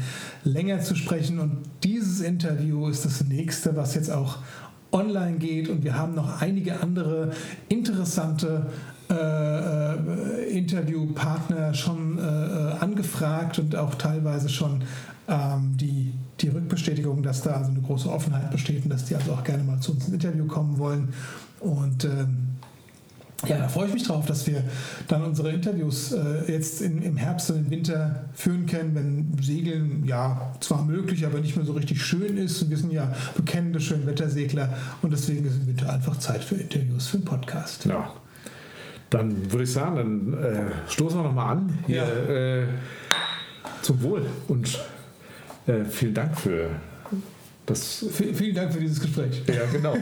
länger 0.45 0.81
zu 0.81 0.97
sprechen. 0.97 1.39
Und 1.39 1.59
dieses 1.85 2.21
Interview 2.21 2.89
ist 2.89 3.05
das 3.05 3.25
nächste, 3.25 3.77
was 3.77 3.95
jetzt 3.95 4.11
auch 4.11 4.39
online 4.93 5.39
geht. 5.39 5.69
Und 5.69 5.85
wir 5.85 5.97
haben 5.97 6.15
noch 6.15 6.41
einige 6.41 6.81
andere 6.81 7.33
interessante 7.69 8.67
äh, 9.11 9.15
äh, 9.15 10.57
Interviewpartner 10.57 11.75
schon 11.75 12.19
äh, 12.19 12.23
äh, 12.23 12.73
angefragt 12.81 13.59
und 13.59 13.75
auch 13.75 13.95
teilweise 13.97 14.49
schon 14.49 14.83
ähm, 15.29 15.77
die, 15.77 16.13
die 16.41 16.49
Rückbestätigung, 16.49 17.23
dass 17.23 17.43
da 17.43 17.53
also 17.53 17.71
eine 17.71 17.81
große 17.81 18.11
Offenheit 18.11 18.51
besteht 18.51 18.85
und 18.85 18.91
dass 18.91 19.05
die 19.05 19.17
also 19.17 19.33
auch 19.33 19.45
gerne 19.45 19.65
mal 19.65 19.81
zu 19.81 19.93
uns 19.93 20.07
ins 20.07 20.15
Interview 20.15 20.47
kommen 20.47 20.79
wollen. 20.79 21.09
Und 21.61 22.05
ähm, 22.05 22.51
ja, 23.47 23.59
da 23.59 23.69
freue 23.69 23.89
ich 23.89 23.95
mich 23.95 24.03
drauf, 24.05 24.27
dass 24.27 24.47
wir 24.47 24.63
dann 25.09 25.25
unsere 25.25 25.51
Interviews 25.51 26.13
äh, 26.13 26.53
jetzt 26.53 26.83
in, 26.83 27.03
im 27.03 27.17
Herbst 27.17 27.51
und 27.51 27.59
im 27.59 27.71
Winter 27.71 28.25
führen 28.35 28.67
können, 28.67 28.95
wenn 28.95 29.43
Segeln 29.43 30.05
ja 30.05 30.53
zwar 30.61 30.85
möglich, 30.85 31.25
aber 31.25 31.41
nicht 31.41 31.57
mehr 31.57 31.65
so 31.65 31.73
richtig 31.73 32.03
schön 32.03 32.37
ist. 32.37 32.63
Und 32.63 32.71
wir 32.71 32.77
sind 32.77 32.93
ja 32.93 33.13
bekennende 33.35 33.81
Schönwettersegler 33.81 34.69
und 35.03 35.13
deswegen 35.13 35.47
ist 35.47 35.57
im 35.57 35.67
Winter 35.67 35.93
einfach 35.93 36.19
Zeit 36.19 36.45
für 36.45 36.57
Interviews, 36.57 37.09
für 37.09 37.17
einen 37.17 37.25
Podcast. 37.25 37.87
Ja, 37.87 38.13
dann 39.11 39.51
würde 39.51 39.65
ich 39.65 39.73
sagen, 39.73 39.97
dann 39.97 40.43
äh, 40.43 40.91
stoßen 40.91 41.19
wir 41.19 41.25
nochmal 41.25 41.57
an. 41.57 41.79
Hier, 41.87 41.97
ja. 41.97 42.35
äh, 42.35 42.67
zum 43.83 44.03
Wohl 44.03 44.27
und 44.49 44.79
äh, 45.67 45.85
vielen 45.85 46.15
Dank 46.15 46.39
für 46.39 46.71
das. 47.67 48.07
V 48.11 48.25
vielen 48.35 48.55
Dank 48.55 48.73
für 48.73 48.81
dieses 48.81 49.01
Gespräch. 49.01 49.43
Ja, 49.47 49.63
genau. 49.73 49.97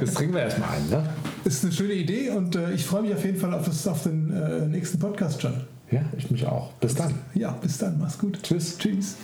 Jetzt 0.00 0.16
trinken 0.16 0.34
wir 0.34 0.42
erstmal 0.42 0.70
ein. 0.70 0.88
Ne? 0.88 1.08
Ist 1.44 1.64
eine 1.64 1.72
schöne 1.72 1.94
Idee 1.94 2.30
und 2.30 2.56
äh, 2.56 2.72
ich 2.72 2.84
freue 2.84 3.02
mich 3.02 3.14
auf 3.14 3.24
jeden 3.24 3.38
Fall 3.38 3.54
auf, 3.54 3.64
das, 3.66 3.86
auf 3.86 4.02
den 4.02 4.32
äh, 4.32 4.66
nächsten 4.66 4.98
Podcast 4.98 5.40
schon. 5.40 5.54
Ja, 5.90 6.02
ich 6.16 6.30
mich 6.30 6.46
auch. 6.46 6.72
Bis 6.74 6.94
dann. 6.94 7.14
Ja, 7.34 7.52
bis 7.52 7.78
dann. 7.78 7.98
Mach's 8.00 8.18
gut. 8.18 8.42
Tschüss. 8.42 8.78
Tschüss. 8.78 9.16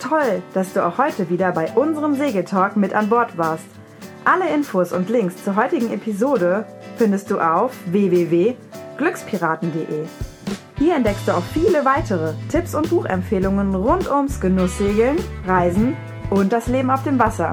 Toll, 0.00 0.42
dass 0.52 0.72
du 0.72 0.84
auch 0.84 0.98
heute 0.98 1.28
wieder 1.30 1.52
bei 1.52 1.70
unserem 1.72 2.14
Segeltalk 2.14 2.76
mit 2.76 2.94
an 2.94 3.08
Bord 3.08 3.36
warst. 3.36 3.64
Alle 4.24 4.52
Infos 4.54 4.92
und 4.92 5.10
Links 5.10 5.44
zur 5.44 5.56
heutigen 5.56 5.92
Episode 5.92 6.66
findest 6.96 7.30
du 7.30 7.38
auf 7.38 7.72
www.glückspiraten.de. 7.86 10.06
Hier 10.76 10.96
entdeckst 10.96 11.28
du 11.28 11.32
auch 11.32 11.44
viele 11.52 11.84
weitere 11.84 12.32
Tipps 12.48 12.74
und 12.74 12.90
Buchempfehlungen 12.90 13.74
rund 13.74 14.10
ums 14.10 14.40
Genusssegeln, 14.40 15.18
Reisen 15.46 15.96
und 16.30 16.52
das 16.52 16.66
Leben 16.66 16.90
auf 16.90 17.04
dem 17.04 17.18
Wasser. 17.18 17.52